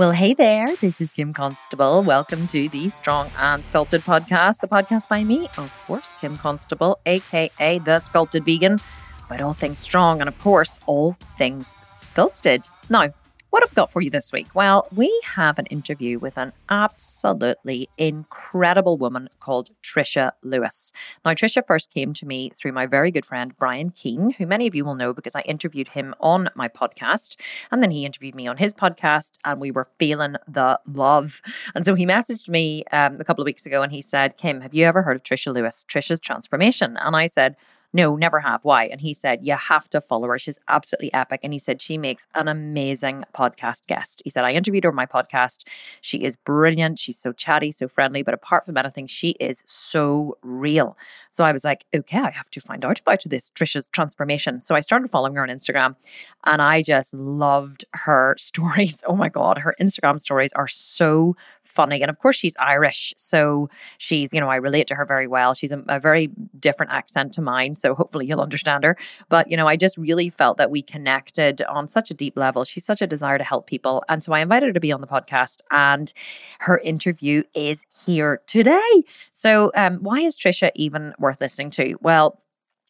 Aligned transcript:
Well, 0.00 0.12
hey 0.12 0.32
there. 0.32 0.74
This 0.76 0.98
is 1.02 1.10
Kim 1.10 1.34
Constable. 1.34 2.02
Welcome 2.02 2.46
to 2.46 2.70
the 2.70 2.88
Strong 2.88 3.30
and 3.36 3.62
Sculpted 3.62 4.00
podcast, 4.00 4.60
the 4.60 4.66
podcast 4.66 5.06
by 5.08 5.24
me, 5.24 5.50
of 5.58 5.70
course, 5.86 6.14
Kim 6.22 6.38
Constable, 6.38 6.98
aka 7.04 7.78
the 7.80 7.98
Sculpted 8.00 8.46
Vegan, 8.46 8.78
about 9.26 9.42
all 9.42 9.52
things 9.52 9.78
strong 9.78 10.20
and, 10.20 10.28
of 10.28 10.38
course, 10.38 10.80
all 10.86 11.18
things 11.36 11.74
sculpted. 11.84 12.66
Now, 12.88 13.12
what 13.50 13.64
I've 13.64 13.74
got 13.74 13.92
for 13.92 14.00
you 14.00 14.10
this 14.10 14.32
week? 14.32 14.46
Well, 14.54 14.86
we 14.94 15.12
have 15.24 15.58
an 15.58 15.66
interview 15.66 16.18
with 16.18 16.38
an 16.38 16.52
absolutely 16.68 17.88
incredible 17.98 18.96
woman 18.96 19.28
called 19.40 19.70
Trisha 19.82 20.32
Lewis. 20.42 20.92
Now, 21.24 21.32
Trisha 21.32 21.66
first 21.66 21.92
came 21.92 22.14
to 22.14 22.26
me 22.26 22.52
through 22.56 22.72
my 22.72 22.86
very 22.86 23.10
good 23.10 23.26
friend 23.26 23.56
Brian 23.58 23.90
Keane, 23.90 24.30
who 24.30 24.46
many 24.46 24.66
of 24.66 24.74
you 24.74 24.84
will 24.84 24.94
know 24.94 25.12
because 25.12 25.34
I 25.34 25.40
interviewed 25.42 25.88
him 25.88 26.14
on 26.20 26.48
my 26.54 26.68
podcast. 26.68 27.36
And 27.72 27.82
then 27.82 27.90
he 27.90 28.06
interviewed 28.06 28.36
me 28.36 28.46
on 28.46 28.56
his 28.56 28.72
podcast, 28.72 29.32
and 29.44 29.60
we 29.60 29.72
were 29.72 29.88
feeling 29.98 30.36
the 30.46 30.78
love. 30.86 31.42
And 31.74 31.84
so 31.84 31.94
he 31.94 32.06
messaged 32.06 32.48
me 32.48 32.84
um, 32.92 33.20
a 33.20 33.24
couple 33.24 33.42
of 33.42 33.46
weeks 33.46 33.66
ago 33.66 33.82
and 33.82 33.92
he 33.92 34.02
said, 34.02 34.36
Kim, 34.36 34.60
have 34.60 34.74
you 34.74 34.84
ever 34.86 35.02
heard 35.02 35.16
of 35.16 35.22
Trisha 35.24 35.52
Lewis, 35.52 35.84
Trisha's 35.88 36.20
Transformation? 36.20 36.96
And 36.98 37.16
I 37.16 37.26
said, 37.26 37.56
no, 37.92 38.14
never 38.14 38.38
have. 38.40 38.64
Why? 38.64 38.84
And 38.84 39.00
he 39.00 39.14
said, 39.14 39.40
You 39.42 39.56
have 39.56 39.88
to 39.90 40.00
follow 40.00 40.28
her. 40.28 40.38
She's 40.38 40.58
absolutely 40.68 41.12
epic. 41.12 41.40
And 41.42 41.52
he 41.52 41.58
said, 41.58 41.80
She 41.80 41.98
makes 41.98 42.26
an 42.34 42.46
amazing 42.46 43.24
podcast 43.34 43.86
guest. 43.88 44.22
He 44.24 44.30
said, 44.30 44.44
I 44.44 44.52
interviewed 44.52 44.84
her 44.84 44.90
on 44.90 44.96
my 44.96 45.06
podcast. 45.06 45.64
She 46.00 46.18
is 46.18 46.36
brilliant. 46.36 46.98
She's 46.98 47.18
so 47.18 47.32
chatty, 47.32 47.72
so 47.72 47.88
friendly. 47.88 48.22
But 48.22 48.34
apart 48.34 48.64
from 48.64 48.76
anything, 48.76 49.06
she 49.06 49.30
is 49.40 49.64
so 49.66 50.38
real. 50.42 50.96
So 51.30 51.44
I 51.44 51.52
was 51.52 51.64
like, 51.64 51.84
Okay, 51.94 52.18
I 52.18 52.30
have 52.30 52.50
to 52.50 52.60
find 52.60 52.84
out 52.84 53.00
about 53.00 53.24
this 53.26 53.50
Trisha's 53.50 53.88
transformation. 53.88 54.62
So 54.62 54.74
I 54.74 54.80
started 54.80 55.10
following 55.10 55.34
her 55.34 55.42
on 55.42 55.48
Instagram 55.48 55.96
and 56.44 56.62
I 56.62 56.82
just 56.82 57.12
loved 57.12 57.84
her 57.92 58.36
stories. 58.38 59.02
Oh 59.06 59.16
my 59.16 59.28
God, 59.28 59.58
her 59.58 59.74
Instagram 59.80 60.20
stories 60.20 60.52
are 60.52 60.68
so 60.68 61.36
funny. 61.74 62.02
And 62.02 62.10
of 62.10 62.18
course, 62.18 62.36
she's 62.36 62.56
Irish. 62.58 63.14
So 63.16 63.70
she's, 63.98 64.32
you 64.32 64.40
know, 64.40 64.48
I 64.48 64.56
relate 64.56 64.86
to 64.88 64.94
her 64.94 65.04
very 65.04 65.26
well. 65.26 65.54
She's 65.54 65.72
a, 65.72 65.82
a, 65.88 66.00
very 66.00 66.30
different 66.58 66.92
accent 66.92 67.32
to 67.34 67.42
mine. 67.42 67.76
So 67.76 67.94
hopefully 67.94 68.26
you'll 68.26 68.40
understand 68.40 68.84
her. 68.84 68.96
But, 69.28 69.50
you 69.50 69.56
know, 69.56 69.66
I 69.66 69.76
just 69.76 69.96
really 69.96 70.30
felt 70.30 70.58
that 70.58 70.70
we 70.70 70.82
connected 70.82 71.62
on 71.62 71.88
such 71.88 72.10
a 72.10 72.14
deep 72.14 72.36
level. 72.36 72.64
She's 72.64 72.84
such 72.84 73.02
a 73.02 73.06
desire 73.06 73.38
to 73.38 73.44
help 73.44 73.66
people. 73.66 74.02
And 74.08 74.22
so 74.22 74.32
I 74.32 74.40
invited 74.40 74.66
her 74.66 74.72
to 74.72 74.80
be 74.80 74.92
on 74.92 75.00
the 75.00 75.06
podcast. 75.06 75.58
And 75.70 76.12
her 76.60 76.78
interview 76.78 77.42
is 77.54 77.84
here 78.04 78.40
today. 78.46 79.02
So, 79.32 79.70
um, 79.74 79.98
why 79.98 80.20
is 80.20 80.36
Trisha 80.36 80.70
even 80.74 81.14
worth 81.18 81.40
listening 81.40 81.70
to? 81.70 81.96
Well, 82.00 82.40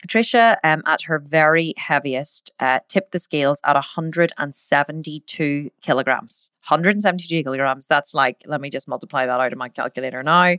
Trisha, 0.09 0.57
um, 0.65 0.83
at 0.87 1.03
her 1.03 1.19
very 1.19 1.75
heaviest, 1.77 2.51
uh, 2.61 2.79
tipped 2.89 3.13
the 3.13 3.19
scales 3.19 3.61
at 3.65 3.75
172 3.75 5.71
kilograms. 5.83 6.51
172 6.69 7.43
kilograms. 7.43 7.87
That's 7.87 8.15
like, 8.15 8.43
let 8.47 8.61
me 8.61 8.71
just 8.71 8.87
multiply 8.89 9.27
that 9.27 9.41
out 9.41 9.53
of 9.53 9.59
my 9.59 9.69
calculator 9.69 10.23
now. 10.23 10.57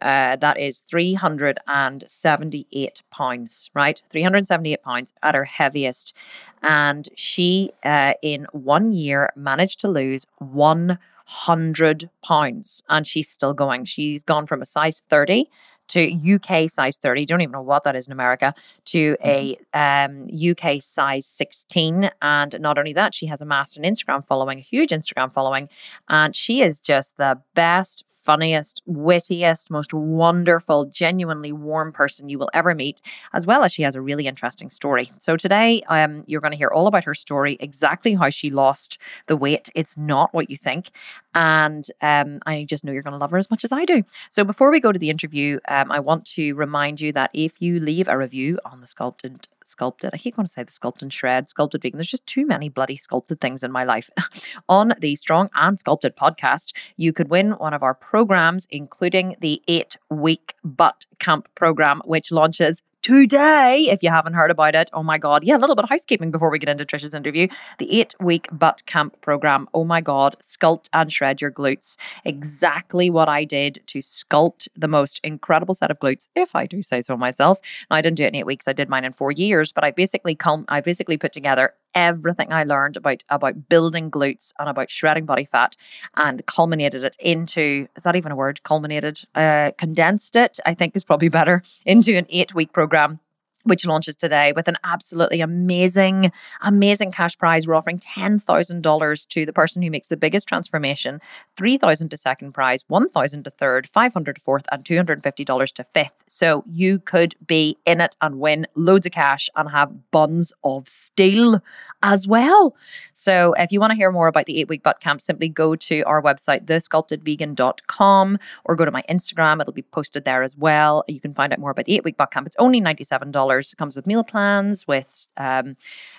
Uh, 0.00 0.36
that 0.36 0.60
is 0.60 0.84
378 0.88 3.02
pounds, 3.10 3.68
right? 3.74 4.00
378 4.10 4.80
pounds 4.82 5.12
at 5.22 5.34
her 5.34 5.44
heaviest. 5.44 6.14
And 6.62 7.08
she, 7.16 7.72
uh, 7.82 8.12
in 8.22 8.46
one 8.52 8.92
year, 8.92 9.30
managed 9.34 9.80
to 9.80 9.88
lose 9.88 10.24
100 10.38 12.10
pounds. 12.22 12.82
And 12.88 13.04
she's 13.06 13.28
still 13.28 13.54
going. 13.54 13.86
She's 13.86 14.22
gone 14.22 14.46
from 14.46 14.62
a 14.62 14.66
size 14.66 15.02
30 15.10 15.50
to 15.88 16.34
UK 16.34 16.70
size 16.70 16.96
30, 16.96 17.26
don't 17.26 17.40
even 17.40 17.52
know 17.52 17.62
what 17.62 17.84
that 17.84 17.96
is 17.96 18.06
in 18.06 18.12
America, 18.12 18.54
to 18.86 19.16
a 19.22 19.58
mm-hmm. 19.74 20.28
um, 20.28 20.50
UK 20.50 20.82
size 20.82 21.26
16. 21.26 22.10
And 22.22 22.60
not 22.60 22.78
only 22.78 22.92
that, 22.92 23.14
she 23.14 23.26
has 23.26 23.40
amassed 23.40 23.76
an 23.76 23.82
Instagram 23.82 24.26
following, 24.26 24.58
a 24.58 24.62
huge 24.62 24.90
Instagram 24.90 25.32
following, 25.32 25.68
and 26.08 26.34
she 26.34 26.62
is 26.62 26.78
just 26.78 27.16
the 27.16 27.40
best 27.54 28.04
funniest, 28.28 28.82
wittiest, 28.84 29.70
most 29.70 29.94
wonderful, 29.94 30.84
genuinely 30.84 31.50
warm 31.50 31.90
person 31.90 32.28
you 32.28 32.38
will 32.38 32.50
ever 32.52 32.74
meet, 32.74 33.00
as 33.32 33.46
well 33.46 33.64
as 33.64 33.72
she 33.72 33.80
has 33.80 33.96
a 33.96 34.02
really 34.02 34.26
interesting 34.26 34.68
story. 34.68 35.10
So 35.16 35.38
today, 35.38 35.82
um, 35.88 36.24
you're 36.26 36.42
going 36.42 36.52
to 36.52 36.58
hear 36.58 36.68
all 36.68 36.88
about 36.88 37.04
her 37.04 37.14
story, 37.14 37.56
exactly 37.58 38.12
how 38.12 38.28
she 38.28 38.50
lost 38.50 38.98
the 39.28 39.36
weight. 39.36 39.70
It's 39.74 39.96
not 39.96 40.34
what 40.34 40.50
you 40.50 40.58
think. 40.58 40.90
And 41.34 41.86
um, 42.02 42.40
I 42.44 42.66
just 42.68 42.84
know 42.84 42.92
you're 42.92 43.02
going 43.02 43.12
to 43.12 43.18
love 43.18 43.30
her 43.30 43.38
as 43.38 43.50
much 43.50 43.64
as 43.64 43.72
I 43.72 43.86
do. 43.86 44.02
So 44.28 44.44
before 44.44 44.70
we 44.70 44.78
go 44.78 44.92
to 44.92 44.98
the 44.98 45.08
interview, 45.08 45.58
um, 45.68 45.90
I 45.90 46.00
want 46.00 46.26
to 46.32 46.52
remind 46.52 47.00
you 47.00 47.12
that 47.12 47.30
if 47.32 47.62
you 47.62 47.80
leave 47.80 48.08
a 48.08 48.18
review 48.18 48.58
on 48.66 48.82
the 48.82 48.88
Sculpted 48.88 49.48
sculpted. 49.68 50.10
I 50.12 50.18
keep 50.18 50.36
going 50.36 50.46
to 50.46 50.52
say 50.52 50.62
the 50.62 50.72
sculpted 50.72 51.12
shred, 51.12 51.48
sculpted 51.48 51.82
vegan. 51.82 51.98
There's 51.98 52.10
just 52.10 52.26
too 52.26 52.46
many 52.46 52.68
bloody 52.68 52.96
sculpted 52.96 53.40
things 53.40 53.62
in 53.62 53.70
my 53.70 53.84
life. 53.84 54.10
On 54.68 54.94
the 54.98 55.16
Strong 55.16 55.50
and 55.54 55.78
Sculpted 55.78 56.16
podcast, 56.16 56.72
you 56.96 57.12
could 57.12 57.28
win 57.28 57.52
one 57.52 57.74
of 57.74 57.82
our 57.82 57.94
programs, 57.94 58.66
including 58.70 59.36
the 59.40 59.62
eight 59.68 59.96
week 60.10 60.54
butt 60.64 61.06
camp 61.18 61.48
program, 61.54 62.00
which 62.04 62.32
launches 62.32 62.82
today. 63.08 63.88
If 63.90 64.02
you 64.02 64.10
haven't 64.10 64.34
heard 64.34 64.50
about 64.50 64.74
it, 64.74 64.90
oh 64.92 65.02
my 65.02 65.16
God. 65.16 65.42
Yeah, 65.42 65.56
a 65.56 65.62
little 65.62 65.74
bit 65.74 65.84
of 65.84 65.88
housekeeping 65.88 66.30
before 66.30 66.50
we 66.50 66.58
get 66.58 66.68
into 66.68 66.84
Trisha's 66.84 67.14
interview. 67.14 67.48
The 67.78 67.90
eight 68.00 68.14
week 68.20 68.48
butt 68.52 68.84
camp 68.84 69.18
program. 69.22 69.66
Oh 69.72 69.84
my 69.84 70.02
God. 70.02 70.36
Sculpt 70.42 70.90
and 70.92 71.10
shred 71.10 71.40
your 71.40 71.50
glutes. 71.50 71.96
Exactly 72.26 73.08
what 73.08 73.26
I 73.26 73.44
did 73.44 73.80
to 73.86 74.00
sculpt 74.00 74.68
the 74.76 74.88
most 74.88 75.20
incredible 75.24 75.72
set 75.72 75.90
of 75.90 75.98
glutes, 75.98 76.28
if 76.36 76.54
I 76.54 76.66
do 76.66 76.82
say 76.82 77.00
so 77.00 77.16
myself. 77.16 77.58
Now, 77.90 77.96
I 77.96 78.02
didn't 78.02 78.18
do 78.18 78.24
it 78.24 78.28
in 78.28 78.34
eight 78.34 78.44
weeks. 78.44 78.68
I 78.68 78.74
did 78.74 78.90
mine 78.90 79.06
in 79.06 79.14
four 79.14 79.32
years, 79.32 79.72
but 79.72 79.84
I 79.84 79.90
basically, 79.90 80.34
com- 80.34 80.66
I 80.68 80.82
basically 80.82 81.16
put 81.16 81.32
together 81.32 81.72
everything 81.94 82.52
I 82.52 82.64
learned 82.64 82.96
about 82.96 83.24
about 83.28 83.68
building 83.68 84.10
glutes 84.10 84.52
and 84.58 84.68
about 84.68 84.90
shredding 84.90 85.26
body 85.26 85.44
fat 85.44 85.76
and 86.16 86.44
culminated 86.46 87.02
it 87.02 87.16
into 87.18 87.88
is 87.96 88.02
that 88.02 88.16
even 88.16 88.32
a 88.32 88.36
word? 88.36 88.62
Culminated 88.62 89.20
uh, 89.34 89.72
condensed 89.78 90.36
it 90.36 90.58
I 90.66 90.74
think 90.74 90.94
is 90.96 91.04
probably 91.04 91.28
better 91.28 91.62
into 91.86 92.16
an 92.16 92.26
8 92.28 92.54
week 92.54 92.72
program 92.72 93.20
which 93.64 93.84
launches 93.84 94.16
today 94.16 94.52
with 94.54 94.68
an 94.68 94.76
absolutely 94.84 95.40
amazing, 95.40 96.32
amazing 96.62 97.12
cash 97.12 97.36
prize. 97.36 97.66
We're 97.66 97.74
offering 97.74 97.98
$10,000 97.98 99.28
to 99.28 99.46
the 99.46 99.52
person 99.52 99.82
who 99.82 99.90
makes 99.90 100.08
the 100.08 100.16
biggest 100.16 100.48
transformation, 100.48 101.20
3000 101.56 102.08
to 102.08 102.16
second 102.16 102.52
prize, 102.52 102.84
1000 102.88 103.44
to 103.44 103.50
third, 103.50 103.88
500 103.88 104.36
to 104.36 104.40
fourth, 104.40 104.64
and 104.72 104.84
$250 104.84 105.72
to 105.72 105.84
fifth. 105.84 106.24
So 106.26 106.64
you 106.70 106.98
could 106.98 107.34
be 107.46 107.78
in 107.84 108.00
it 108.00 108.16
and 108.20 108.38
win 108.38 108.66
loads 108.74 109.06
of 109.06 109.12
cash 109.12 109.48
and 109.56 109.70
have 109.70 110.10
buns 110.10 110.52
of 110.64 110.88
steel 110.88 111.60
as 112.02 112.26
well. 112.26 112.74
So 113.12 113.54
if 113.58 113.72
you 113.72 113.80
want 113.80 113.90
to 113.90 113.96
hear 113.96 114.12
more 114.12 114.28
about 114.28 114.46
the 114.46 114.60
eight 114.60 114.68
week 114.68 114.82
butt 114.82 115.00
camp, 115.00 115.20
simply 115.20 115.48
go 115.48 115.74
to 115.74 116.02
our 116.02 116.22
website, 116.22 116.66
thesculptedvegan.com, 116.66 118.38
or 118.64 118.76
go 118.76 118.84
to 118.84 118.90
my 118.90 119.02
Instagram. 119.10 119.60
It'll 119.60 119.72
be 119.72 119.82
posted 119.82 120.24
there 120.24 120.42
as 120.42 120.56
well. 120.56 121.04
You 121.08 121.20
can 121.20 121.34
find 121.34 121.52
out 121.52 121.58
more 121.58 121.70
about 121.70 121.86
the 121.86 121.96
eight 121.96 122.04
week 122.04 122.16
butt 122.16 122.30
camp. 122.30 122.46
It's 122.46 122.56
only 122.58 122.80
$97. 122.80 123.72
It 123.72 123.76
comes 123.76 123.96
with 123.96 124.06
meal 124.06 124.22
plans, 124.22 124.86
with 124.86 125.28
um, 125.36 125.76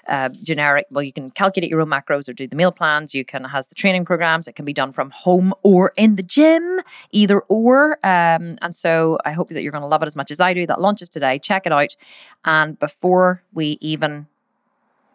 uh, 0.07 0.29
generic, 0.29 0.87
well, 0.91 1.03
you 1.03 1.13
can 1.13 1.31
calculate 1.31 1.69
your 1.69 1.81
own 1.81 1.87
macros 1.87 2.27
or 2.27 2.33
do 2.33 2.47
the 2.47 2.55
meal 2.55 2.71
plans. 2.71 3.13
You 3.13 3.23
can, 3.23 3.45
has 3.45 3.67
the 3.67 3.75
training 3.75 4.05
programs. 4.05 4.47
It 4.47 4.55
can 4.55 4.65
be 4.65 4.73
done 4.73 4.91
from 4.91 5.11
home 5.11 5.53
or 5.63 5.93
in 5.95 6.15
the 6.15 6.23
gym, 6.23 6.81
either 7.11 7.39
or. 7.41 7.93
Um, 8.03 8.57
and 8.61 8.75
so 8.75 9.17
I 9.25 9.31
hope 9.31 9.49
that 9.49 9.61
you're 9.61 9.71
going 9.71 9.81
to 9.81 9.87
love 9.87 10.03
it 10.03 10.07
as 10.07 10.15
much 10.15 10.31
as 10.31 10.39
I 10.39 10.53
do. 10.53 10.67
That 10.67 10.81
launches 10.81 11.09
today. 11.09 11.39
Check 11.39 11.65
it 11.65 11.71
out. 11.71 11.95
And 12.43 12.77
before 12.77 13.43
we 13.53 13.77
even 13.81 14.27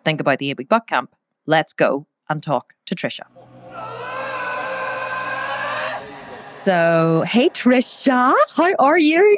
think 0.05 0.21
about 0.21 0.39
the 0.39 0.51
eight 0.51 0.59
week 0.59 0.69
butt 0.69 0.87
camp, 0.87 1.15
let's 1.47 1.73
go 1.73 2.07
and 2.29 2.43
talk 2.43 2.75
to 2.87 2.95
Trisha. 2.95 3.25
So, 6.65 7.25
hey 7.27 7.51
Trisha, 7.51 8.35
how 8.55 8.75
are 8.79 8.99
you? 8.99 9.37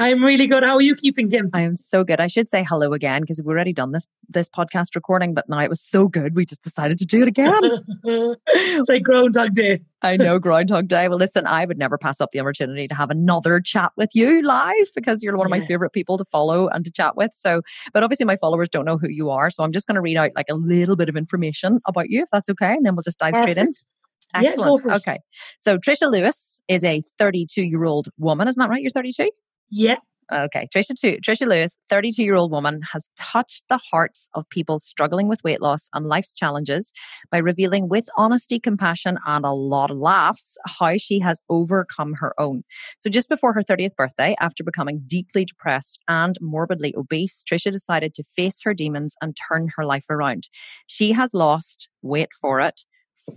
I'm 0.00 0.24
really 0.24 0.46
good. 0.46 0.62
How 0.62 0.76
are 0.76 0.80
you 0.80 0.94
keeping, 0.94 1.28
Kim? 1.28 1.50
I 1.52 1.62
am 1.62 1.74
so 1.74 2.04
good. 2.04 2.20
I 2.20 2.28
should 2.28 2.48
say 2.48 2.64
hello 2.66 2.92
again 2.92 3.22
because 3.22 3.38
we've 3.38 3.48
already 3.48 3.72
done 3.72 3.90
this 3.90 4.06
this 4.28 4.48
podcast 4.48 4.94
recording, 4.94 5.34
but 5.34 5.48
now 5.48 5.58
it 5.58 5.68
was 5.68 5.80
so 5.84 6.06
good 6.06 6.36
we 6.36 6.46
just 6.46 6.62
decided 6.62 6.98
to 6.98 7.04
do 7.04 7.22
it 7.22 7.28
again. 7.28 7.60
it's 8.04 8.88
like 8.88 9.02
Groundhog 9.02 9.54
Day. 9.54 9.80
I 10.02 10.16
know 10.16 10.38
Groundhog 10.38 10.86
Day. 10.86 11.08
Well, 11.08 11.18
listen, 11.18 11.48
I 11.48 11.64
would 11.64 11.78
never 11.78 11.98
pass 11.98 12.20
up 12.20 12.30
the 12.30 12.38
opportunity 12.38 12.86
to 12.86 12.94
have 12.94 13.10
another 13.10 13.60
chat 13.60 13.90
with 13.96 14.10
you 14.14 14.40
live 14.42 14.86
because 14.94 15.24
you're 15.24 15.36
one 15.36 15.46
of 15.46 15.50
my 15.50 15.66
favorite 15.66 15.90
people 15.90 16.16
to 16.18 16.24
follow 16.26 16.68
and 16.68 16.84
to 16.84 16.92
chat 16.92 17.16
with. 17.16 17.32
So, 17.34 17.62
but 17.92 18.04
obviously 18.04 18.24
my 18.24 18.36
followers 18.36 18.68
don't 18.68 18.84
know 18.84 18.98
who 18.98 19.08
you 19.08 19.30
are, 19.30 19.50
so 19.50 19.64
I'm 19.64 19.72
just 19.72 19.88
going 19.88 19.96
to 19.96 20.00
read 20.00 20.16
out 20.16 20.30
like 20.36 20.46
a 20.48 20.54
little 20.54 20.94
bit 20.94 21.08
of 21.08 21.16
information 21.16 21.80
about 21.86 22.08
you, 22.08 22.22
if 22.22 22.28
that's 22.30 22.48
okay, 22.50 22.74
and 22.74 22.86
then 22.86 22.94
we'll 22.94 23.02
just 23.02 23.18
dive 23.18 23.32
Perfect. 23.32 23.50
straight 23.50 23.66
in. 23.66 23.72
Excellent. 24.34 24.82
Yeah, 24.86 24.94
okay. 24.96 25.18
So 25.58 25.76
Trisha 25.78 26.08
Lewis 26.08 26.60
is 26.68 26.84
a 26.84 27.02
32 27.18 27.62
year 27.64 27.84
old 27.84 28.10
woman. 28.16 28.46
Isn't 28.46 28.60
that 28.60 28.68
right? 28.68 28.80
You're 28.80 28.90
32? 28.90 29.30
Yeah. 29.70 29.96
Okay, 30.30 30.68
Trisha, 30.74 30.94
too, 30.94 31.16
Trisha 31.26 31.46
Lewis, 31.46 31.78
32 31.88 32.22
year 32.22 32.34
old 32.34 32.50
woman, 32.52 32.82
has 32.92 33.08
touched 33.18 33.64
the 33.70 33.78
hearts 33.78 34.28
of 34.34 34.46
people 34.50 34.78
struggling 34.78 35.26
with 35.26 35.42
weight 35.42 35.62
loss 35.62 35.88
and 35.94 36.04
life's 36.04 36.34
challenges 36.34 36.92
by 37.30 37.38
revealing 37.38 37.88
with 37.88 38.10
honesty, 38.14 38.60
compassion, 38.60 39.16
and 39.26 39.46
a 39.46 39.52
lot 39.52 39.90
of 39.90 39.96
laughs 39.96 40.58
how 40.66 40.98
she 40.98 41.18
has 41.20 41.40
overcome 41.48 42.12
her 42.20 42.34
own. 42.38 42.62
So, 42.98 43.08
just 43.08 43.30
before 43.30 43.54
her 43.54 43.62
30th 43.62 43.96
birthday, 43.96 44.36
after 44.38 44.62
becoming 44.62 45.02
deeply 45.06 45.46
depressed 45.46 45.98
and 46.08 46.36
morbidly 46.42 46.94
obese, 46.94 47.42
Trisha 47.50 47.72
decided 47.72 48.14
to 48.16 48.22
face 48.36 48.60
her 48.64 48.74
demons 48.74 49.14
and 49.22 49.34
turn 49.34 49.70
her 49.76 49.86
life 49.86 50.04
around. 50.10 50.48
She 50.86 51.12
has 51.12 51.32
lost, 51.32 51.88
wait 52.02 52.28
for 52.38 52.60
it, 52.60 52.82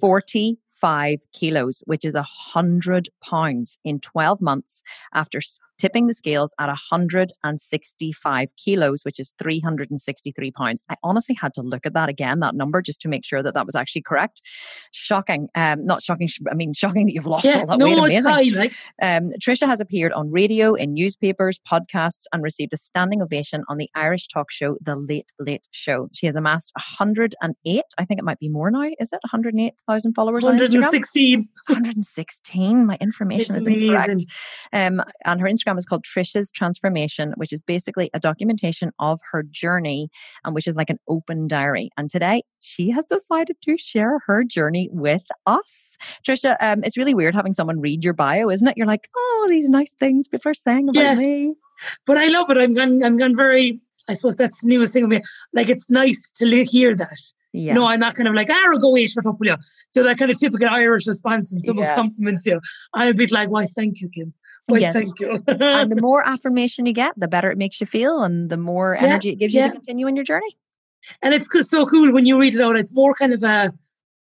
40 0.01 0.57
five 0.81 1.21
kilos, 1.31 1.83
which 1.85 2.03
is 2.03 2.15
a 2.15 2.23
hundred 2.23 3.07
pounds 3.23 3.77
in 3.85 3.99
12 3.99 4.41
months 4.41 4.81
after 5.13 5.39
tipping 5.81 6.05
the 6.05 6.13
scales 6.13 6.53
at 6.59 6.67
165 6.67 8.55
kilos, 8.55 9.03
which 9.03 9.19
is 9.19 9.33
363 9.41 10.51
pounds. 10.51 10.83
I 10.89 10.95
honestly 11.03 11.35
had 11.39 11.55
to 11.55 11.63
look 11.63 11.87
at 11.87 11.93
that 11.93 12.07
again, 12.07 12.39
that 12.41 12.53
number, 12.53 12.83
just 12.83 13.01
to 13.01 13.07
make 13.07 13.25
sure 13.25 13.41
that 13.41 13.55
that 13.55 13.65
was 13.65 13.75
actually 13.75 14.03
correct. 14.03 14.43
Shocking. 14.91 15.47
Um, 15.55 15.83
not 15.83 16.03
shocking. 16.03 16.29
I 16.51 16.53
mean, 16.53 16.73
shocking 16.73 17.07
that 17.07 17.13
you've 17.13 17.25
lost 17.25 17.45
yeah, 17.45 17.61
all 17.61 17.65
that 17.65 17.79
no, 17.79 17.85
weight. 17.85 17.97
Amazing. 17.97 18.31
High, 18.31 18.43
like. 18.55 18.73
um, 19.01 19.31
Trisha 19.41 19.65
has 19.65 19.81
appeared 19.81 20.11
on 20.13 20.31
radio, 20.31 20.75
in 20.75 20.93
newspapers, 20.93 21.59
podcasts, 21.69 22.25
and 22.31 22.43
received 22.43 22.73
a 22.73 22.77
standing 22.77 23.23
ovation 23.23 23.63
on 23.67 23.77
the 23.77 23.89
Irish 23.95 24.27
talk 24.27 24.51
show, 24.51 24.77
The 24.83 24.95
Late 24.95 25.31
Late 25.39 25.67
Show. 25.71 26.09
She 26.13 26.27
has 26.27 26.35
amassed 26.35 26.71
108, 26.75 27.83
I 27.97 28.05
think 28.05 28.19
it 28.19 28.23
might 28.23 28.39
be 28.39 28.49
more 28.49 28.69
now, 28.69 28.83
is 28.99 29.11
it? 29.11 29.19
108,000 29.23 30.13
followers 30.13 30.43
116. 30.43 31.49
116. 31.67 32.85
My 32.85 32.97
information 33.01 33.55
it's 33.55 33.61
is 33.61 33.67
amazing. 33.67 33.89
incorrect. 33.89 34.25
Um, 34.73 35.01
and 35.25 35.41
her 35.41 35.47
Instagram 35.47 35.70
is 35.77 35.85
called 35.85 36.03
Trisha's 36.03 36.49
Transformation, 36.51 37.33
which 37.37 37.51
is 37.53 37.61
basically 37.61 38.09
a 38.13 38.19
documentation 38.19 38.91
of 38.99 39.19
her 39.31 39.43
journey 39.43 40.09
and 40.43 40.53
which 40.55 40.67
is 40.67 40.75
like 40.75 40.89
an 40.89 40.99
open 41.07 41.47
diary. 41.47 41.89
And 41.97 42.09
today 42.09 42.43
she 42.59 42.89
has 42.91 43.05
decided 43.05 43.57
to 43.63 43.77
share 43.77 44.19
her 44.27 44.43
journey 44.43 44.89
with 44.91 45.23
us. 45.45 45.97
Trisha, 46.27 46.55
um, 46.59 46.83
it's 46.83 46.97
really 46.97 47.13
weird 47.13 47.35
having 47.35 47.53
someone 47.53 47.79
read 47.79 48.03
your 48.03 48.13
bio, 48.13 48.49
isn't 48.49 48.67
it? 48.67 48.77
You're 48.77 48.87
like, 48.87 49.09
oh, 49.15 49.47
these 49.49 49.69
nice 49.69 49.93
things 49.99 50.27
people 50.27 50.51
are 50.51 50.55
saying 50.55 50.89
about 50.89 51.01
Yeah. 51.01 51.13
me. 51.15 51.55
But 52.05 52.17
I 52.17 52.27
love 52.27 52.49
it. 52.51 52.57
I'm 52.57 52.75
gone. 52.75 53.03
I'm 53.03 53.17
gone 53.17 53.35
very. 53.35 53.79
I 54.07 54.13
suppose 54.13 54.35
that's 54.35 54.61
the 54.61 54.67
newest 54.67 54.93
thing 54.93 55.03
of 55.03 55.09
me. 55.09 55.21
Like 55.53 55.69
it's 55.69 55.89
nice 55.89 56.31
to 56.37 56.63
hear 56.63 56.95
that. 56.95 57.17
Yeah. 57.53 57.73
No, 57.73 57.85
I'm 57.85 57.99
not 57.99 58.15
kind 58.15 58.27
of 58.29 58.35
like, 58.35 58.49
ah, 58.49 58.77
go 58.79 58.91
wait 58.91 59.11
for 59.11 59.35
you. 59.41 59.55
So 59.93 60.03
that 60.03 60.17
kind 60.17 60.31
of 60.31 60.39
typical 60.39 60.69
Irish 60.69 61.05
response 61.07 61.51
and 61.51 61.63
someone 61.65 61.85
Yes. 61.85 61.95
compliments 61.95 62.45
you. 62.45 62.61
I'm 62.93 63.09
a 63.09 63.13
bit 63.13 63.31
like, 63.31 63.49
why, 63.49 63.65
thank 63.65 63.99
you, 63.99 64.09
Kim. 64.09 64.33
Yes. 64.79 64.93
thank 64.93 65.19
you. 65.19 65.43
and 65.47 65.91
the 65.91 65.99
more 66.01 66.25
affirmation 66.25 66.85
you 66.85 66.93
get, 66.93 67.13
the 67.17 67.27
better 67.27 67.51
it 67.51 67.57
makes 67.57 67.81
you 67.81 67.87
feel 67.87 68.23
and 68.23 68.49
the 68.49 68.57
more 68.57 68.95
Yeah, 68.99 69.07
energy 69.07 69.31
it 69.31 69.35
gives 69.35 69.53
you 69.53 69.63
to 69.63 69.71
continue 69.71 70.07
in 70.07 70.15
your 70.15 70.25
journey. 70.25 70.55
and 71.21 71.33
it's 71.33 71.47
so 71.69 71.85
cool 71.85 72.13
when 72.13 72.25
you 72.25 72.39
read 72.39 72.55
it 72.55 72.61
out. 72.61 72.77
It's 72.77 72.93
more 72.93 73.13
kind 73.13 73.33
of 73.33 73.43
a, 73.43 73.73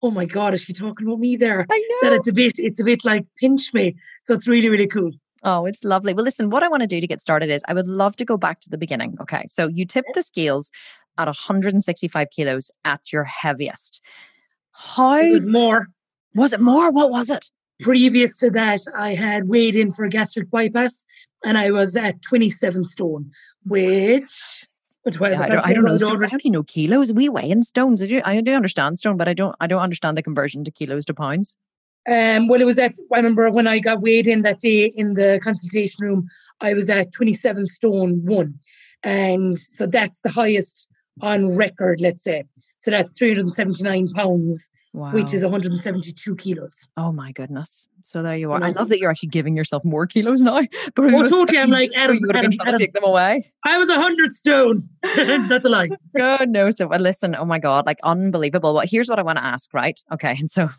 oh 0.02 0.10
my 0.10 0.24
God, 0.24 0.54
is 0.54 0.62
she 0.62 0.72
talking 0.72 1.06
about 1.06 1.18
me 1.18 1.36
there? 1.36 1.66
I 1.70 1.88
That 2.02 2.12
it's 2.12 2.28
a 2.28 2.32
bit, 2.32 2.54
it's 2.58 2.80
a 2.80 2.84
bit 2.84 3.04
like 3.04 3.26
pinch 3.38 3.74
me. 3.74 3.96
So 4.22 4.32
it's 4.34 4.46
really, 4.48 4.68
really 4.68 4.86
cool. 4.86 5.10
Oh, 5.42 5.66
it's 5.66 5.84
lovely. 5.84 6.14
Well, 6.14 6.24
listen, 6.24 6.50
what 6.50 6.62
I 6.62 6.68
want 6.68 6.80
to 6.82 6.86
do 6.88 7.00
to 7.00 7.06
get 7.06 7.20
started 7.20 7.48
is 7.50 7.62
I 7.68 7.74
would 7.74 7.86
love 7.86 8.16
to 8.16 8.24
go 8.24 8.36
back 8.36 8.60
to 8.62 8.70
the 8.70 8.78
beginning. 8.78 9.16
Okay. 9.20 9.44
So 9.48 9.68
you 9.68 9.84
tipped 9.86 10.10
the 10.14 10.22
scales 10.22 10.70
at 11.16 11.26
165 11.26 12.28
kilos 12.34 12.70
at 12.84 13.12
your 13.12 13.24
heaviest. 13.24 14.00
How 14.72 15.14
It 15.16 15.32
was 15.32 15.46
more. 15.46 15.86
was 16.34 16.52
it 16.52 16.60
more? 16.60 16.90
What 16.90 17.10
was 17.10 17.30
it? 17.30 17.50
Previous 17.80 18.38
to 18.38 18.50
that, 18.50 18.80
I 18.96 19.14
had 19.14 19.48
weighed 19.48 19.76
in 19.76 19.90
for 19.90 20.04
a 20.04 20.08
gastric 20.08 20.50
bypass 20.50 21.04
and 21.44 21.56
I 21.56 21.70
was 21.70 21.96
at 21.96 22.20
27 22.22 22.84
stone, 22.84 23.30
which, 23.64 24.66
Yeah, 25.06 25.40
I, 25.40 25.48
don't, 25.48 25.66
I 25.66 25.72
don't 25.72 25.84
know. 25.84 25.96
Stone, 25.96 26.24
I 26.24 26.28
only 26.32 26.50
know 26.50 26.64
kilos. 26.64 27.12
We 27.12 27.28
weigh 27.28 27.50
in 27.50 27.62
stones. 27.62 28.02
I 28.02 28.06
do, 28.06 28.20
I 28.24 28.40
do 28.40 28.52
understand 28.52 28.98
stone, 28.98 29.16
but 29.16 29.28
I 29.28 29.34
don't. 29.34 29.54
I 29.60 29.66
don't 29.66 29.80
understand 29.80 30.18
the 30.18 30.22
conversion 30.22 30.64
to 30.64 30.70
kilos 30.70 31.04
to 31.06 31.14
pounds. 31.14 31.56
Um, 32.08 32.48
well, 32.48 32.60
it 32.60 32.64
was 32.64 32.78
at, 32.78 32.94
I 33.12 33.16
remember 33.18 33.50
when 33.50 33.66
I 33.66 33.78
got 33.80 34.00
weighed 34.00 34.26
in 34.26 34.42
that 34.42 34.60
day 34.60 34.92
in 34.96 35.14
the 35.14 35.40
consultation 35.42 36.04
room, 36.04 36.28
I 36.60 36.72
was 36.72 36.88
at 36.88 37.12
27 37.12 37.66
stone 37.66 38.24
one. 38.24 38.58
And 39.02 39.58
so 39.58 39.86
that's 39.86 40.22
the 40.22 40.30
highest 40.30 40.88
on 41.20 41.54
record, 41.54 42.00
let's 42.00 42.22
say. 42.22 42.44
So 42.78 42.90
that's 42.90 43.12
379 43.12 44.08
pounds, 44.14 44.70
Wow. 44.94 45.12
which 45.12 45.34
is 45.34 45.42
172 45.42 46.36
kilos. 46.36 46.86
oh 46.96 47.12
my 47.12 47.30
goodness. 47.32 47.86
So 48.04 48.22
there 48.22 48.36
you 48.36 48.50
are. 48.52 48.62
I 48.64 48.70
love 48.70 48.88
that 48.88 48.98
you're 48.98 49.10
actually 49.10 49.28
giving 49.28 49.54
yourself 49.54 49.84
more 49.84 50.06
kilos 50.06 50.40
now. 50.40 50.62
But 50.94 51.12
Oh, 51.12 51.28
totally. 51.28 51.58
I'm 51.58 51.68
like, 51.68 51.90
Adam, 51.96 52.16
you 52.16 52.26
would 52.26 52.36
have 52.36 52.40
Adam, 52.44 52.50
been 52.50 52.58
trying 52.58 52.68
Adam. 52.68 52.78
to 52.78 52.84
take 52.84 52.94
them 52.94 53.04
away. 53.04 53.52
I 53.66 53.76
was 53.76 53.88
100 53.90 54.32
stone. 54.32 54.88
that's 55.02 55.66
a 55.66 55.68
lie. 55.68 55.90
God 56.16 56.48
no. 56.48 56.70
So 56.70 56.86
well, 56.86 57.00
listen, 57.00 57.36
oh 57.36 57.44
my 57.44 57.58
God, 57.58 57.84
like 57.84 57.98
unbelievable. 58.02 58.74
Well, 58.74 58.86
here's 58.88 59.08
what 59.10 59.18
I 59.18 59.22
want 59.22 59.36
to 59.38 59.44
ask, 59.44 59.74
right? 59.74 60.00
Okay. 60.10 60.34
And 60.38 60.50
so 60.50 60.70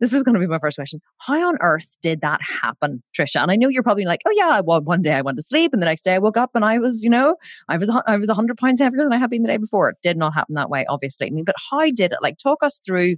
this 0.00 0.12
was 0.12 0.22
going 0.22 0.34
to 0.34 0.40
be 0.40 0.46
my 0.46 0.58
first 0.58 0.76
question. 0.76 1.00
How 1.18 1.48
on 1.48 1.56
earth 1.60 1.86
did 2.02 2.20
that 2.20 2.40
happen, 2.42 3.02
Trisha? 3.16 3.42
And 3.42 3.50
I 3.50 3.56
know 3.56 3.68
you're 3.68 3.82
probably 3.82 4.04
like, 4.04 4.20
oh 4.26 4.32
yeah, 4.34 4.60
well, 4.64 4.82
one 4.82 5.02
day 5.02 5.12
I 5.12 5.22
went 5.22 5.36
to 5.36 5.42
sleep 5.42 5.72
and 5.72 5.82
the 5.82 5.86
next 5.86 6.02
day 6.02 6.14
I 6.14 6.18
woke 6.18 6.36
up 6.36 6.50
and 6.54 6.64
I 6.64 6.78
was, 6.78 7.02
you 7.02 7.10
know, 7.10 7.36
I 7.68 7.76
was, 7.76 7.90
I 8.06 8.16
was 8.16 8.30
hundred 8.30 8.58
pounds 8.58 8.80
heavier 8.80 9.02
than 9.02 9.12
I 9.12 9.18
had 9.18 9.30
been 9.30 9.42
the 9.42 9.48
day 9.48 9.56
before. 9.56 9.90
It 9.90 9.96
did 10.02 10.16
not 10.16 10.34
happen 10.34 10.54
that 10.54 10.70
way, 10.70 10.84
obviously. 10.88 11.26
I 11.26 11.30
mean, 11.30 11.44
but 11.44 11.56
how 11.70 11.82
did 11.90 12.12
it 12.12 12.18
like 12.22 12.38
talk 12.38 12.58
us 12.62 12.80
through, 12.84 13.16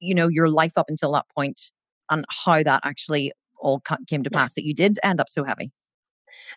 you 0.00 0.14
know, 0.14 0.28
your 0.28 0.48
life 0.48 0.72
up 0.76 0.86
until 0.88 1.12
that 1.12 1.26
point 1.34 1.60
and 2.10 2.24
how 2.44 2.62
that 2.62 2.80
actually 2.84 3.32
all 3.60 3.80
came 4.06 4.22
to 4.22 4.30
Yeah. 4.32 4.38
pass 4.38 4.54
that 4.54 4.64
you 4.64 4.74
did 4.74 4.98
end 5.02 5.20
up 5.20 5.28
so 5.28 5.44
heavy? 5.44 5.72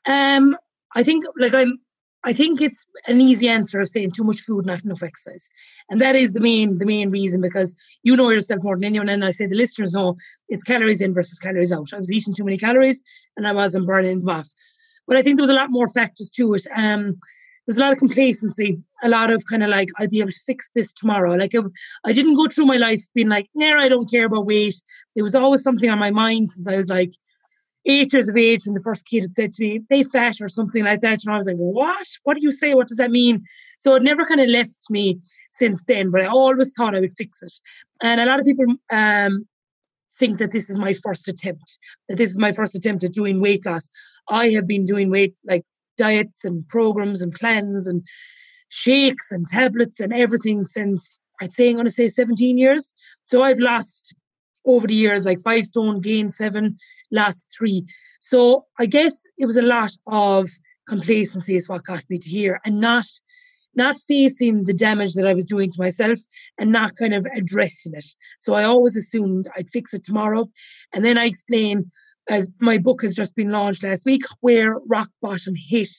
Um, 0.05 0.57
I 0.95 1.03
think 1.03 1.25
like 1.37 1.53
I'm 1.53 1.79
I 2.23 2.33
think 2.33 2.62
it's 2.62 2.85
an 3.07 3.19
easy 3.19 3.47
answer 3.47 3.81
of 3.81 3.89
saying 3.89 4.12
too 4.12 4.23
much 4.23 4.41
food, 4.41 4.65
not 4.65 4.85
enough 4.85 5.01
exercise. 5.01 5.50
And 5.89 6.00
that 6.01 6.15
is 6.15 6.33
the 6.33 6.39
main 6.39 6.77
the 6.77 6.85
main 6.85 7.09
reason 7.09 7.41
because 7.41 7.75
you 8.03 8.15
know 8.15 8.29
yourself 8.29 8.63
more 8.63 8.75
than 8.75 8.83
anyone. 8.83 9.09
And 9.09 9.25
I 9.25 9.31
say 9.31 9.47
the 9.47 9.56
listeners 9.56 9.91
know 9.91 10.18
it's 10.47 10.63
calories 10.63 11.01
in 11.01 11.13
versus 11.13 11.39
calories 11.39 11.73
out. 11.73 11.94
I 11.94 12.00
was 12.00 12.12
eating 12.12 12.33
too 12.33 12.44
many 12.44 12.57
calories 12.57 13.01
and 13.38 13.47
I 13.47 13.53
wasn't 13.53 13.88
burning 13.88 14.19
them 14.19 14.29
off. 14.29 14.50
But 15.07 15.18
I 15.18 15.23
think 15.23 15.38
there 15.38 15.44
was 15.44 15.50
a 15.50 15.53
lot 15.53 15.71
more 15.71 15.88
factors 15.88 16.29
to 16.31 16.53
it. 16.53 16.68
Um 16.75 17.18
there's 17.65 17.77
a 17.77 17.81
lot 17.81 17.94
of 17.94 18.00
complacency, 18.00 18.83
a 19.03 19.09
lot 19.09 19.29
of 19.29 19.45
kind 19.45 19.63
of 19.63 19.69
like, 19.69 19.88
I'll 19.97 20.07
be 20.07 20.19
able 20.19 20.31
to 20.31 20.39
fix 20.47 20.69
this 20.73 20.91
tomorrow. 20.91 21.35
Like, 21.35 21.53
it, 21.53 21.63
I 22.03 22.12
didn't 22.12 22.35
go 22.35 22.47
through 22.47 22.65
my 22.65 22.77
life 22.77 23.03
being 23.13 23.29
like, 23.29 23.47
nah, 23.53 23.79
I 23.79 23.88
don't 23.88 24.09
care 24.09 24.25
about 24.25 24.47
weight. 24.47 24.81
There 25.15 25.23
was 25.23 25.35
always 25.35 25.62
something 25.62 25.89
on 25.89 26.00
my 26.00 26.09
mind 26.09 26.50
since 26.50 26.68
I 26.68 26.75
was 26.75 26.89
like 26.89 27.13
eight 27.86 28.13
years 28.13 28.30
of 28.30 28.38
age 28.38 28.66
when 28.66 28.74
the 28.74 28.81
first 28.81 29.06
kid 29.07 29.24
had 29.24 29.36
said 29.36 29.51
to 29.54 29.63
me, 29.63 29.81
they 29.89 30.04
fat 30.04 30.36
or 30.42 30.48
something 30.48 30.83
like 30.83 31.01
that. 31.01 31.24
And 31.24 31.33
I 31.33 31.38
was 31.38 31.48
like, 31.48 31.56
what? 31.56 32.07
What 32.24 32.38
do 32.38 32.44
you 32.44 32.51
say? 32.51 32.74
What 32.74 32.88
does 32.88 32.98
that 32.98 33.12
mean? 33.12 33.44
So 33.78 33.95
it 33.95 34.04
never 34.04 34.25
kind 34.25 34.42
of 34.42 34.50
left 34.50 34.89
me 34.89 35.19
since 35.51 35.83
then, 35.86 36.12
but 36.12 36.22
I 36.22 36.25
always 36.25 36.72
thought 36.72 36.95
I 36.95 37.00
would 37.00 37.13
fix 37.13 37.42
it. 37.42 37.54
And 38.01 38.22
a 38.22 38.25
lot 38.25 38.39
of 38.39 38.45
people 38.45 38.66
um, 38.92 39.48
think 40.19 40.38
that 40.38 40.51
this 40.51 40.69
is 40.69 40.78
my 40.78 40.94
first 40.94 41.28
attempt, 41.28 41.80
that 42.07 42.18
this 42.18 42.30
is 42.30 42.38
my 42.38 42.51
first 42.51 42.75
attempt 42.75 43.04
at 43.04 43.13
doing 43.13 43.42
weight 43.42 43.66
loss. 43.66 43.89
I 44.30 44.50
have 44.50 44.68
been 44.68 44.86
doing 44.86 45.10
weight 45.10 45.36
like 45.45 45.66
diets 45.98 46.45
and 46.45 46.68
programs 46.69 47.22
and 47.22 47.33
plans 47.33 47.88
and 47.88 48.04
shakes 48.69 49.31
and 49.31 49.45
tablets 49.48 50.00
and 50.00 50.13
everything 50.13 50.63
since 50.63 51.19
I'd 51.42 51.54
say 51.54 51.69
I'm 51.69 51.76
going 51.76 51.85
to 51.85 51.92
say 51.92 52.07
17 52.07 52.57
years. 52.57 52.94
So 53.26 53.44
I've 53.44 53.59
lost 53.59 54.14
over 54.65 54.87
the 54.87 54.94
years 54.94 55.25
like 55.25 55.39
five 55.39 55.65
stone, 55.65 56.01
gained 56.01 56.33
seven, 56.33 56.77
last 57.11 57.45
three. 57.57 57.85
So 58.21 58.65
I 58.80 58.85
guess 58.85 59.23
it 59.37 59.45
was 59.45 59.57
a 59.57 59.61
lot 59.61 59.91
of 60.07 60.49
complacency 60.87 61.56
is 61.56 61.69
what 61.69 61.83
got 61.83 62.03
me 62.09 62.18
to 62.18 62.30
here 62.30 62.59
and 62.65 62.80
not 62.80 63.06
not 63.73 63.95
facing 64.06 64.65
the 64.65 64.73
damage 64.73 65.13
that 65.13 65.25
I 65.25 65.33
was 65.33 65.45
doing 65.45 65.71
to 65.71 65.81
myself 65.81 66.19
and 66.57 66.73
not 66.73 66.97
kind 66.97 67.13
of 67.13 67.25
addressing 67.33 67.94
it. 67.95 68.06
So 68.39 68.53
I 68.53 68.65
always 68.65 68.97
assumed 68.97 69.47
I'd 69.56 69.69
fix 69.69 69.94
it 69.94 70.03
tomorrow. 70.03 70.49
And 70.94 71.06
then 71.06 71.18
I 71.18 71.25
explain 71.25 71.89
as 72.30 72.49
my 72.59 72.77
book 72.77 73.01
has 73.01 73.15
just 73.15 73.35
been 73.35 73.51
launched 73.51 73.83
last 73.83 74.06
week 74.06 74.23
where 74.41 74.80
rock 74.89 75.09
bottom 75.21 75.53
hit 75.56 75.89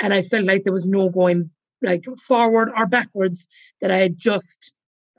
and 0.00 0.12
I 0.12 0.22
felt 0.22 0.44
like 0.44 0.64
there 0.64 0.72
was 0.72 0.86
no 0.86 1.08
going 1.08 1.50
like 1.82 2.04
forward 2.26 2.70
or 2.76 2.86
backwards 2.86 3.46
that 3.80 3.90
I 3.90 3.98
had 3.98 4.16
just 4.16 4.72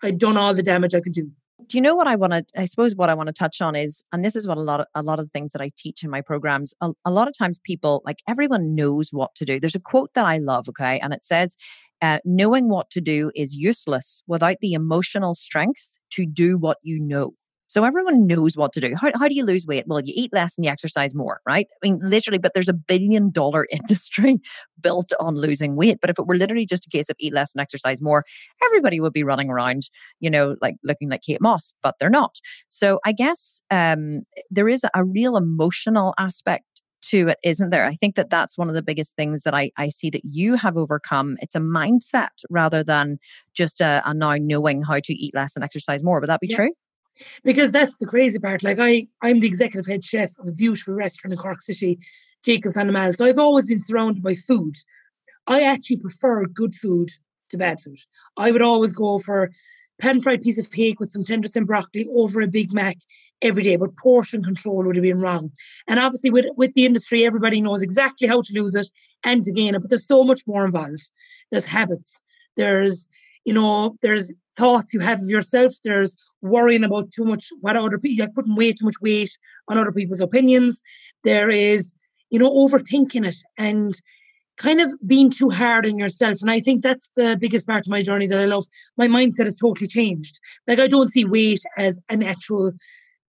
I'd 0.03 0.19
done 0.19 0.37
all 0.37 0.53
the 0.53 0.63
damage 0.63 0.93
I 0.93 1.01
could 1.01 1.13
do. 1.13 1.31
Do 1.67 1.77
you 1.77 1.81
know 1.81 1.95
what 1.95 2.07
I 2.07 2.15
want 2.15 2.33
to? 2.33 2.45
I 2.55 2.65
suppose 2.65 2.95
what 2.95 3.09
I 3.09 3.13
want 3.13 3.27
to 3.27 3.33
touch 3.33 3.61
on 3.61 3.75
is, 3.75 4.03
and 4.11 4.23
this 4.23 4.35
is 4.35 4.47
what 4.47 4.57
a 4.57 4.61
lot 4.61 4.79
of 4.79 4.87
a 4.95 5.03
lot 5.03 5.19
of 5.19 5.29
things 5.31 5.51
that 5.51 5.61
I 5.61 5.71
teach 5.77 6.03
in 6.03 6.09
my 6.09 6.21
programs. 6.21 6.73
A, 6.81 6.91
a 7.05 7.11
lot 7.11 7.27
of 7.27 7.37
times, 7.37 7.59
people 7.63 8.01
like 8.05 8.19
everyone 8.27 8.75
knows 8.75 9.09
what 9.11 9.35
to 9.35 9.45
do. 9.45 9.59
There's 9.59 9.75
a 9.75 9.79
quote 9.79 10.11
that 10.13 10.25
I 10.25 10.37
love, 10.37 10.69
okay, 10.69 10.99
and 10.99 11.13
it 11.13 11.25
says, 11.25 11.57
uh, 12.01 12.19
"Knowing 12.25 12.69
what 12.69 12.89
to 12.91 13.01
do 13.01 13.31
is 13.35 13.55
useless 13.55 14.23
without 14.27 14.57
the 14.61 14.73
emotional 14.73 15.35
strength 15.35 15.91
to 16.11 16.25
do 16.25 16.57
what 16.57 16.77
you 16.83 16.99
know." 16.99 17.33
So 17.67 17.83
everyone 17.83 18.27
knows 18.27 18.55
what 18.55 18.71
to 18.73 18.81
do. 18.81 18.95
How, 18.95 19.11
how 19.17 19.27
do 19.27 19.35
you 19.35 19.43
lose 19.45 19.65
weight? 19.65 19.85
Well, 19.87 19.99
you 20.01 20.13
eat 20.15 20.31
less 20.33 20.57
and 20.57 20.63
you 20.65 20.71
exercise 20.71 21.13
more, 21.13 21.41
right? 21.45 21.67
I 21.83 21.87
mean, 21.87 21.99
literally, 22.01 22.37
but 22.37 22.53
there's 22.53 22.69
a 22.69 22.73
billion 22.73 23.29
dollar 23.29 23.67
industry 23.71 24.39
built 24.79 25.11
on 25.19 25.35
losing 25.35 25.75
weight. 25.75 25.99
But 26.01 26.09
if 26.09 26.17
it 26.19 26.27
were 26.27 26.35
literally 26.37 26.65
just 26.65 26.85
a 26.85 26.89
case 26.89 27.09
of 27.09 27.15
eat 27.19 27.33
less 27.33 27.53
and 27.53 27.61
exercise 27.61 28.01
more, 28.01 28.23
everybody 28.65 28.99
would 28.99 29.13
be 29.13 29.23
running 29.23 29.49
around, 29.49 29.89
you 30.19 30.29
know, 30.29 30.55
like 30.61 30.75
looking 30.83 31.09
like 31.09 31.21
Kate 31.23 31.41
Moss, 31.41 31.73
but 31.83 31.95
they're 31.99 32.09
not. 32.09 32.35
So 32.69 32.99
I 33.05 33.11
guess 33.11 33.61
um, 33.69 34.21
there 34.49 34.69
is 34.69 34.83
a 34.93 35.03
real 35.03 35.35
emotional 35.35 36.13
aspect 36.17 36.63
to 37.03 37.29
it, 37.29 37.37
isn't 37.43 37.69
there? 37.69 37.85
I 37.85 37.95
think 37.95 38.15
that 38.15 38.29
that's 38.29 38.57
one 38.57 38.69
of 38.69 38.75
the 38.75 38.81
biggest 38.81 39.15
things 39.15 39.43
that 39.43 39.53
I, 39.53 39.71
I 39.77 39.89
see 39.89 40.09
that 40.09 40.21
you 40.23 40.55
have 40.55 40.77
overcome. 40.77 41.37
It's 41.41 41.55
a 41.55 41.59
mindset 41.59 42.29
rather 42.49 42.83
than 42.83 43.17
just 43.53 43.81
a, 43.81 44.01
a 44.05 44.13
now 44.13 44.35
knowing 44.39 44.83
how 44.83 44.99
to 45.03 45.13
eat 45.13 45.35
less 45.35 45.55
and 45.55 45.63
exercise 45.63 46.03
more. 46.03 46.19
Would 46.19 46.29
that 46.29 46.39
be 46.41 46.47
Yeah. 46.49 46.55
true? 46.57 46.71
Because 47.43 47.71
that's 47.71 47.97
the 47.97 48.05
crazy 48.05 48.39
part. 48.39 48.63
Like 48.63 48.79
I, 48.79 49.07
I'm 49.21 49.39
the 49.39 49.47
executive 49.47 49.87
head 49.87 50.03
chef 50.03 50.31
of 50.39 50.47
a 50.47 50.51
beautiful 50.51 50.93
restaurant 50.93 51.33
in 51.33 51.39
Cork 51.39 51.61
City, 51.61 51.99
Jacob's 52.43 52.77
Mall. 52.77 53.11
So 53.13 53.25
I've 53.25 53.39
always 53.39 53.65
been 53.65 53.79
surrounded 53.79 54.23
by 54.23 54.35
food. 54.35 54.75
I 55.47 55.61
actually 55.63 55.97
prefer 55.97 56.45
good 56.45 56.75
food 56.75 57.09
to 57.49 57.57
bad 57.57 57.79
food. 57.79 57.99
I 58.35 58.51
would 58.51 58.61
always 58.61 58.93
go 58.93 59.19
for 59.19 59.51
pan 59.99 60.21
fried 60.21 60.41
piece 60.41 60.59
of 60.59 60.71
cake 60.71 60.99
with 60.99 61.11
some 61.11 61.23
tender 61.23 61.47
stem 61.47 61.65
broccoli 61.65 62.07
over 62.13 62.41
a 62.41 62.47
Big 62.47 62.73
Mac 62.73 62.97
every 63.41 63.63
day, 63.63 63.75
but 63.75 63.95
portion 63.97 64.43
control 64.43 64.83
would 64.83 64.95
have 64.95 65.03
been 65.03 65.19
wrong. 65.19 65.51
And 65.87 65.99
obviously, 65.99 66.29
with, 66.29 66.45
with 66.55 66.73
the 66.73 66.85
industry, 66.85 67.25
everybody 67.25 67.61
knows 67.61 67.81
exactly 67.81 68.27
how 68.27 68.41
to 68.41 68.53
lose 68.53 68.75
it 68.75 68.87
and 69.23 69.43
to 69.43 69.51
gain 69.51 69.75
it, 69.75 69.79
but 69.79 69.89
there's 69.89 70.07
so 70.07 70.23
much 70.23 70.41
more 70.47 70.65
involved. 70.65 71.11
There's 71.51 71.65
habits, 71.65 72.21
there's, 72.55 73.07
you 73.47 73.53
know, 73.53 73.95
there's 74.01 74.33
thoughts 74.57 74.93
you 74.93 74.99
have 74.99 75.21
of 75.21 75.29
yourself, 75.29 75.73
there's 75.81 76.17
worrying 76.41 76.83
about 76.83 77.09
too 77.13 77.23
much, 77.23 77.47
what 77.61 77.77
other 77.77 77.97
people, 77.97 78.25
like 78.25 78.33
putting 78.33 78.57
way 78.57 78.73
too 78.73 78.83
much 78.83 78.99
weight 79.01 79.31
on 79.69 79.77
other 79.77 79.93
people's 79.93 80.19
opinions. 80.19 80.81
There 81.23 81.49
is, 81.49 81.95
you 82.29 82.39
know, 82.39 82.51
overthinking 82.51 83.25
it 83.25 83.37
and 83.57 83.95
kind 84.57 84.81
of 84.81 84.93
being 85.07 85.31
too 85.31 85.49
hard 85.49 85.85
on 85.85 85.97
yourself. 85.97 86.41
And 86.41 86.51
I 86.51 86.59
think 86.59 86.81
that's 86.81 87.09
the 87.15 87.37
biggest 87.39 87.65
part 87.65 87.87
of 87.87 87.89
my 87.89 88.01
journey 88.01 88.27
that 88.27 88.37
I 88.37 88.45
love. 88.45 88.65
My 88.97 89.07
mindset 89.07 89.45
has 89.45 89.57
totally 89.57 89.87
changed. 89.87 90.41
Like 90.67 90.79
I 90.79 90.87
don't 90.87 91.07
see 91.07 91.23
weight 91.23 91.61
as 91.77 91.97
an 92.09 92.23
actual 92.23 92.73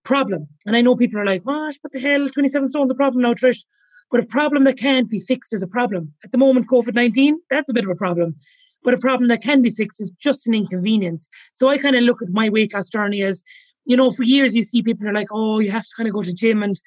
problem. 0.03 0.49
And 0.65 0.75
I 0.75 0.81
know 0.81 0.97
people 0.97 1.21
are 1.21 1.27
like, 1.27 1.43
what? 1.43 1.77
What 1.83 1.93
the 1.93 2.01
hell? 2.01 2.27
27 2.27 2.71
stone's 2.71 2.91
a 2.91 2.95
problem 2.95 3.21
now, 3.21 3.35
Trish. 3.35 3.67
But 4.11 4.21
a 4.21 4.27
problem 4.27 4.65
that 4.65 4.79
can't 4.79 5.11
be 5.11 5.19
fixed 5.19 5.53
is 5.53 5.63
a 5.63 5.69
problem. 5.69 6.15
At 6.25 6.33
the 6.33 6.39
moment, 6.39 6.69
COVID 6.69 6.95
19, 6.95 7.39
that's 7.51 7.69
a 7.69 7.75
bit 7.75 7.85
of 7.85 7.91
a 7.91 7.97
problem. 7.97 8.35
But 8.87 8.95
a 8.95 8.99
problem 8.99 9.27
that 9.29 9.43
can 9.43 9.63
be 9.63 9.71
fixed 9.71 10.01
is 10.01 10.11
just 10.11 10.47
an 10.47 10.55
inconvenience. 10.55 11.29
So 11.55 11.69
I 11.69 11.77
kind 11.77 11.97
of 11.97 12.05
look 12.05 12.23
at 12.23 12.29
my 12.29 12.49
weight 12.49 12.73
loss 12.73 12.89
journey 12.89 13.21
as, 13.21 13.43
you 13.85 13.97
know, 13.97 14.13
for 14.13 14.23
years 14.23 14.55
you 14.55 14.63
see 14.63 14.81
people 14.81 15.09
are 15.09 15.13
like, 15.13 15.27
oh, 15.33 15.59
you 15.59 15.73
have 15.73 15.83
to 15.83 15.95
kind 15.97 16.09
of 16.09 16.15
go 16.15 16.23
to 16.23 16.33
gym 16.33 16.63
and, 16.63 16.81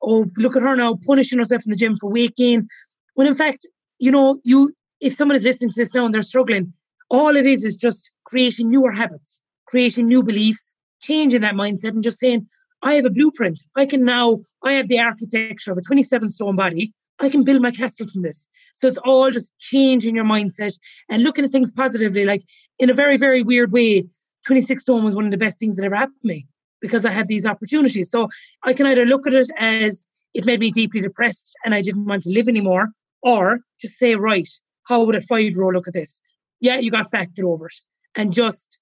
oh, 0.00 0.24
look 0.38 0.56
at 0.56 0.62
her 0.62 0.74
now 0.74 0.98
punishing 1.06 1.38
herself 1.38 1.66
in 1.66 1.70
the 1.70 1.76
gym 1.76 1.94
for 1.94 2.10
weight 2.10 2.34
gain. 2.36 2.68
When 3.16 3.26
in 3.26 3.34
fact, 3.34 3.66
you 3.98 4.10
know, 4.10 4.40
you 4.44 4.74
if 5.02 5.12
someone 5.12 5.36
is 5.36 5.44
listening 5.44 5.68
to 5.72 5.76
this 5.76 5.94
now 5.94 6.06
and 6.06 6.14
they're 6.14 6.22
struggling, 6.22 6.72
all 7.10 7.36
it 7.36 7.44
is 7.44 7.64
is 7.64 7.76
just 7.76 8.10
creating 8.24 8.70
newer 8.70 8.90
habits, 8.90 9.42
creating 9.66 10.06
new 10.06 10.22
beliefs, 10.22 10.74
changing 11.02 11.42
that 11.42 11.54
mindset, 11.54 11.90
and 11.90 12.02
just 12.02 12.18
saying, 12.18 12.46
I 12.82 12.94
have 12.94 13.04
a 13.04 13.10
blueprint. 13.10 13.62
I 13.76 13.84
can 13.84 14.06
now, 14.06 14.38
I 14.64 14.72
have 14.72 14.88
the 14.88 15.00
architecture 15.00 15.72
of 15.72 15.76
a 15.76 15.82
27 15.82 16.30
stone 16.30 16.56
body. 16.56 16.94
I 17.20 17.28
can 17.28 17.44
build 17.44 17.62
my 17.62 17.70
castle 17.70 18.08
from 18.08 18.22
this. 18.22 18.48
So 18.74 18.88
it's 18.88 18.98
all 18.98 19.30
just 19.30 19.52
changing 19.58 20.16
your 20.16 20.24
mindset 20.24 20.78
and 21.08 21.22
looking 21.22 21.44
at 21.44 21.50
things 21.50 21.72
positively. 21.72 22.24
Like 22.24 22.42
in 22.78 22.90
a 22.90 22.94
very, 22.94 23.16
very 23.16 23.42
weird 23.42 23.72
way, 23.72 24.04
26 24.46 24.82
stone 24.82 25.04
was 25.04 25.14
one 25.14 25.24
of 25.24 25.30
the 25.30 25.36
best 25.36 25.58
things 25.58 25.76
that 25.76 25.84
ever 25.84 25.94
happened 25.94 26.20
to 26.22 26.28
me 26.28 26.46
because 26.80 27.04
I 27.04 27.10
had 27.10 27.28
these 27.28 27.46
opportunities. 27.46 28.10
So 28.10 28.28
I 28.64 28.72
can 28.72 28.86
either 28.86 29.06
look 29.06 29.26
at 29.26 29.34
it 29.34 29.48
as 29.58 30.06
it 30.34 30.44
made 30.44 30.60
me 30.60 30.70
deeply 30.70 31.00
depressed 31.00 31.54
and 31.64 31.74
I 31.74 31.82
didn't 31.82 32.06
want 32.06 32.22
to 32.24 32.30
live 32.30 32.48
anymore, 32.48 32.90
or 33.22 33.60
just 33.80 33.98
say, 33.98 34.14
right, 34.16 34.48
how 34.84 35.04
would 35.04 35.14
a 35.14 35.20
five 35.20 35.52
year 35.52 35.62
old 35.62 35.74
look 35.74 35.86
at 35.86 35.94
this? 35.94 36.20
Yeah, 36.60 36.78
you 36.78 36.90
got 36.90 37.10
fat, 37.10 37.34
get 37.34 37.44
over 37.44 37.66
it. 37.66 37.74
And 38.16 38.32
just, 38.32 38.80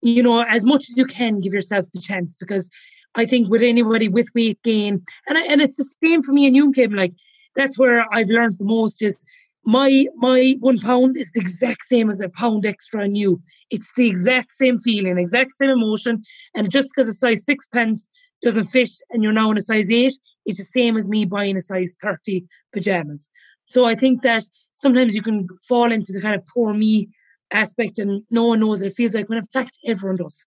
you 0.00 0.22
know, 0.22 0.40
as 0.42 0.64
much 0.64 0.88
as 0.90 0.96
you 0.96 1.04
can, 1.04 1.40
give 1.40 1.52
yourself 1.52 1.86
the 1.92 2.00
chance 2.00 2.36
because 2.38 2.70
I 3.14 3.26
think 3.26 3.50
with 3.50 3.62
anybody 3.62 4.08
with 4.08 4.28
weight 4.34 4.62
gain, 4.62 5.02
and 5.28 5.38
I, 5.38 5.42
and 5.42 5.60
it's 5.60 5.76
the 5.76 5.84
same 6.02 6.22
for 6.22 6.32
me 6.32 6.46
and 6.46 6.56
you, 6.56 6.72
Kim. 6.72 6.94
Like 6.94 7.12
that's 7.56 7.78
where 7.78 8.06
I've 8.12 8.28
learned 8.28 8.58
the 8.58 8.64
most 8.64 9.02
is 9.02 9.18
my 9.64 10.06
my 10.16 10.56
one 10.60 10.78
pound 10.78 11.16
is 11.16 11.30
the 11.32 11.40
exact 11.40 11.84
same 11.84 12.08
as 12.08 12.20
a 12.20 12.28
pound 12.28 12.66
extra 12.66 13.02
on 13.02 13.14
you. 13.14 13.40
It's 13.70 13.90
the 13.96 14.08
exact 14.08 14.52
same 14.52 14.78
feeling, 14.78 15.18
exact 15.18 15.52
same 15.54 15.70
emotion, 15.70 16.22
and 16.54 16.70
just 16.70 16.88
because 16.90 17.08
a 17.08 17.14
size 17.14 17.44
six 17.44 17.66
pence 17.66 18.08
doesn't 18.42 18.66
fit 18.66 18.90
and 19.10 19.22
you're 19.22 19.32
now 19.32 19.50
in 19.52 19.58
a 19.58 19.62
size 19.62 19.90
eight, 19.90 20.14
it's 20.46 20.58
the 20.58 20.64
same 20.64 20.96
as 20.96 21.08
me 21.08 21.24
buying 21.24 21.56
a 21.56 21.60
size 21.60 21.96
thirty 22.02 22.44
pajamas. 22.72 23.30
So 23.66 23.84
I 23.84 23.94
think 23.94 24.22
that 24.22 24.42
sometimes 24.72 25.14
you 25.14 25.22
can 25.22 25.46
fall 25.68 25.92
into 25.92 26.12
the 26.12 26.20
kind 26.20 26.34
of 26.34 26.44
poor 26.46 26.74
me 26.74 27.08
aspect, 27.52 27.98
and 27.98 28.22
no 28.30 28.46
one 28.46 28.60
knows 28.60 28.82
it. 28.82 28.88
It 28.88 28.94
feels 28.94 29.14
like 29.14 29.28
when 29.28 29.38
in 29.38 29.44
fact 29.46 29.78
everyone 29.86 30.16
does. 30.16 30.44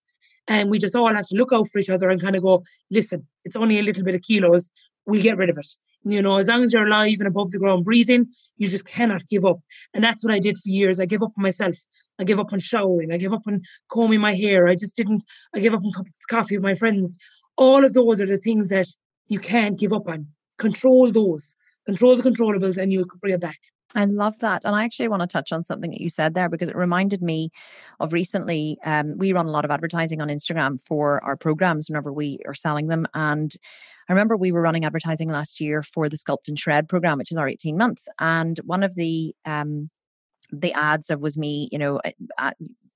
And 0.48 0.70
we 0.70 0.78
just 0.78 0.94
all 0.94 1.12
have 1.12 1.26
to 1.26 1.36
look 1.36 1.52
out 1.52 1.68
for 1.68 1.78
each 1.78 1.90
other 1.90 2.08
and 2.08 2.20
kind 2.20 2.36
of 2.36 2.42
go, 2.42 2.62
listen, 2.90 3.26
it's 3.44 3.56
only 3.56 3.78
a 3.78 3.82
little 3.82 4.04
bit 4.04 4.14
of 4.14 4.22
kilos. 4.22 4.70
We'll 5.04 5.22
get 5.22 5.36
rid 5.36 5.50
of 5.50 5.58
it. 5.58 5.66
You 6.08 6.22
know, 6.22 6.36
as 6.36 6.46
long 6.46 6.62
as 6.62 6.72
you're 6.72 6.86
alive 6.86 7.16
and 7.18 7.26
above 7.26 7.50
the 7.50 7.58
ground 7.58 7.84
breathing, 7.84 8.28
you 8.58 8.68
just 8.68 8.86
cannot 8.86 9.28
give 9.28 9.44
up. 9.44 9.58
And 9.92 10.04
that's 10.04 10.22
what 10.22 10.32
I 10.32 10.38
did 10.38 10.56
for 10.56 10.68
years. 10.68 11.00
I 11.00 11.04
gave 11.04 11.20
up 11.20 11.32
on 11.36 11.42
myself. 11.42 11.76
I 12.20 12.24
gave 12.24 12.38
up 12.38 12.52
on 12.52 12.60
showering. 12.60 13.12
I 13.12 13.16
gave 13.16 13.32
up 13.32 13.42
on 13.48 13.60
combing 13.90 14.20
my 14.20 14.32
hair. 14.32 14.68
I 14.68 14.76
just 14.76 14.94
didn't, 14.94 15.24
I 15.52 15.58
gave 15.58 15.74
up 15.74 15.84
on 15.84 15.92
coffee 16.30 16.56
with 16.56 16.64
my 16.64 16.76
friends. 16.76 17.18
All 17.56 17.84
of 17.84 17.92
those 17.92 18.20
are 18.20 18.26
the 18.26 18.38
things 18.38 18.68
that 18.68 18.86
you 19.26 19.40
can't 19.40 19.80
give 19.80 19.92
up 19.92 20.08
on. 20.08 20.28
Control 20.58 21.10
those. 21.10 21.56
Control 21.86 22.16
the 22.16 22.30
controllables 22.30 22.78
and 22.78 22.92
you'll 22.92 23.06
bring 23.20 23.34
it 23.34 23.40
back. 23.40 23.58
I 23.96 24.04
love 24.04 24.38
that. 24.40 24.64
And 24.64 24.76
I 24.76 24.84
actually 24.84 25.08
want 25.08 25.22
to 25.22 25.26
touch 25.26 25.52
on 25.52 25.62
something 25.62 25.90
that 25.90 26.02
you 26.02 26.10
said 26.10 26.34
there 26.34 26.50
because 26.50 26.68
it 26.68 26.76
reminded 26.76 27.22
me 27.22 27.50
of 27.98 28.12
recently. 28.12 28.78
Um, 28.84 29.16
we 29.16 29.32
run 29.32 29.46
a 29.46 29.50
lot 29.50 29.64
of 29.64 29.70
advertising 29.70 30.20
on 30.20 30.28
Instagram 30.28 30.78
for 30.86 31.24
our 31.24 31.36
programs 31.36 31.88
whenever 31.88 32.12
we 32.12 32.38
are 32.46 32.54
selling 32.54 32.88
them. 32.88 33.06
And 33.14 33.56
I 34.08 34.12
remember 34.12 34.36
we 34.36 34.52
were 34.52 34.60
running 34.60 34.84
advertising 34.84 35.30
last 35.30 35.60
year 35.60 35.82
for 35.82 36.10
the 36.10 36.18
Sculpt 36.18 36.46
and 36.46 36.58
Shred 36.58 36.90
program, 36.90 37.16
which 37.16 37.32
is 37.32 37.38
our 37.38 37.48
18 37.48 37.78
month. 37.78 38.06
And 38.20 38.58
one 38.64 38.82
of 38.82 38.94
the 38.96 39.34
um, 39.46 39.88
the 40.52 40.74
ads 40.74 41.10
was 41.18 41.36
me, 41.38 41.68
you 41.72 41.78
know, 41.78 42.00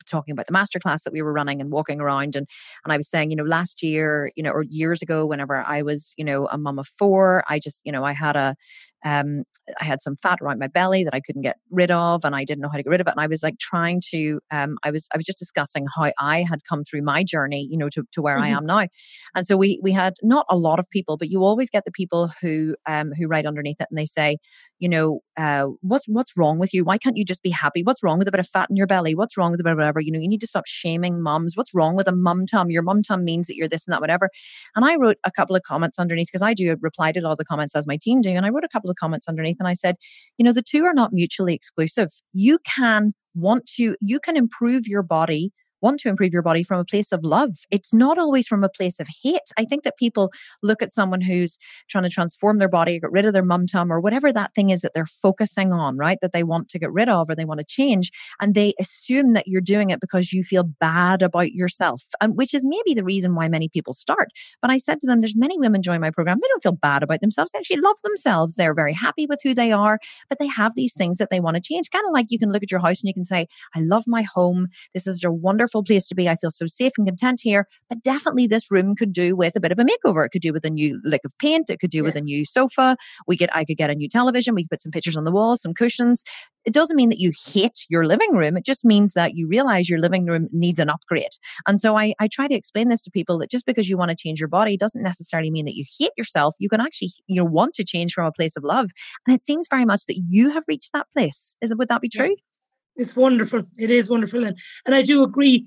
talking 0.07 0.33
about 0.33 0.47
the 0.47 0.53
masterclass 0.53 1.03
that 1.05 1.13
we 1.13 1.23
were 1.23 1.33
running 1.33 1.61
and 1.61 1.71
walking 1.71 2.01
around 2.01 2.37
and 2.37 2.47
and 2.85 2.93
I 2.93 2.97
was 2.97 3.09
saying, 3.09 3.31
you 3.31 3.37
know, 3.37 3.45
last 3.45 3.83
year, 3.83 4.33
you 4.37 4.43
know, 4.43 4.51
or 4.51 4.63
years 4.63 5.03
ago, 5.03 5.27
whenever 5.27 5.57
I 5.57 5.83
was, 5.83 6.15
you 6.17 6.25
know, 6.25 6.47
a 6.49 6.59
mum 6.59 6.79
of 6.79 6.89
four, 6.99 7.45
I 7.49 7.59
just, 7.59 7.83
you 7.85 7.93
know, 7.93 8.05
I 8.05 8.13
had 8.13 8.37
a 8.37 8.57
um, 9.05 9.45
I 9.81 9.85
had 9.85 10.03
some 10.03 10.17
fat 10.23 10.39
around 10.43 10.59
my 10.59 10.67
belly 10.67 11.05
that 11.05 11.15
I 11.15 11.21
couldn't 11.21 11.43
get 11.43 11.57
rid 11.71 11.91
of, 11.91 12.25
and 12.25 12.35
I 12.35 12.45
didn't 12.45 12.61
know 12.63 12.69
how 12.69 12.77
to 12.77 12.83
get 12.83 12.91
rid 12.91 13.01
of 13.01 13.07
it. 13.07 13.13
And 13.13 13.21
I 13.21 13.27
was 13.27 13.43
like 13.43 13.59
trying 13.59 14.03
to, 14.11 14.41
um, 14.51 14.77
I 14.83 14.91
was, 14.91 15.07
I 15.15 15.17
was 15.17 15.25
just 15.25 15.39
discussing 15.39 15.87
how 15.97 16.11
I 16.19 16.45
had 16.49 16.61
come 16.69 16.83
through 16.85 17.03
my 17.03 17.23
journey, 17.23 17.67
you 17.71 17.79
know, 17.79 17.89
to, 17.91 18.03
to 18.13 18.23
where 18.23 18.37
mm-hmm. 18.37 18.45
I 18.45 18.49
am 18.49 18.67
now. 18.67 18.87
And 19.35 19.47
so 19.47 19.57
we 19.57 19.79
we 19.83 19.93
had 19.93 20.15
not 20.23 20.47
a 20.51 20.57
lot 20.57 20.79
of 20.79 20.89
people, 20.91 21.17
but 21.17 21.29
you 21.29 21.45
always 21.45 21.71
get 21.71 21.85
the 21.85 21.93
people 21.93 22.31
who 22.41 22.75
um 22.87 23.13
who 23.17 23.27
write 23.27 23.47
underneath 23.47 23.81
it 23.81 23.87
and 23.91 23.99
they 23.99 24.07
say, 24.07 24.39
you 24.81 24.89
know, 24.89 25.21
uh, 25.37 25.67
what's 25.83 26.07
what's 26.09 26.33
wrong 26.37 26.59
with 26.59 26.73
you? 26.75 26.85
Why 26.85 26.99
can't 26.99 27.17
you 27.17 27.25
just 27.25 27.43
be 27.43 27.51
happy? 27.51 27.83
What's 27.83 28.03
wrong 28.03 28.19
with 28.19 28.27
a 28.27 28.33
bit 28.33 28.41
of 28.41 28.49
fat 28.49 28.69
in 28.71 28.77
your 28.77 28.87
belly? 28.87 29.15
What's 29.15 29.37
wrong 29.37 29.51
with 29.51 29.61
a 29.61 29.63
bit 29.63 29.73
of 29.73 29.79
whatever? 29.79 30.01
You 30.01 30.11
know, 30.11 30.19
you 30.19 30.29
need 30.29 30.41
to 30.41 30.47
stop 30.47 30.65
shaming 30.67 31.23
mums. 31.23 31.57
What's 31.57 31.75
wrong 31.75 31.97
with 31.97 32.09
a 32.09 32.17
mum 32.17 32.47
tum? 32.47 32.71
Your 32.71 32.83
mum 32.83 33.03
tum 33.03 33.23
means 33.23 33.47
that 33.47 33.57
you're 33.57 33.69
this 33.69 33.87
and 33.87 33.93
that, 33.93 34.01
whatever. 34.01 34.31
And 34.75 34.85
I 34.85 34.97
wrote 34.97 35.19
a 35.25 35.31
couple 35.31 35.55
of 35.55 35.63
comments 35.63 35.99
underneath 35.99 36.29
because 36.29 36.43
I 36.43 36.55
do 36.55 36.75
reply 36.81 37.13
to 37.13 37.21
all 37.23 37.37
the 37.37 37.45
comments 37.45 37.77
as 37.77 37.87
my 37.87 37.99
team 38.01 38.23
do, 38.23 38.31
and 38.31 38.47
I 38.47 38.49
wrote 38.49 38.65
a 38.65 38.69
couple 38.69 38.91
of 38.91 38.97
comments 38.97 39.29
underneath 39.29 39.59
and 39.61 39.69
I 39.69 39.75
said, 39.75 39.97
you 40.39 40.45
know, 40.45 40.53
the 40.53 40.63
two 40.63 40.85
are 40.85 40.95
not 40.95 41.13
mutually 41.13 41.55
exclusive. 41.55 42.09
You 42.33 42.59
can 42.65 43.13
want 43.35 43.67
to, 43.77 43.97
you 44.01 44.19
can 44.19 44.37
improve 44.37 44.87
your 44.87 45.03
body 45.03 45.53
want 45.81 46.01
to 46.01 46.09
improve 46.09 46.33
your 46.33 46.43
body 46.43 46.63
from 46.63 46.79
a 46.79 46.85
place 46.85 47.13
of 47.13 47.25
love. 47.25 47.51
It's 47.71 47.93
not 47.93 48.19
always 48.19 48.47
from 48.47 48.65
a 48.65 48.69
place 48.69 49.01
of 49.01 49.09
hate. 49.23 49.51
I 49.57 49.65
think 49.65 49.85
that 49.85 49.97
people 49.97 50.33
look 50.63 50.83
at 50.83 50.93
someone 50.93 51.21
who's 51.21 51.59
trying 51.89 52.05
to 52.05 52.11
transform 52.11 52.59
their 52.59 52.69
body, 52.69 53.01
get 53.01 53.13
rid 53.13 53.25
of 53.25 53.33
their 53.33 53.45
mum 53.45 53.67
tum, 53.67 53.93
or 53.93 54.01
whatever 54.01 54.33
that 54.33 54.55
thing 54.55 54.71
is 54.71 54.81
that 54.81 54.93
they're 54.95 55.07
focusing 55.07 55.73
on, 55.73 55.97
right? 55.97 56.19
That 56.21 56.33
they 56.33 56.43
want 56.43 56.69
to 56.71 56.79
get 56.79 56.93
rid 56.93 57.09
of 57.09 57.31
or 57.31 57.35
they 57.35 57.45
want 57.45 57.59
to 57.59 57.67
change. 57.67 58.11
And 58.41 58.55
they 58.55 58.75
assume 58.81 59.33
that 59.35 59.47
you're 59.47 59.61
doing 59.61 59.91
it 59.91 60.01
because 60.01 60.33
you 60.33 60.45
feel 60.45 60.65
bad 60.65 61.23
about 61.23 61.53
yourself, 61.53 62.03
and 62.21 62.37
which 62.37 62.55
is 62.55 62.65
maybe 62.65 62.95
the 62.95 63.05
reason 63.05 63.35
why 63.35 63.49
many 63.49 63.69
people 63.69 63.95
start. 63.95 64.29
But 64.61 64.71
I 64.71 64.79
said 64.79 65.01
to 65.01 65.07
them, 65.07 65.21
there's 65.21 65.37
many 65.37 65.59
women 65.59 65.83
join 65.83 66.01
my 66.01 66.11
program. 66.11 66.39
They 66.41 66.49
don't 66.49 66.63
feel 66.63 66.73
bad 66.73 67.03
about 67.03 67.21
themselves. 67.21 67.53
They 67.53 67.59
actually 67.59 67.81
love 67.81 67.97
themselves. 68.03 68.55
They're 68.55 68.75
very 68.75 68.93
happy 68.93 69.27
with 69.27 69.41
who 69.43 69.55
they 69.55 69.73
are, 69.73 69.99
but 70.29 70.39
they 70.39 70.47
have 70.47 70.75
these 70.75 70.95
things 70.95 71.19
that 71.19 71.31
they 71.31 71.41
want 71.41 71.57
to 71.57 71.63
change. 71.63 71.91
Kind 71.91 72.05
of 72.07 72.13
like 72.13 72.27
you 72.29 72.39
can 72.39 72.53
look 72.53 72.63
at 72.63 72.71
your 72.71 72.81
house 72.81 73.01
and 73.01 73.09
you 73.09 73.15
can 73.15 73.25
say, 73.25 73.47
I 73.75 73.81
love 73.81 74.05
my 74.07 74.23
home. 74.23 74.69
This 74.95 75.07
is 75.07 75.25
a 75.25 75.31
wonderful 75.31 75.70
place 75.73 76.07
to 76.09 76.15
be. 76.15 76.29
I 76.29 76.37
feel 76.37 76.51
so 76.51 76.67
safe 76.67 76.93
and 76.99 77.07
content 77.07 77.41
here. 77.43 77.67
But 77.89 78.03
definitely 78.03 78.47
this 78.47 78.71
room 78.71 78.95
could 78.95 79.13
do 79.13 79.35
with 79.35 79.57
a 79.57 79.61
bit 79.61 79.73
of 79.73 79.79
a 79.79 79.85
makeover. 79.85 80.25
It 80.25 80.31
could 80.31 80.43
do 80.43 80.53
with 80.53 80.65
a 80.65 80.71
new 80.71 81.01
lick 81.05 81.23
of 81.25 81.37
paint. 81.39 81.71
It 81.71 81.79
could 81.81 81.91
do 81.91 81.99
yeah. 81.99 82.05
with 82.05 82.17
a 82.17 82.21
new 82.21 82.45
sofa. 82.45 82.97
We 83.27 83.37
could, 83.37 83.51
I 83.53 83.65
could 83.65 83.77
get 83.77 83.91
a 83.91 83.95
new 83.95 84.09
television. 84.09 84.55
We 84.55 84.65
could 84.65 84.71
put 84.71 84.83
some 84.83 84.93
pictures 84.93 85.17
on 85.17 85.25
the 85.25 85.33
wall, 85.33 85.57
some 85.57 85.75
cushions. 85.75 86.23
It 86.67 86.75
doesn't 86.75 86.97
mean 86.97 87.09
that 87.09 87.21
you 87.21 87.33
hate 87.47 87.87
your 87.89 88.05
living 88.05 88.35
room. 88.35 88.57
It 88.57 88.67
just 88.67 88.85
means 88.85 89.15
that 89.15 89.35
you 89.35 89.49
realize 89.49 89.89
your 89.89 89.99
living 89.99 90.27
room 90.27 90.49
needs 90.53 90.79
an 90.79 90.91
upgrade. 90.91 91.31
And 91.67 91.81
so 91.81 91.97
I, 91.97 92.15
I 92.21 92.29
try 92.29 92.49
to 92.49 92.55
explain 92.55 92.89
this 92.89 93.01
to 93.03 93.11
people 93.11 93.39
that 93.39 93.51
just 93.51 93.65
because 93.65 93.89
you 93.89 93.97
want 93.97 94.11
to 94.11 94.17
change 94.17 94.41
your 94.41 94.49
body 94.49 94.77
doesn't 94.77 95.03
necessarily 95.03 95.51
mean 95.51 95.65
that 95.65 95.75
you 95.75 95.85
hate 95.99 96.13
yourself. 96.19 96.55
You 96.59 96.69
can 96.69 96.81
actually, 96.81 97.13
you 97.27 97.37
know, 97.37 97.45
want 97.45 97.75
to 97.75 97.85
change 97.85 98.13
from 98.13 98.27
a 98.27 98.33
place 98.33 98.57
of 98.57 98.65
love. 98.65 98.91
And 99.27 99.35
it 99.35 99.43
seems 99.43 99.69
very 99.71 99.87
much 99.87 100.05
that 100.07 100.21
you 100.29 100.51
have 100.51 100.65
reached 100.69 100.91
that 100.93 101.07
place. 101.17 101.57
Is 101.63 101.71
it, 101.71 101.79
would 101.79 101.89
that 101.89 102.03
be 102.03 102.09
true? 102.09 102.29
Yeah. 102.29 102.50
It's 102.97 103.17
wonderful. 103.17 103.63
It 103.79 103.91
is 103.91 104.09
wonderful. 104.09 104.45
And, 104.45 104.59
and 104.85 104.95
I 104.95 105.03
do 105.03 105.23
agree 105.23 105.67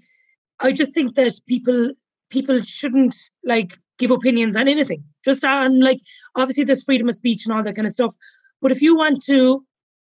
I 0.59 0.71
just 0.71 0.93
think 0.93 1.15
that 1.15 1.33
people 1.47 1.91
people 2.29 2.61
shouldn't 2.63 3.15
like 3.43 3.77
give 3.99 4.11
opinions 4.11 4.55
on 4.55 4.67
anything. 4.67 5.03
Just 5.23 5.43
on 5.43 5.79
like 5.79 5.99
obviously 6.35 6.63
there's 6.63 6.83
freedom 6.83 7.09
of 7.09 7.15
speech 7.15 7.45
and 7.45 7.53
all 7.53 7.63
that 7.63 7.75
kind 7.75 7.85
of 7.85 7.93
stuff. 7.93 8.15
But 8.61 8.71
if 8.71 8.81
you 8.81 8.95
want 8.95 9.23
to 9.25 9.63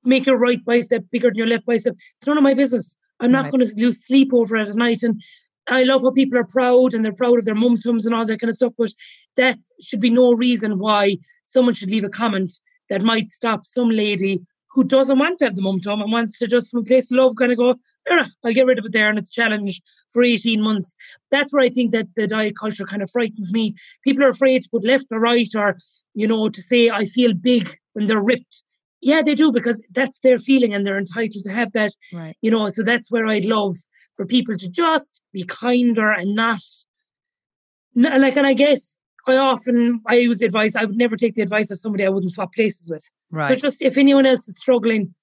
make 0.03 0.25
your 0.27 0.37
right 0.37 0.63
bicep 0.63 1.03
bigger 1.11 1.29
than 1.29 1.37
your 1.37 1.47
left 1.47 1.65
bicep, 1.65 1.95
it's 2.17 2.27
none 2.27 2.37
of 2.37 2.43
my 2.43 2.53
business. 2.53 2.95
I'm 3.19 3.31
not 3.31 3.45
right. 3.45 3.51
going 3.51 3.65
to 3.65 3.73
lose 3.77 4.05
sleep 4.05 4.33
over 4.33 4.55
it 4.55 4.69
at 4.69 4.75
night. 4.75 5.01
And 5.03 5.21
I 5.67 5.83
love 5.83 6.03
how 6.03 6.11
people 6.11 6.37
are 6.37 6.45
proud 6.45 6.93
and 6.93 7.03
they're 7.03 7.13
proud 7.13 7.39
of 7.39 7.45
their 7.45 7.55
mum 7.55 7.77
tums 7.77 8.05
and 8.05 8.13
all 8.13 8.25
that 8.25 8.39
kind 8.39 8.49
of 8.49 8.55
stuff. 8.55 8.73
But 8.77 8.91
that 9.35 9.57
should 9.81 9.99
be 9.99 10.11
no 10.11 10.33
reason 10.33 10.77
why 10.79 11.17
someone 11.43 11.73
should 11.73 11.89
leave 11.89 12.03
a 12.03 12.09
comment 12.09 12.51
that 12.89 13.01
might 13.01 13.29
stop 13.29 13.65
some 13.65 13.89
lady 13.89 14.41
who 14.75 14.83
doesn't 14.83 15.17
want 15.17 15.39
to 15.39 15.45
have 15.45 15.55
the 15.55 15.61
mum 15.61 15.79
tum 15.79 16.01
and 16.01 16.11
wants 16.11 16.37
to 16.37 16.47
just 16.47 16.69
from 16.69 16.81
a 16.81 16.83
place 16.83 17.09
of 17.09 17.17
love 17.17 17.35
kind 17.37 17.51
of 17.51 17.57
go, 17.57 17.75
I'll 18.43 18.53
get 18.53 18.65
rid 18.65 18.77
of 18.77 18.85
it 18.85 18.91
there 18.91 19.09
and 19.09 19.17
it's 19.17 19.29
a 19.29 19.31
challenge 19.31 19.81
for 20.11 20.21
18 20.21 20.61
months. 20.61 20.93
That's 21.31 21.53
where 21.53 21.63
I 21.63 21.69
think 21.69 21.91
that 21.91 22.07
the 22.15 22.27
diet 22.27 22.57
culture 22.57 22.85
kind 22.85 23.01
of 23.01 23.09
frightens 23.09 23.53
me. 23.53 23.73
People 24.03 24.25
are 24.25 24.29
afraid 24.29 24.63
to 24.63 24.69
put 24.69 24.83
left 24.83 25.05
or 25.11 25.19
right 25.19 25.47
or, 25.55 25.77
you 26.13 26.27
know, 26.27 26.49
to 26.49 26.61
say 26.61 26.89
I 26.89 27.05
feel 27.05 27.33
big 27.33 27.77
when 27.93 28.07
they're 28.07 28.21
ripped. 28.21 28.63
Yeah, 28.99 29.21
they 29.21 29.33
do 29.33 29.49
because 29.51 29.81
that's 29.91 30.19
their 30.19 30.39
feeling 30.39 30.73
and 30.73 30.85
they're 30.85 30.97
entitled 30.97 31.45
to 31.45 31.53
have 31.53 31.71
that. 31.71 31.91
Right. 32.11 32.35
You 32.41 32.51
know, 32.51 32.67
so 32.67 32.83
that's 32.83 33.09
where 33.09 33.27
I'd 33.27 33.45
love 33.45 33.75
for 34.15 34.25
people 34.25 34.57
to 34.57 34.69
just 34.69 35.21
be 35.31 35.43
kinder 35.45 36.11
and 36.11 36.35
not 36.35 36.61
like 37.95 38.35
and 38.35 38.45
I 38.45 38.53
guess 38.53 38.97
I 39.27 39.37
often 39.37 40.01
I 40.07 40.15
use 40.15 40.41
advice. 40.41 40.75
I 40.75 40.85
would 40.85 40.97
never 40.97 41.15
take 41.17 41.35
the 41.35 41.41
advice 41.41 41.71
of 41.71 41.79
somebody 41.79 42.05
I 42.05 42.09
wouldn't 42.09 42.31
swap 42.33 42.53
places 42.53 42.89
with. 42.89 43.09
Right. 43.31 43.49
So 43.49 43.55
just 43.55 43.81
if 43.81 43.97
anyone 43.97 44.25
else 44.25 44.47
is 44.47 44.57
struggling, 44.57 45.13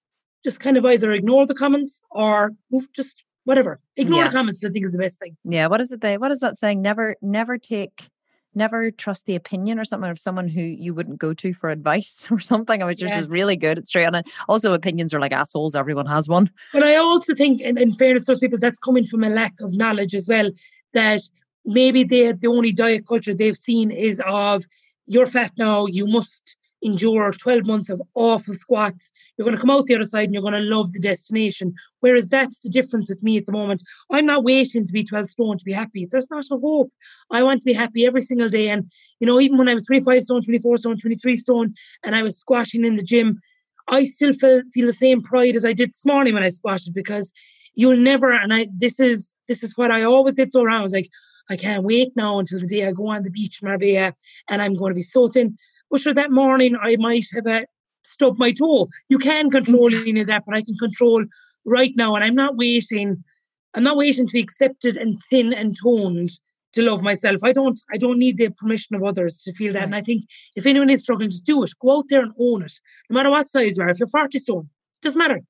just 0.44 0.61
kind 0.61 0.76
of 0.76 0.85
either 0.85 1.12
ignore 1.12 1.47
the 1.47 1.54
comments 1.54 2.02
or 2.11 2.50
move 2.71 2.90
just 2.92 3.23
whatever. 3.44 3.80
Ignore 3.97 4.21
Yeah. 4.23 4.28
the 4.28 4.35
comments, 4.35 4.64
I 4.64 4.71
think 4.71 4.85
is 4.87 4.92
the 4.92 4.99
best 4.99 5.18
thing. 5.18 5.37
Yeah. 5.44 5.68
What 5.68 5.80
is 5.80 5.92
it? 5.92 6.00
They. 6.00 6.18
What 6.18 6.30
is 6.32 6.40
that 6.40 6.59
saying? 6.59 6.82
Never, 6.82 7.16
never 7.23 7.59
take, 7.59 8.09
never 8.54 8.90
trust 8.90 9.26
the 9.26 9.35
opinion 9.37 9.78
or 9.78 9.85
something 9.85 10.11
of 10.11 10.18
someone 10.18 10.49
who 10.49 10.61
you 10.62 10.94
wouldn't 10.94 11.18
go 11.18 11.32
to 11.35 11.54
for 11.54 11.68
advice 11.71 12.25
or 12.30 12.40
something, 12.40 12.85
which 12.85 13.02
Yeah. 13.02 13.18
is 13.18 13.28
really 13.28 13.56
good. 13.56 13.78
It's 13.78 13.90
true. 13.90 14.02
And 14.04 14.14
then 14.16 14.25
also, 14.49 14.73
opinions 14.73 15.14
are 15.14 15.21
like 15.21 15.32
assholes. 15.32 15.75
Everyone 15.76 16.06
has 16.06 16.28
one. 16.28 16.50
But 16.73 16.82
I 16.82 16.97
also 16.97 17.35
think, 17.35 17.61
in, 17.61 17.78
in 17.78 17.92
fairness 17.92 18.25
to 18.26 18.32
those 18.32 18.40
people, 18.40 18.59
that's 18.59 18.78
coming 18.78 19.04
from 19.04 19.23
a 19.25 19.30
lack 19.30 19.61
of 19.61 19.75
knowledge 19.76 20.14
as 20.14 20.26
well. 20.28 20.50
That 20.94 21.21
maybe 21.64 22.04
they 22.04 22.33
the 22.33 22.49
only 22.49 22.73
diet 22.73 23.07
culture 23.07 23.35
they've 23.35 23.57
seen 23.57 23.90
is 23.90 24.21
of 24.26 24.64
you're 25.07 25.26
fat 25.26 25.52
now, 25.57 25.87
you 25.87 26.07
must 26.07 26.57
endure 26.83 27.31
12 27.33 27.66
months 27.66 27.90
of 27.90 28.02
awful 28.14 28.54
squats. 28.54 29.12
You're 29.37 29.45
going 29.45 29.57
to 29.57 29.61
come 29.61 29.71
out 29.71 29.87
the 29.87 29.95
other 29.95 30.04
side 30.04 30.25
and 30.25 30.35
you're 30.35 30.42
going 30.42 30.54
to 30.54 30.61
love 30.61 30.92
the 30.92 30.99
destination. 30.99 31.75
Whereas 32.00 32.26
that's 32.26 32.61
the 32.61 32.69
difference 32.69 33.09
with 33.09 33.23
me 33.23 33.37
at 33.37 33.47
the 33.47 33.52
moment. 33.52 33.83
I'm 34.11 34.26
not 34.26 34.45
waiting 34.45 34.87
to 34.87 34.92
be 34.92 35.04
12 35.04 35.31
stone 35.31 35.59
to 35.59 35.64
be 35.64 35.73
happy. 35.73 36.07
There's 36.11 36.31
not 36.31 36.45
a 36.50 36.59
hope. 36.59 36.92
I 37.31 37.42
want 37.42 37.61
to 37.61 37.64
be 37.64 37.73
happy 37.73 38.04
every 38.04 38.23
single 38.23 38.49
day. 38.49 38.69
And, 38.69 38.90
you 39.21 39.26
know, 39.26 39.40
even 39.40 39.59
when 39.59 39.69
I 39.69 39.75
was 39.75 39.87
25 39.87 40.23
stone, 40.25 40.45
24 40.45 40.78
stone, 40.78 40.99
23 40.99 41.37
stone, 41.37 41.75
and 42.02 42.16
I 42.16 42.23
was 42.23 42.37
squashing 42.37 42.85
in 42.85 42.97
the 42.97 43.04
gym, 43.04 43.40
I 43.88 44.04
still 44.04 44.33
feel, 44.33 44.62
feel 44.73 44.87
the 44.87 44.92
same 44.92 45.23
pride 45.23 45.57
as 45.57 45.64
I 45.64 45.73
did 45.73 45.90
this 45.90 46.07
morning 46.07 46.35
when 46.35 46.42
I 46.42 46.49
squashed 46.49 46.92
because 46.95 47.33
you'll 47.75 47.97
never, 47.97 48.33
and 48.33 48.52
I, 48.52 48.69
this 48.76 49.00
is, 49.00 49.35
this 49.49 49.62
is 49.62 49.76
what 49.76 49.90
I 49.90 50.02
always 50.02 50.35
did 50.35 50.52
so 50.52 50.62
around. 50.62 50.81
I 50.81 50.83
was 50.83 50.92
like, 50.92 51.11
I 51.50 51.56
can't 51.56 51.84
wait 51.84 52.12
now 52.16 52.38
until 52.38 52.61
the 52.61 52.66
day 52.66 52.87
I 52.87 52.92
go 52.92 53.08
on 53.08 53.22
the 53.22 53.30
beach 53.30 53.61
in 53.61 53.68
Marbella 53.68 54.14
and 54.49 54.62
I'm 54.62 54.75
going 54.75 54.90
to 54.90 54.96
be 54.96 55.02
so 55.02 55.28
thin. 55.28 55.56
But 55.90 56.00
sure, 56.00 56.14
that 56.14 56.30
morning 56.30 56.76
I 56.80 56.96
might 56.96 57.26
have 57.34 57.46
a 57.46 57.66
stubbed 58.04 58.38
my 58.38 58.52
toe. 58.52 58.88
You 59.08 59.18
can 59.18 59.50
control 59.50 59.90
mm. 59.90 60.08
any 60.08 60.20
of 60.20 60.26
that, 60.28 60.44
but 60.46 60.56
I 60.56 60.62
can 60.62 60.76
control 60.76 61.25
right 61.64 61.92
now. 61.96 62.14
And 62.14 62.25
I'm 62.25 62.34
not 62.34 62.56
waiting. 62.56 63.22
I'm 63.75 63.82
not 63.82 63.96
waiting 63.96 64.26
to 64.26 64.32
be 64.32 64.40
accepted 64.40 64.96
and 64.96 65.20
thin 65.30 65.52
and 65.52 65.76
toned 65.80 66.30
to 66.75 66.82
love 66.82 67.02
myself. 67.02 67.44
I 67.44 67.52
don't. 67.52 67.78
I 67.92 67.99
don't 67.99 68.18
need 68.18 68.38
the 68.38 68.50
permission 68.50 68.96
of 68.96 69.02
others 69.02 69.42
to 69.42 69.54
feel 69.54 69.72
that. 69.75 69.84
And 69.84 69.94
I 69.94 70.02
think 70.02 70.25
if 70.56 70.66
anyone 70.66 70.90
is 70.90 71.02
struggling, 71.02 71.30
just 71.30 71.44
do 71.44 71.62
it. 71.62 71.70
Go 71.80 71.99
out 71.99 72.04
there 72.08 72.22
and 72.22 72.32
own 72.38 72.62
it, 72.62 72.72
no 73.11 73.14
matter 73.14 73.30
what 73.30 73.49
size 73.49 73.76
you 73.76 73.82
are. 73.82 73.90
If 73.90 73.99
you're 73.99 74.08
40 74.08 74.38
stone, 74.38 74.68
doesn't 75.02 75.18
matter. 75.18 75.40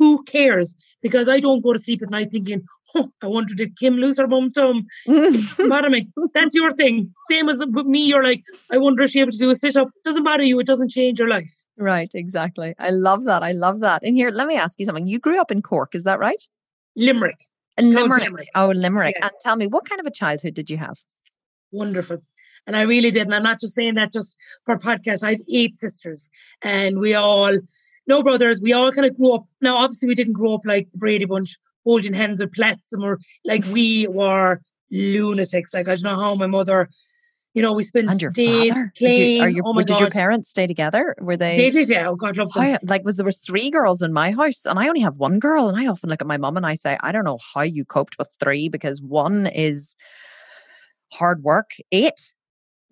Who 0.00 0.24
cares? 0.24 0.74
Because 1.02 1.28
I 1.28 1.38
don't 1.38 1.62
go 1.62 1.72
to 1.72 1.78
sleep 1.78 2.02
at 2.02 2.10
night 2.10 2.30
thinking, 2.32 2.64
oh, 2.94 3.08
I 3.22 3.26
wonder 3.28 3.54
did 3.54 3.78
Kim 3.78 3.94
lose 3.96 4.18
her 4.18 4.26
bum 4.26 4.50
tum? 4.50 4.86
Doesn't 5.06 5.90
me. 5.92 6.08
That's 6.34 6.54
your 6.54 6.72
thing. 6.72 7.14
Same 7.30 7.48
as 7.48 7.62
with 7.64 7.86
me, 7.86 8.06
you're 8.06 8.24
like, 8.24 8.42
I 8.72 8.78
wonder 8.78 9.02
if 9.02 9.10
she 9.10 9.20
able 9.20 9.30
to 9.30 9.38
do 9.38 9.50
a 9.50 9.54
sit 9.54 9.76
up. 9.76 9.88
Doesn't 10.04 10.24
bother 10.24 10.42
you. 10.42 10.58
It 10.58 10.66
doesn't 10.66 10.90
change 10.90 11.20
your 11.20 11.28
life. 11.28 11.54
right. 11.78 12.10
Exactly. 12.14 12.74
I 12.78 12.90
love 12.90 13.24
that. 13.24 13.42
I 13.42 13.52
love 13.52 13.80
that. 13.80 14.02
And 14.02 14.16
here, 14.16 14.30
let 14.30 14.48
me 14.48 14.56
ask 14.56 14.78
you 14.80 14.86
something. 14.86 15.06
You 15.06 15.20
grew 15.20 15.40
up 15.40 15.52
in 15.52 15.62
Cork, 15.62 15.94
is 15.94 16.04
that 16.04 16.18
right? 16.18 16.42
Limerick, 16.96 17.46
Limerick. 17.78 18.24
Limerick. 18.24 18.48
Oh, 18.54 18.70
Limerick. 18.70 19.16
Yeah. 19.18 19.26
And 19.26 19.34
tell 19.40 19.56
me, 19.56 19.66
what 19.68 19.88
kind 19.88 20.00
of 20.00 20.06
a 20.06 20.10
childhood 20.10 20.54
did 20.54 20.68
you 20.70 20.78
have? 20.78 20.98
wonderful. 21.72 22.18
And 22.66 22.76
I 22.76 22.82
really 22.82 23.10
did. 23.10 23.22
And 23.22 23.34
I'm 23.34 23.42
not 23.42 23.60
just 23.60 23.74
saying 23.74 23.94
that 23.94 24.12
just 24.12 24.36
for 24.64 24.78
podcast. 24.78 25.22
I 25.22 25.30
have 25.30 25.40
eight 25.52 25.76
sisters 25.76 26.30
and 26.62 26.98
we 27.00 27.14
all, 27.14 27.58
no 28.10 28.22
brothers, 28.22 28.60
we 28.60 28.72
all 28.74 28.92
kind 28.92 29.06
of 29.06 29.16
grew 29.16 29.32
up. 29.32 29.44
Now, 29.62 29.76
obviously, 29.78 30.08
we 30.08 30.14
didn't 30.14 30.34
grow 30.34 30.54
up 30.54 30.66
like 30.66 30.90
the 30.90 30.98
Brady 30.98 31.24
Bunch, 31.24 31.56
holding 31.84 32.12
hands 32.12 32.40
or 32.40 32.46
plats 32.48 32.92
and 32.92 33.02
we're 33.02 33.16
like, 33.44 33.64
we 33.66 34.06
were 34.08 34.60
lunatics. 34.90 35.72
Like, 35.72 35.88
I 35.88 35.94
don't 35.94 36.02
know 36.02 36.20
how 36.20 36.34
my 36.34 36.46
mother, 36.46 36.90
you 37.54 37.62
know, 37.62 37.72
we 37.72 37.84
spent 37.84 38.10
And 38.10 38.20
your 38.20 38.32
days 38.32 38.74
father? 38.74 38.92
Did, 38.96 39.06
playing. 39.06 39.36
you, 39.36 39.42
are 39.42 39.48
your, 39.48 39.62
oh 39.66 39.72
my 39.72 39.82
did 39.82 39.94
God. 39.94 40.00
your 40.00 40.10
parents 40.10 40.50
stay 40.50 40.66
together? 40.66 41.14
Were 41.20 41.36
they? 41.36 41.56
They 41.56 41.70
did, 41.70 41.88
yeah. 41.88 42.08
Oh, 42.08 42.16
God, 42.16 42.36
love 42.36 42.52
them. 42.52 42.72
How, 42.72 42.78
like 42.82 43.04
was 43.04 43.16
there 43.16 43.24
was 43.24 43.38
three 43.38 43.70
girls 43.70 44.02
in 44.02 44.12
my 44.12 44.32
house 44.32 44.66
and 44.66 44.78
I 44.78 44.88
only 44.88 45.00
have 45.00 45.16
one 45.16 45.38
girl 45.38 45.68
and 45.68 45.78
I 45.78 45.86
often 45.86 46.10
look 46.10 46.20
at 46.20 46.26
my 46.26 46.36
mum 46.36 46.56
and 46.56 46.66
I 46.66 46.74
say 46.74 46.98
I 47.00 47.12
don't 47.12 47.24
know 47.24 47.38
how 47.54 47.62
you 47.62 47.84
coped 47.84 48.18
with 48.18 48.28
three 48.40 48.68
because 48.68 49.00
one 49.00 49.46
is 49.46 49.96
hard 51.12 51.42
work 51.42 51.70
eight 51.90 52.32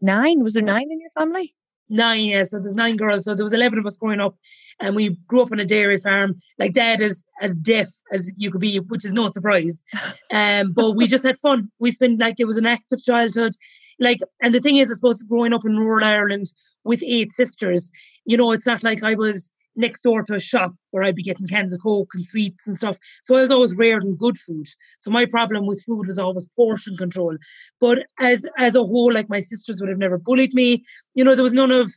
nine 0.01 0.43
was 0.43 0.55
there 0.55 0.63
nine 0.63 0.91
in 0.91 1.01
your 1.01 1.11
family 1.11 1.55
nine, 1.89 2.27
yeah. 2.27 2.45
So 2.45 2.59
there's 2.59 2.75
nine 2.75 2.97
girls. 2.97 3.25
So 3.25 3.35
there 3.35 3.45
was 3.45 3.53
eleven 3.53 3.79
of 3.79 3.87
us 3.87 3.97
growing 3.97 4.21
up, 4.21 4.35
and 4.81 4.95
we 4.95 5.11
grew 5.27 5.43
up 5.43 5.53
on 5.53 5.61
a 5.61 5.65
dairy 5.65 5.99
farm. 5.99 6.35
Like 6.59 6.73
dad 6.73 7.01
is 7.01 7.25
as 7.41 7.57
deaf 7.57 7.89
as 8.13 8.33
you 8.37 8.51
could 8.51 8.61
be, 8.61 8.79
which 8.79 9.05
is 9.05 9.13
no 9.13 9.29
surprise. 9.29 9.85
Um, 10.31 10.73
but 10.73 10.91
we 10.91 11.07
just 11.07 11.25
had 11.25 11.39
fun. 11.39 11.71
We 11.79 11.91
spent 11.91 12.21
like 12.21 12.39
it 12.39 12.45
was 12.45 12.59
an 12.59 12.67
active 12.67 13.03
childhood. 13.03 13.55
Like, 13.99 14.21
and 14.43 14.55
the 14.55 14.61
thing 14.61 14.77
is, 14.77 14.91
I 14.91 14.95
suppose 14.95 15.23
growing 15.23 15.55
up 15.55 15.65
in 15.65 15.79
rural 15.79 16.05
Ireland 16.05 16.53
with 16.85 17.03
eight 17.03 17.33
sisters, 17.33 17.91
you 18.27 18.37
know, 18.37 18.53
it's 18.53 18.67
not 18.67 18.85
like 18.85 19.03
I 19.03 19.15
was 19.15 19.53
next 19.79 20.03
door 20.03 20.23
to 20.25 20.35
a 20.35 20.41
shop 20.41 20.75
where 20.91 21.03
I'd 21.03 21.15
be 21.15 21.23
getting 21.23 21.47
cans 21.47 21.73
of 21.73 21.81
Coke 21.83 22.11
and 22.15 22.25
sweets 22.25 22.67
and 22.67 22.77
stuff. 22.77 22.99
So 23.25 23.37
I 23.37 23.41
was 23.41 23.51
always 23.51 23.79
reared 23.79 24.05
in 24.05 24.17
good 24.17 24.37
food. 24.37 24.67
So 24.99 25.11
my 25.11 25.25
problem 25.25 25.67
with 25.67 25.83
food 25.85 26.07
was 26.07 26.19
always 26.19 26.47
portion 26.57 26.97
control. 26.97 27.37
But 27.81 28.07
as 28.21 28.45
as 28.59 28.75
a 28.75 28.85
whole, 28.85 29.13
like 29.13 29.31
my 29.31 29.41
sisters 29.41 29.81
would 29.81 29.89
have 29.89 29.99
never 29.99 30.19
bullied 30.19 30.53
me. 30.53 30.83
You 31.15 31.25
know, 31.25 31.35
there 31.35 31.45
was 31.45 31.53
none 31.53 31.71
of 31.71 31.93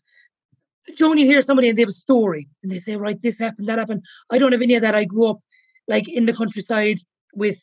when 1.00 1.18
you 1.18 1.26
hear 1.26 1.42
somebody 1.42 1.70
and 1.70 1.78
they 1.78 1.84
have 1.84 1.90
a 1.90 1.94
story 1.94 2.48
and 2.64 2.72
they 2.72 2.80
say, 2.80 2.96
right, 2.96 3.22
this 3.22 3.40
happened, 3.40 3.68
that 3.68 3.80
happened. 3.80 4.04
I 4.30 4.38
don't 4.38 4.52
have 4.52 4.62
any 4.62 4.76
of 4.76 4.82
that. 4.82 4.96
I 4.96 5.06
grew 5.06 5.28
up 5.28 5.40
like 5.88 6.08
in 6.08 6.26
the 6.26 6.34
countryside 6.34 6.98
with 7.34 7.62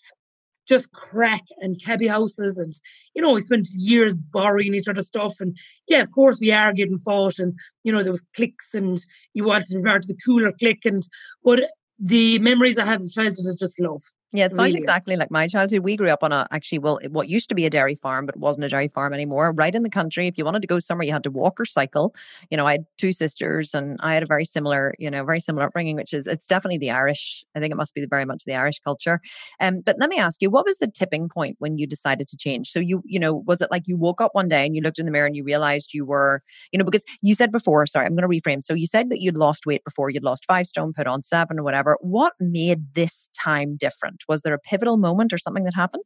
just 0.68 0.92
craic 0.92 1.42
and 1.58 1.82
cabby 1.82 2.06
houses 2.06 2.58
and 2.58 2.74
you 3.14 3.22
know 3.22 3.32
we 3.32 3.40
spent 3.40 3.68
years 3.72 4.14
borrowing 4.14 4.74
each 4.74 4.88
other 4.88 5.02
stuff. 5.02 5.34
And 5.40 5.56
yeah 5.86 6.00
of 6.00 6.10
course 6.12 6.38
we 6.40 6.52
argued 6.52 6.90
and 6.90 7.02
fought 7.02 7.38
and 7.38 7.54
you 7.84 7.92
know 7.92 8.02
there 8.02 8.12
was 8.12 8.24
cliques 8.34 8.74
and 8.74 8.98
you 9.34 9.44
wanted 9.44 9.66
to 9.66 9.78
be 9.78 9.84
part 9.84 10.04
of 10.04 10.08
the 10.08 10.18
cooler 10.24 10.52
clique. 10.52 10.84
And 10.84 11.02
but 11.42 11.60
the 11.98 12.38
memories 12.38 12.78
I 12.78 12.84
have 12.84 13.02
of 13.02 13.10
childhood 13.10 13.46
is 13.46 13.56
just 13.58 13.80
love 13.80 14.02
Yeah, 14.30 14.44
it 14.44 14.52
sounds 14.52 14.74
really 14.74 14.80
is. 14.80 14.82
exactly 14.82 15.16
like 15.16 15.30
my 15.30 15.48
childhood. 15.48 15.80
We 15.80 15.96
grew 15.96 16.10
up 16.10 16.22
on 16.22 16.32
a 16.32 16.46
actually, 16.50 16.80
well, 16.80 16.98
what 17.08 17.30
used 17.30 17.48
to 17.48 17.54
be 17.54 17.64
a 17.64 17.70
dairy 17.70 17.94
farm, 17.94 18.26
but 18.26 18.34
it 18.34 18.40
wasn't 18.40 18.66
a 18.66 18.68
dairy 18.68 18.88
farm 18.88 19.14
anymore. 19.14 19.52
Right 19.52 19.74
in 19.74 19.82
the 19.82 19.88
country, 19.88 20.26
if 20.28 20.36
you 20.36 20.44
wanted 20.44 20.60
to 20.60 20.68
go 20.68 20.78
somewhere, 20.80 21.06
you 21.06 21.14
had 21.14 21.22
to 21.24 21.30
walk 21.30 21.58
or 21.58 21.64
cycle. 21.64 22.14
You 22.50 22.58
know, 22.58 22.66
I 22.66 22.72
had 22.72 22.84
two 22.98 23.12
sisters, 23.12 23.72
and 23.72 23.96
I 24.02 24.12
had 24.12 24.22
a 24.22 24.26
very 24.26 24.44
similar, 24.44 24.94
you 24.98 25.10
know, 25.10 25.24
very 25.24 25.40
similar 25.40 25.68
upbringing, 25.68 25.96
which 25.96 26.12
is 26.12 26.26
it's 26.26 26.44
definitely 26.44 26.76
the 26.76 26.90
Irish. 26.90 27.42
I 27.56 27.60
think 27.60 27.72
it 27.72 27.76
must 27.76 27.94
be 27.94 28.04
very 28.04 28.26
much 28.26 28.44
the 28.44 28.52
Irish 28.54 28.80
culture. 28.80 29.18
Um, 29.60 29.80
but 29.80 29.96
let 29.98 30.10
me 30.10 30.18
ask 30.18 30.42
you, 30.42 30.50
what 30.50 30.66
was 30.66 30.76
the 30.76 30.88
tipping 30.88 31.30
point 31.30 31.56
when 31.58 31.78
you 31.78 31.86
decided 31.86 32.28
to 32.28 32.36
change? 32.36 32.68
So 32.70 32.80
you, 32.80 33.02
you 33.06 33.18
know, 33.18 33.32
was 33.46 33.62
it 33.62 33.70
like 33.70 33.84
you 33.86 33.96
woke 33.96 34.20
up 34.20 34.34
one 34.34 34.48
day 34.48 34.66
and 34.66 34.76
you 34.76 34.82
looked 34.82 34.98
in 34.98 35.06
the 35.06 35.12
mirror 35.12 35.26
and 35.26 35.36
you 35.36 35.42
realized 35.44 35.94
you 35.94 36.04
were, 36.04 36.42
you 36.70 36.78
know, 36.78 36.84
because 36.84 37.04
you 37.22 37.34
said 37.34 37.50
before, 37.50 37.86
sorry, 37.86 38.04
I'm 38.04 38.14
going 38.14 38.30
to 38.30 38.40
reframe. 38.40 38.62
So 38.62 38.74
you 38.74 38.86
said 38.86 39.08
that 39.08 39.22
you'd 39.22 39.38
lost 39.38 39.64
weight 39.64 39.84
before, 39.84 40.10
you'd 40.10 40.22
lost 40.22 40.44
five 40.44 40.66
stone, 40.66 40.92
put 40.94 41.06
on 41.06 41.22
seven 41.22 41.58
or 41.58 41.62
whatever. 41.62 41.96
What 42.02 42.34
made 42.38 42.92
this 42.92 43.30
time 43.34 43.76
different? 43.78 44.17
Was 44.28 44.42
there 44.42 44.54
a 44.54 44.58
pivotal 44.58 44.96
moment 44.96 45.32
or 45.32 45.38
something 45.38 45.64
that 45.64 45.74
happened? 45.74 46.04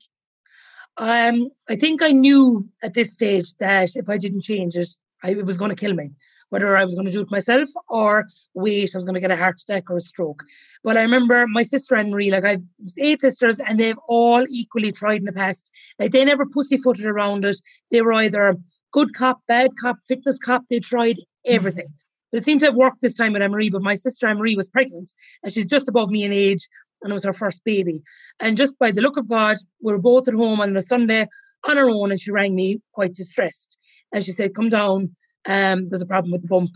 Um, 0.96 1.48
I 1.68 1.76
think 1.76 2.02
I 2.02 2.10
knew 2.10 2.68
at 2.82 2.94
this 2.94 3.12
stage 3.12 3.54
that 3.58 3.96
if 3.96 4.08
I 4.08 4.18
didn't 4.18 4.42
change 4.42 4.76
it, 4.76 4.88
I, 5.22 5.30
it 5.30 5.46
was 5.46 5.56
going 5.56 5.70
to 5.70 5.76
kill 5.76 5.94
me. 5.94 6.10
Whether 6.50 6.76
I 6.76 6.84
was 6.84 6.94
going 6.94 7.06
to 7.06 7.12
do 7.12 7.22
it 7.22 7.30
myself 7.30 7.70
or 7.88 8.26
wait, 8.52 8.94
I 8.94 8.98
was 8.98 9.06
going 9.06 9.14
to 9.14 9.20
get 9.20 9.30
a 9.30 9.36
heart 9.36 9.58
attack 9.58 9.90
or 9.90 9.96
a 9.96 10.02
stroke. 10.02 10.42
But 10.84 10.98
I 10.98 11.02
remember 11.02 11.46
my 11.46 11.62
sister 11.62 11.96
Anne 11.96 12.10
Marie, 12.10 12.30
like 12.30 12.44
I've 12.44 12.62
eight 12.98 13.22
sisters, 13.22 13.58
and 13.58 13.80
they've 13.80 13.98
all 14.06 14.44
equally 14.50 14.92
tried 14.92 15.20
in 15.20 15.24
the 15.24 15.32
past. 15.32 15.70
Like 15.98 16.12
they 16.12 16.26
never 16.26 16.44
pussyfooted 16.44 17.06
around 17.06 17.46
it. 17.46 17.56
They 17.90 18.02
were 18.02 18.12
either 18.12 18.56
good 18.92 19.14
cop, 19.14 19.40
bad 19.48 19.78
cop, 19.80 19.96
fitness 20.06 20.38
cop. 20.38 20.64
They 20.68 20.78
tried 20.78 21.20
everything. 21.46 21.88
But 22.30 22.38
it 22.38 22.44
seemed 22.44 22.60
to 22.60 22.66
have 22.66 22.74
worked 22.74 23.00
this 23.00 23.16
time 23.16 23.32
with 23.32 23.40
Anne 23.40 23.50
Marie. 23.52 23.70
But 23.70 23.82
my 23.82 23.94
sister 23.94 24.26
Anne 24.26 24.36
Marie 24.36 24.54
was 24.54 24.68
pregnant, 24.68 25.10
and 25.42 25.50
she's 25.50 25.64
just 25.64 25.88
above 25.88 26.10
me 26.10 26.22
in 26.22 26.34
age, 26.34 26.68
and 27.02 27.10
it 27.10 27.14
was 27.14 27.24
her 27.24 27.32
first 27.32 27.64
baby. 27.64 28.02
And 28.40 28.56
just 28.56 28.78
by 28.78 28.90
the 28.90 29.00
look 29.00 29.16
of 29.16 29.28
God, 29.28 29.56
we 29.82 29.92
were 29.92 29.98
both 29.98 30.28
at 30.28 30.34
home 30.34 30.60
on 30.60 30.76
a 30.76 30.82
Sunday 30.82 31.26
on 31.64 31.78
our 31.78 31.88
own, 31.88 32.10
and 32.10 32.20
she 32.20 32.30
rang 32.30 32.54
me 32.54 32.80
quite 32.92 33.14
distressed. 33.14 33.78
And 34.12 34.24
she 34.24 34.32
said, 34.32 34.54
Come 34.54 34.68
down, 34.68 35.14
um, 35.46 35.88
there's 35.88 36.02
a 36.02 36.06
problem 36.06 36.32
with 36.32 36.42
the 36.42 36.48
bump. 36.48 36.70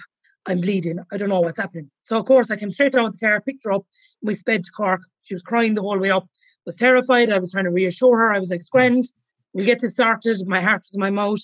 I'm 0.48 0.60
bleeding. 0.60 0.98
I 1.12 1.16
don't 1.16 1.28
know 1.28 1.40
what's 1.40 1.58
happening. 1.58 1.90
So, 2.02 2.18
of 2.18 2.26
course, 2.26 2.50
I 2.50 2.56
came 2.56 2.70
straight 2.70 2.92
down 2.92 3.04
with 3.04 3.18
the 3.18 3.26
car, 3.26 3.40
picked 3.40 3.64
her 3.64 3.72
up, 3.72 3.84
and 4.22 4.28
we 4.28 4.34
sped 4.34 4.64
to 4.64 4.70
Cork. 4.70 5.00
She 5.24 5.34
was 5.34 5.42
crying 5.42 5.74
the 5.74 5.82
whole 5.82 5.98
way 5.98 6.10
up, 6.10 6.24
was 6.64 6.76
terrified. 6.76 7.30
I 7.30 7.38
was 7.38 7.50
trying 7.50 7.64
to 7.64 7.70
reassure 7.70 8.16
her. 8.16 8.32
I 8.32 8.38
was 8.38 8.50
like, 8.50 8.62
grand. 8.70 9.10
We'll 9.52 9.64
get 9.64 9.80
this 9.80 9.92
started. 9.92 10.36
My 10.46 10.60
heart 10.60 10.82
was 10.82 10.94
in 10.94 11.00
my 11.00 11.10
mouth. 11.10 11.40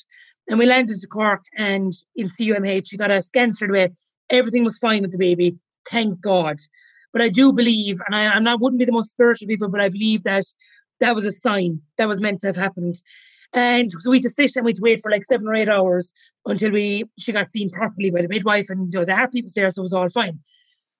And 0.49 0.59
we 0.59 0.67
landed 0.67 1.01
to 1.01 1.07
Cork, 1.07 1.43
and 1.57 1.93
in 2.17 2.27
CUMH, 2.27 2.89
she 2.89 2.97
got 2.97 3.11
a 3.11 3.23
scan 3.23 3.55
straight 3.55 3.71
away. 3.71 3.91
Everything 4.31 4.65
was 4.65 4.79
fine 4.79 5.03
with 5.03 5.13
the 5.13 5.19
baby. 5.19 5.57
Thank 5.89 6.21
God. 6.21 6.59
But 7.13 7.23
I 7.23 7.29
do 7.29 7.53
believe, 7.53 8.01
and 8.07 8.15
I, 8.15 8.27
I'm 8.27 8.45
not 8.45 8.61
wouldn't 8.61 8.79
be 8.79 8.85
the 8.85 8.93
most 8.93 9.11
spiritual 9.11 9.49
people, 9.49 9.69
but 9.69 9.81
I 9.81 9.89
believe 9.89 10.25
that 10.25 10.45
that 11.01 11.15
was 11.15 11.27
a 11.27 11.33
sign 11.33 11.81
that 11.99 12.09
was 12.09 12.21
meant 12.21 12.41
to 12.41 12.47
have 12.47 12.57
happened. 12.57 12.95
And 13.53 13.93
so 13.93 14.11
we 14.11 14.21
just 14.21 14.37
sit 14.37 14.57
and 14.57 14.65
we'd 14.65 14.79
wait 14.81 15.01
for 15.03 15.11
like 15.11 15.25
seven 15.25 15.47
or 15.47 15.55
eight 15.55 15.69
hours 15.69 16.13
until 16.47 16.71
we 16.71 17.05
she 17.19 17.33
got 17.33 17.51
seen 17.51 17.71
properly 17.71 18.11
by 18.11 18.23
the 18.23 18.29
midwife 18.29 18.71
and 18.71 18.93
you 18.93 18.99
know 18.99 19.05
the 19.05 19.15
happy 19.15 19.43
was 19.43 19.53
there, 19.53 19.69
so 19.71 19.83
it 19.83 19.85
was 19.85 19.93
all 19.93 20.09
fine. 20.09 20.39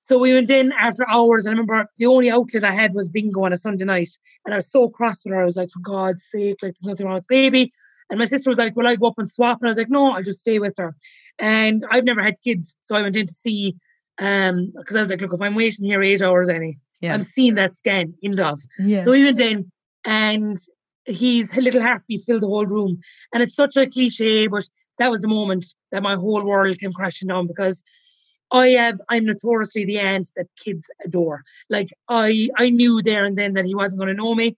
So 0.03 0.17
we 0.17 0.33
went 0.33 0.49
in 0.49 0.73
after 0.73 1.09
hours. 1.09 1.45
And 1.45 1.51
I 1.51 1.57
remember 1.57 1.89
the 1.97 2.05
only 2.05 2.29
outlet 2.29 2.65
I 2.65 2.71
had 2.71 2.93
was 2.93 3.09
bingo 3.09 3.45
on 3.45 3.53
a 3.53 3.57
Sunday 3.57 3.85
night. 3.85 4.09
And 4.45 4.53
I 4.53 4.57
was 4.57 4.69
so 4.69 4.89
cross 4.89 5.23
with 5.23 5.33
her. 5.33 5.41
I 5.41 5.45
was 5.45 5.55
like, 5.55 5.69
for 5.71 5.79
God's 5.79 6.23
sake, 6.25 6.57
like 6.61 6.73
there's 6.73 6.89
nothing 6.89 7.05
wrong 7.07 7.15
with 7.15 7.27
baby. 7.27 7.71
And 8.09 8.19
my 8.19 8.25
sister 8.25 8.49
was 8.49 8.59
like, 8.59 8.75
Well, 8.75 8.85
I 8.85 8.97
go 8.97 9.07
up 9.07 9.17
and 9.17 9.29
swap. 9.29 9.59
And 9.61 9.67
I 9.67 9.71
was 9.71 9.77
like, 9.77 9.89
No, 9.89 10.11
I'll 10.11 10.21
just 10.21 10.39
stay 10.39 10.59
with 10.59 10.75
her. 10.77 10.93
And 11.39 11.83
I've 11.89 12.03
never 12.03 12.21
had 12.21 12.35
kids. 12.43 12.75
So 12.81 12.95
I 12.95 13.01
went 13.01 13.15
in 13.15 13.27
to 13.27 13.33
see 13.33 13.75
um 14.19 14.71
because 14.77 14.95
I 14.95 14.99
was 14.99 15.09
like, 15.09 15.21
look, 15.21 15.33
if 15.33 15.41
I'm 15.41 15.55
waiting 15.55 15.85
here 15.85 16.01
eight 16.03 16.21
hours 16.21 16.49
any, 16.49 16.79
yeah. 17.01 17.13
I'm 17.13 17.23
seeing 17.23 17.55
that 17.55 17.73
scan 17.73 18.13
in 18.21 18.35
Dove. 18.35 18.61
Yeah. 18.79 19.03
So 19.03 19.11
we 19.11 19.23
went 19.23 19.39
in 19.39 19.71
and 20.05 20.57
his 21.05 21.55
little 21.57 21.81
heartbeat 21.81 22.21
filled 22.25 22.41
the 22.41 22.47
whole 22.47 22.65
room. 22.65 22.99
And 23.33 23.43
it's 23.43 23.55
such 23.55 23.75
a 23.75 23.87
cliche, 23.87 24.47
but 24.47 24.63
that 24.99 25.11
was 25.11 25.21
the 25.21 25.27
moment 25.27 25.65
that 25.91 26.03
my 26.03 26.15
whole 26.15 26.43
world 26.43 26.79
came 26.79 26.93
crashing 26.93 27.27
down 27.27 27.47
because 27.47 27.83
I 28.51 28.67
am 28.67 28.99
I'm 29.09 29.25
notoriously 29.25 29.85
the 29.85 29.99
aunt 29.99 30.31
that 30.35 30.47
kids 30.63 30.85
adore. 31.03 31.43
Like 31.69 31.89
I 32.07 32.49
I 32.57 32.69
knew 32.69 33.01
there 33.01 33.25
and 33.25 33.37
then 33.37 33.53
that 33.53 33.65
he 33.65 33.75
wasn't 33.75 33.99
going 33.99 34.15
to 34.15 34.21
know 34.21 34.35
me. 34.35 34.55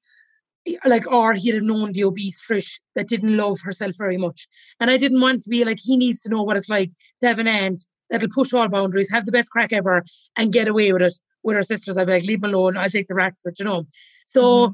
Like 0.83 1.09
or 1.11 1.33
he'd 1.33 1.55
have 1.55 1.63
known 1.63 1.93
the 1.93 2.03
obese 2.03 2.41
Trish 2.41 2.79
that 2.95 3.07
didn't 3.07 3.37
love 3.37 3.61
herself 3.61 3.95
very 3.97 4.17
much. 4.17 4.47
And 4.79 4.91
I 4.91 4.97
didn't 4.97 5.21
want 5.21 5.43
to 5.43 5.49
be 5.49 5.63
like 5.63 5.79
he 5.81 5.95
needs 5.95 6.21
to 6.21 6.29
know 6.29 6.43
what 6.43 6.57
it's 6.57 6.69
like 6.69 6.91
to 7.21 7.27
have 7.27 7.39
an 7.39 7.47
aunt 7.47 7.85
that'll 8.09 8.29
push 8.29 8.53
all 8.53 8.67
boundaries, 8.67 9.09
have 9.11 9.25
the 9.25 9.31
best 9.31 9.51
craic 9.51 9.73
ever, 9.73 10.03
and 10.35 10.53
get 10.53 10.67
away 10.67 10.91
with 10.93 11.01
it 11.01 11.13
with 11.43 11.55
her 11.55 11.63
sisters. 11.63 11.97
I'd 11.97 12.07
be 12.07 12.13
like, 12.13 12.23
leave 12.23 12.41
them 12.41 12.53
alone, 12.53 12.77
I'll 12.77 12.89
take 12.89 13.07
the 13.07 13.15
rack 13.15 13.35
for 13.41 13.49
it, 13.49 13.59
you 13.59 13.65
know. 13.65 13.85
So 14.25 14.43
mm-hmm 14.43 14.73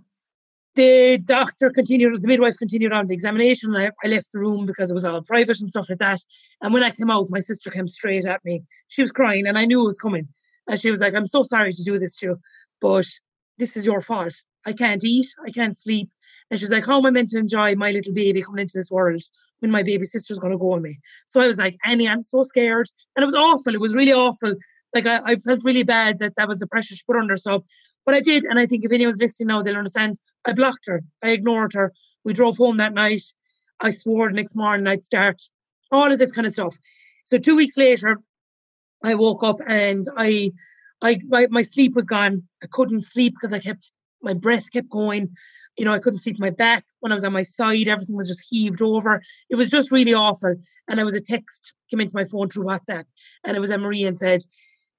the 0.76 1.18
doctor 1.18 1.70
continued, 1.70 2.22
the 2.22 2.28
midwife 2.28 2.58
continued 2.58 2.94
on 2.94 3.08
the 3.08 3.14
examination. 3.14 3.76
I, 3.76 3.92
I 4.04 4.08
left 4.08 4.32
the 4.32 4.40
room 4.40 4.66
because 4.66 4.90
it 4.90 4.94
was 4.94 5.04
all 5.04 5.22
private 5.22 5.60
and 5.60 5.70
stuff 5.70 5.90
like 5.90 6.00
that. 6.00 6.22
And 6.62 6.74
when 6.74 6.84
I 6.84 6.92
came 6.92 7.12
out, 7.12 7.28
my 7.30 7.40
sister 7.40 7.70
came 7.70 7.88
straight 7.88 8.26
at 8.26 8.44
me. 8.46 8.64
She 8.88 9.02
was 9.02 9.12
crying 9.12 9.48
and 9.48 9.58
I 9.58 9.66
knew 9.66 9.82
it 9.82 9.88
was 9.88 10.00
coming. 10.00 10.28
And 10.70 10.80
she 10.80 10.90
was 10.90 11.02
like, 11.02 11.14
I'm 11.14 11.26
so 11.26 11.44
sorry 11.44 11.74
to 11.74 11.84
do 11.84 12.00
this 12.00 12.16
to 12.18 12.26
you, 12.28 12.40
but 12.80 13.06
this 13.58 13.76
is 13.76 13.86
your 13.86 14.02
fault. 14.02 14.34
I 14.66 14.74
can't 14.74 15.04
eat, 15.04 15.28
I 15.46 15.52
can't 15.52 15.76
sleep. 15.76 16.10
And 16.52 16.60
she 16.60 16.66
was 16.66 16.72
like, 16.72 16.88
oh, 16.88 16.92
How 16.92 16.98
am 17.00 17.06
I 17.08 17.12
meant 17.12 17.30
to 17.30 17.40
enjoy 17.40 17.74
my 17.76 17.92
little 17.92 18.14
baby 18.14 18.44
coming 18.44 18.62
into 18.62 18.78
this 18.78 18.92
world 18.92 19.24
when 19.60 19.72
my 19.72 19.82
baby 19.82 20.06
sister's 20.06 20.38
going 20.38 20.52
to 20.52 20.60
go 20.60 20.74
on 20.74 20.84
me? 20.84 21.00
So 21.28 21.42
I 21.42 21.48
was 21.48 21.58
like, 21.58 21.78
Annie, 21.86 22.08
I'm 22.08 22.22
so 22.22 22.44
scared. 22.44 22.88
And 23.16 23.24
it 23.24 23.26
was 23.26 23.36
awful. 23.36 23.74
It 23.74 23.82
was 23.82 23.96
really 23.96 24.14
awful. 24.14 24.56
Like, 24.94 25.08
I, 25.08 25.22
I 25.26 25.36
felt 25.38 25.64
really 25.64 25.84
bad 25.84 26.20
that 26.20 26.36
that 26.36 26.48
was 26.48 26.60
the 26.60 26.68
pressure 26.68 26.94
she 26.94 27.04
put 27.08 27.16
under. 27.16 27.38
So 27.38 27.64
but 28.06 28.16
I 28.16 28.20
did, 28.20 28.46
and 28.46 28.60
I 28.60 28.66
think 28.66 28.84
if 28.84 28.92
anyone's 28.92 29.22
listening 29.22 29.48
now, 29.48 29.62
they'll 29.62 29.76
understand. 29.76 30.20
I 30.46 30.54
blocked 30.54 30.88
her. 30.88 31.04
I 31.24 31.30
ignored 31.30 31.74
her. 31.74 31.94
We 32.24 32.34
drove 32.34 32.58
home 32.58 32.78
that 32.78 32.94
night. 32.94 33.22
I 33.80 33.92
swore 33.92 34.30
the 34.30 34.36
next 34.36 34.56
morning 34.56 34.88
I'd 34.88 35.04
start 35.04 35.42
all 35.92 36.12
of 36.12 36.20
this 36.20 36.32
kind 36.32 36.48
of 36.48 36.54
stuff. 36.54 36.78
So 37.26 37.38
two 37.38 37.56
weeks 37.56 37.78
later, 37.78 38.20
I 39.04 39.16
woke 39.16 39.44
up 39.44 39.58
and 39.68 40.06
I, 40.18 40.52
I 41.02 41.20
my, 41.28 41.48
my 41.50 41.62
sleep 41.62 41.96
was 41.96 42.06
gone. 42.06 42.44
I 42.64 42.68
couldn't 42.68 43.02
sleep 43.02 43.34
because 43.34 43.54
I 43.54 43.60
kept 43.60 43.92
my 44.22 44.34
breath 44.34 44.72
kept 44.72 44.90
going. 44.90 45.30
You 45.78 45.86
know, 45.86 45.94
I 45.94 46.00
couldn't 46.00 46.20
sleep 46.20 46.38
my 46.38 46.50
back 46.50 46.84
when 47.00 47.12
I 47.12 47.16
was 47.16 47.24
on 47.24 47.34
my 47.34 47.44
side. 47.44 47.88
Everything 47.88 48.18
was 48.18 48.28
just 48.28 48.46
heaved 48.50 48.82
over. 48.82 49.22
It 49.50 49.56
was 49.56 49.70
just 49.70 49.92
really 49.92 50.14
awful. 50.14 50.56
And 50.88 51.00
I 51.00 51.04
was 51.04 51.16
a 51.16 51.22
text 51.22 51.74
came 51.90 52.00
into 52.00 52.16
my 52.16 52.26
phone 52.26 52.50
through 52.50 52.66
WhatsApp, 52.66 53.04
and 53.44 53.56
it 53.56 53.60
was 53.60 53.72
Marie 53.72 54.06
and 54.06 54.18
said, 54.18 54.42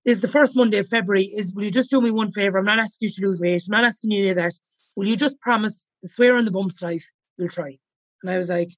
is 0.04 0.20
the 0.20 0.28
first 0.28 0.56
Monday 0.56 0.78
of 0.78 0.88
February 0.88 1.24
is 1.24 1.54
will 1.54 1.64
you 1.64 1.70
just 1.70 1.90
do 1.90 2.00
me 2.00 2.10
one 2.10 2.32
favor? 2.32 2.58
I'm 2.58 2.64
not 2.64 2.78
asking 2.78 3.08
you 3.08 3.14
to 3.14 3.26
lose 3.26 3.40
weight. 3.40 3.62
I'm 3.66 3.72
not 3.72 3.84
asking 3.84 4.10
you 4.10 4.20
any 4.20 4.30
of 4.30 4.36
that. 4.36 4.52
Will 4.96 5.06
you 5.06 5.16
just 5.16 5.40
promise 5.40 5.86
swear 6.04 6.36
on 6.36 6.44
the 6.44 6.50
bumps 6.50 6.82
life 6.82 7.08
you'll 7.38 7.48
try? 7.48 7.78
And 8.22 8.30
I 8.30 8.36
was 8.36 8.50
like, 8.50 8.70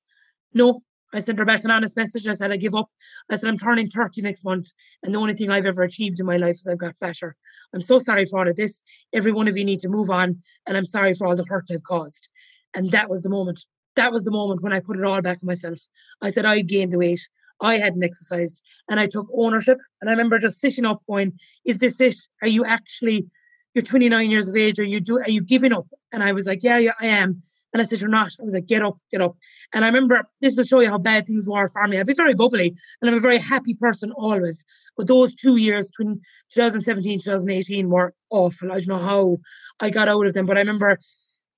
no. 0.52 0.80
I 1.14 1.20
sent 1.20 1.38
her 1.38 1.44
back 1.44 1.64
an 1.64 1.70
honest 1.70 1.96
message. 1.96 2.27
I 2.27 2.33
said, 2.33 2.50
I 2.50 2.57
give 2.57 2.74
up. 2.74 2.90
I 3.31 3.37
said, 3.37 3.48
I'm 3.48 3.59
turning 3.59 3.88
30 3.88 4.22
next 4.22 4.44
month. 4.44 4.70
And 5.03 5.14
the 5.14 5.18
only 5.18 5.35
thing 5.35 5.50
I've 5.50 5.66
ever 5.66 5.83
achieved 5.83 6.20
in 6.20 6.27
my 6.27 6.37
life 6.37 6.57
is 6.57 6.68
I've 6.68 6.79
got 6.79 6.96
fatter. 6.96 7.37
I'm 7.72 7.81
so 7.81 7.98
sorry 7.98 8.27
for 8.27 8.40
all 8.40 8.48
of 8.48 8.57
this. 8.57 8.83
Every 9.12 9.33
one 9.33 9.48
of 9.48 9.57
you 9.57 9.64
need 9.64 9.81
to 9.81 9.88
move 9.88 10.11
on. 10.11 10.40
And 10.66 10.77
I'm 10.77 10.85
sorry 10.85 11.14
for 11.14 11.27
all 11.27 11.37
the 11.37 11.44
hurt 11.44 11.68
I've 11.70 11.85
caused. 11.85 12.29
And 12.74 12.90
that 12.90 13.09
was 13.09 13.22
the 13.22 13.31
moment. 13.31 13.64
That 13.96 14.12
was 14.12 14.24
the 14.24 14.33
moment 14.33 14.62
when 14.62 14.72
I 14.72 14.81
put 14.81 14.98
it 14.98 15.05
all 15.05 15.22
back 15.22 15.38
on 15.42 15.46
myself. 15.46 15.79
I 16.20 16.31
said, 16.31 16.44
I 16.44 16.61
gained 16.61 16.92
the 16.92 16.98
weight. 16.98 17.20
I 17.61 17.79
hadn't 17.79 18.03
exercised 18.03 18.61
and 18.88 18.98
I 18.98 19.07
took 19.07 19.29
ownership. 19.33 19.79
And 20.00 20.11
I 20.11 20.12
remember 20.12 20.38
just 20.38 20.61
sitting 20.61 20.85
up 20.85 21.03
going, 21.09 21.38
Is 21.64 21.79
this 21.79 22.00
it? 22.00 22.16
Are 22.42 22.48
you 22.48 22.64
actually 22.64 23.27
you're 23.74 23.83
29 23.83 24.31
years 24.31 24.48
of 24.48 24.57
age? 24.57 24.79
Are 24.79 24.85
you 24.85 25.00
do 25.00 25.18
are 25.18 25.31
you 25.31 25.40
giving 25.40 25.72
up? 25.72 25.87
And 26.12 26.22
I 26.22 26.33
was 26.33 26.46
like, 26.46 26.62
Yeah, 26.62 26.79
yeah, 26.79 26.92
I 27.00 27.07
am. 27.07 27.42
And 27.74 27.80
I 27.80 27.84
said, 27.84 28.00
You're 28.00 28.08
not. 28.08 28.32
I 28.40 28.44
was 28.44 28.54
like, 28.54 28.66
Get 28.66 28.82
up, 28.82 28.96
get 29.10 29.20
up. 29.20 29.37
And 29.74 29.84
I 29.84 29.88
remember 29.88 30.22
this 30.40 30.56
will 30.56 30.64
show 30.64 30.80
you 30.80 30.88
how 30.88 30.98
bad 30.98 31.26
things 31.26 31.48
were 31.48 31.68
for 31.68 31.87
me. 31.88 31.98
I'd 31.98 32.06
be 32.06 32.14
very 32.14 32.34
bubbly 32.34 32.74
and 33.02 33.10
I'm 33.10 33.16
a 33.16 33.20
very 33.20 33.38
happy 33.38 33.74
person 33.74 34.12
always. 34.12 34.64
But 34.96 35.08
those 35.08 35.34
two 35.34 35.56
years, 35.56 35.90
between 35.90 36.20
2017, 36.54 37.18
2018, 37.18 37.90
were 37.90 38.14
awful. 38.30 38.70
I 38.70 38.78
don't 38.78 38.87
know 38.87 38.98
how 38.98 39.38
I 39.80 39.90
got 39.90 40.08
out 40.08 40.24
of 40.24 40.32
them. 40.32 40.46
But 40.46 40.56
I 40.56 40.60
remember 40.60 41.00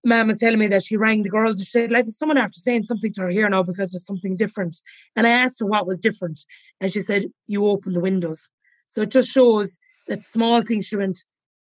mom 0.06 0.28
was 0.28 0.38
telling 0.38 0.58
me 0.58 0.68
that 0.68 0.84
she 0.84 0.96
rang 0.96 1.22
the 1.22 1.28
girls 1.28 1.56
and 1.56 1.66
she 1.66 1.70
said, 1.70 1.90
Leslie, 1.90 2.12
someone 2.12 2.38
after 2.38 2.60
saying 2.60 2.84
something 2.84 3.12
to 3.12 3.22
her 3.22 3.30
here 3.30 3.48
now 3.48 3.62
because 3.62 3.92
there's 3.92 4.06
something 4.06 4.36
different. 4.36 4.80
And 5.16 5.26
I 5.26 5.30
asked 5.30 5.60
her 5.60 5.66
what 5.66 5.86
was 5.86 5.98
different. 5.98 6.40
And 6.80 6.92
she 6.92 7.00
said, 7.00 7.26
You 7.46 7.66
open 7.66 7.92
the 7.92 8.00
windows. 8.00 8.48
So 8.86 9.02
it 9.02 9.10
just 9.10 9.28
shows 9.28 9.78
that 10.08 10.22
small 10.22 10.62
things 10.62 10.86
she 10.86 10.96
went, 10.96 11.18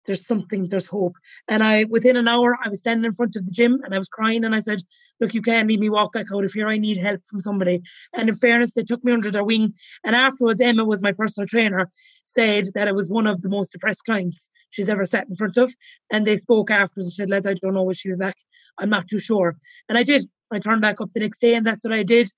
there's 0.09 0.27
something, 0.27 0.67
there's 0.69 0.89
hope. 0.89 1.17
And 1.47 1.63
I, 1.63 1.85
within 1.85 2.17
an 2.17 2.27
hour, 2.27 2.59
I 2.65 2.69
was 2.69 2.81
standing 2.81 3.05
in 3.05 3.13
front 3.13 3.37
of 3.37 3.45
the 3.45 3.53
gym 3.53 3.79
and 3.85 3.95
I 3.95 3.99
was 3.99 4.09
crying 4.09 4.43
and 4.43 4.55
I 4.55 4.59
said, 4.59 4.81
Look, 5.21 5.35
you 5.35 5.43
can't 5.43 5.69
leave 5.69 5.81
me 5.81 5.91
walk 5.91 6.13
back 6.13 6.27
out 6.33 6.45
of 6.45 6.53
here. 6.53 6.67
I 6.67 6.79
need 6.79 6.97
help 6.97 7.21
from 7.29 7.41
somebody. 7.41 7.83
And 8.15 8.29
in 8.29 8.37
fairness, 8.37 8.73
they 8.73 8.85
took 8.85 9.05
me 9.05 9.13
under 9.13 9.31
their 9.31 9.45
wing. 9.45 9.75
And 10.05 10.17
afterwards, 10.17 10.61
Emma 10.61 10.85
was 10.85 11.03
my 11.03 11.13
personal 11.13 11.47
trainer, 11.47 11.91
said 12.25 12.67
that 12.75 12.89
it 12.89 12.95
was 12.95 13.11
one 13.11 13.27
of 13.27 13.43
the 13.43 13.49
most 13.49 13.73
depressed 13.73 14.05
clients 14.05 14.49
she's 14.71 14.89
ever 14.89 15.05
sat 15.05 15.27
in 15.29 15.37
front 15.37 15.59
of. 15.59 15.75
And 16.11 16.27
they 16.27 16.37
spoke 16.37 16.71
afterwards 16.71 17.07
and 17.07 17.13
said, 17.13 17.31
Les, 17.31 17.47
I 17.47 17.55
don't 17.55 17.75
know 17.75 17.83
when 17.83 17.95
she'll 17.95 18.17
be 18.17 18.19
back. 18.19 18.37
I'm 18.79 18.91
not 18.91 19.09
too 19.09 19.19
sure. 19.19 19.57
And 19.89 19.99
I 19.99 20.05
did. 20.05 20.25
I 20.51 20.59
turned 20.59 20.81
back 20.81 21.01
up 21.01 21.13
the 21.13 21.21
next 21.21 21.41
day 21.41 21.55
and 21.55 21.67
that's 21.67 21.85
what 21.85 21.93
I 21.93 22.03
did 22.03 22.31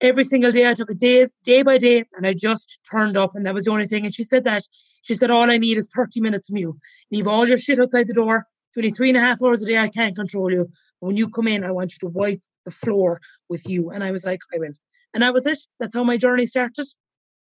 every 0.00 0.24
single 0.24 0.52
day 0.52 0.68
I 0.68 0.74
took 0.74 0.90
it 0.90 0.98
day, 0.98 1.26
day 1.44 1.62
by 1.62 1.78
day 1.78 2.04
and 2.16 2.26
I 2.26 2.32
just 2.32 2.80
turned 2.90 3.16
up 3.16 3.34
and 3.34 3.44
that 3.46 3.54
was 3.54 3.64
the 3.64 3.72
only 3.72 3.86
thing. 3.86 4.04
And 4.04 4.14
she 4.14 4.24
said 4.24 4.44
that, 4.44 4.62
she 5.02 5.14
said, 5.14 5.30
all 5.30 5.50
I 5.50 5.56
need 5.56 5.78
is 5.78 5.88
30 5.94 6.20
minutes 6.20 6.48
from 6.48 6.58
you. 6.58 6.78
Leave 7.10 7.26
all 7.26 7.48
your 7.48 7.58
shit 7.58 7.80
outside 7.80 8.06
the 8.06 8.14
door. 8.14 8.46
23 8.74 9.10
and 9.10 9.18
a 9.18 9.20
half 9.20 9.42
hours 9.42 9.62
a 9.62 9.66
day, 9.66 9.78
I 9.78 9.88
can't 9.88 10.14
control 10.14 10.52
you. 10.52 10.70
But 11.00 11.06
when 11.06 11.16
you 11.16 11.28
come 11.28 11.48
in, 11.48 11.64
I 11.64 11.70
want 11.70 11.92
you 11.92 11.98
to 12.00 12.12
wipe 12.12 12.40
the 12.64 12.70
floor 12.70 13.20
with 13.48 13.68
you. 13.68 13.90
And 13.90 14.04
I 14.04 14.10
was 14.10 14.24
like, 14.24 14.40
I 14.54 14.58
will. 14.58 14.72
And 15.14 15.22
that 15.22 15.32
was 15.32 15.46
it. 15.46 15.58
That's 15.80 15.94
how 15.94 16.04
my 16.04 16.16
journey 16.16 16.46
started. 16.46 16.86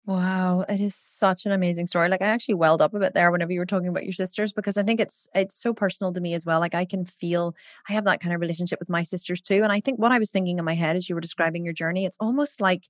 Wow, 0.04 0.64
it 0.68 0.80
is 0.80 0.96
such 0.96 1.46
an 1.46 1.52
amazing 1.52 1.86
story. 1.86 2.08
Like 2.08 2.22
I 2.22 2.26
actually 2.26 2.56
welled 2.56 2.82
up 2.82 2.92
a 2.92 2.98
bit 2.98 3.14
there 3.14 3.30
whenever 3.30 3.52
you 3.52 3.60
were 3.60 3.66
talking 3.66 3.86
about 3.86 4.02
your 4.02 4.12
sisters 4.12 4.52
because 4.52 4.76
I 4.76 4.82
think 4.82 4.98
it's 4.98 5.28
it's 5.32 5.56
so 5.56 5.72
personal 5.72 6.12
to 6.12 6.20
me 6.20 6.34
as 6.34 6.44
well. 6.44 6.58
Like 6.58 6.74
I 6.74 6.84
can 6.84 7.04
feel 7.04 7.54
I 7.88 7.92
have 7.92 8.04
that 8.06 8.20
kind 8.20 8.34
of 8.34 8.40
relationship 8.40 8.80
with 8.80 8.88
my 8.88 9.04
sisters 9.04 9.40
too. 9.40 9.62
And 9.62 9.70
I 9.70 9.80
think 9.80 10.00
what 10.00 10.10
I 10.10 10.18
was 10.18 10.30
thinking 10.30 10.58
in 10.58 10.64
my 10.64 10.74
head 10.74 10.96
as 10.96 11.08
you 11.08 11.14
were 11.14 11.20
describing 11.20 11.64
your 11.64 11.72
journey, 11.72 12.04
it's 12.04 12.16
almost 12.18 12.60
like 12.60 12.88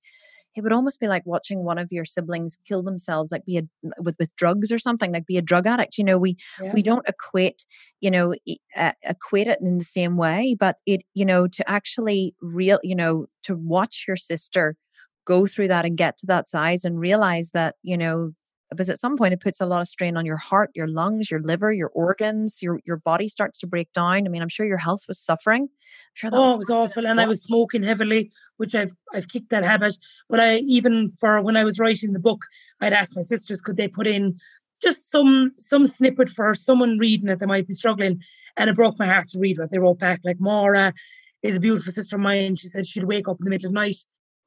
it 0.57 0.63
would 0.63 0.73
almost 0.73 1.01
be 1.01 1.09
like 1.09 1.25
watching 1.27 1.65
one 1.65 1.79
of 1.79 1.93
your 1.93 2.05
siblings 2.07 2.57
kill 2.67 2.83
themselves 2.83 3.31
like 3.31 3.45
be 3.45 3.59
a 3.59 3.63
with 3.99 4.17
with 4.19 4.35
drugs 4.37 4.73
or 4.73 4.79
something 4.79 5.13
like 5.13 5.27
be 5.27 5.39
a 5.39 5.43
drug 5.43 5.67
addict 5.67 5.97
you 5.97 6.05
know 6.05 6.19
we 6.19 6.37
yeah. 6.63 6.73
we 6.75 6.83
don't 6.83 7.09
equate 7.09 7.65
you 8.01 8.11
know 8.11 8.35
uh, 8.77 8.93
equate 9.03 9.47
it 9.47 9.59
in 9.63 9.79
the 9.79 9.85
same 9.85 10.17
way 10.17 10.55
but 10.59 10.77
it 10.87 11.03
you 11.15 11.25
know 11.25 11.47
to 11.47 11.69
actually 11.71 12.35
real 12.43 12.79
you 12.83 12.95
know 12.95 13.27
to 13.43 13.57
watch 13.57 14.05
your 14.07 14.17
sister 14.17 14.77
go 15.25 15.47
through 15.47 15.69
that 15.69 15.85
and 15.85 15.97
get 15.97 16.19
to 16.19 16.27
that 16.27 16.49
size 16.49 16.85
and 16.85 16.99
realize 16.99 17.51
that, 17.51 17.77
you 17.83 17.97
know, 17.97 18.33
because 18.73 18.89
at 18.89 18.99
some 18.99 19.17
point 19.17 19.35
it 19.35 19.41
puts 19.41 19.61
a 19.61 19.67
lot 19.67 19.83
of 19.83 19.89
strain 19.89 20.17
on 20.17 20.25
your 20.25 20.37
heart, 20.37 20.71
your 20.75 20.89
lungs, 20.89 21.31
your 21.31 21.41
liver, 21.41 21.73
your 21.73 21.91
organs, 21.95 22.61
your 22.63 22.81
your 22.85 22.97
body 22.97 23.29
starts 23.29 23.59
to 23.59 23.67
break 23.67 23.93
down. 23.93 24.27
I 24.27 24.29
mean, 24.29 24.43
I'm 24.43 24.49
sure 24.49 24.67
your 24.67 24.79
health 24.79 25.03
was 25.07 25.21
suffering. 25.21 25.63
I'm 25.63 26.15
sure 26.15 26.31
that 26.31 26.37
oh, 26.37 26.43
was 26.43 26.53
it 26.53 26.59
was 26.59 26.71
awful, 26.71 27.07
and 27.07 27.21
I 27.21 27.27
was 27.27 27.43
smoking 27.43 27.83
heavily, 27.83 28.31
which 28.57 28.75
I've 28.75 28.93
I've 29.13 29.29
kicked 29.29 29.51
that 29.51 29.65
habit. 29.65 29.97
But 30.29 30.41
I 30.41 30.57
even 30.59 31.11
for 31.21 31.41
when 31.43 31.57
I 31.57 31.65
was 31.65 31.79
writing 31.79 32.13
the 32.13 32.19
book, 32.19 32.47
I'd 32.81 32.93
asked 32.93 33.17
my 33.17 33.23
sisters 33.23 33.61
could 33.61 33.77
they 33.77 33.89
put 33.89 34.07
in 34.07 34.39
just 34.83 35.11
some 35.11 35.53
some 35.59 35.87
snippet 35.87 36.31
for 36.31 36.55
someone 36.55 36.99
reading 36.99 37.29
it 37.29 37.39
that 37.39 37.47
might 37.47 37.69
be 37.69 37.75
struggling, 37.75 38.23
and 38.57 38.71
it 38.71 38.77
broke 38.77 38.99
my 38.99 39.07
heart 39.07 39.29
to 39.29 39.39
read 39.39 39.59
what 39.59 39.71
they 39.71 39.79
wrote 39.79 39.99
back. 39.99 40.21
Like 40.25 40.41
Maura 40.41 40.95
is 41.43 41.57
a 41.57 41.61
beautiful 41.61 41.93
sister 41.93 42.17
of 42.17 42.23
mine. 42.23 42.57
She 42.57 42.69
said 42.69 42.87
she'd 42.87 43.05
wake 43.05 43.29
up 43.29 43.37
in 43.41 43.45
the 43.45 43.51
middle 43.51 43.67
of 43.67 43.75
the 43.75 43.81
night 43.81 43.97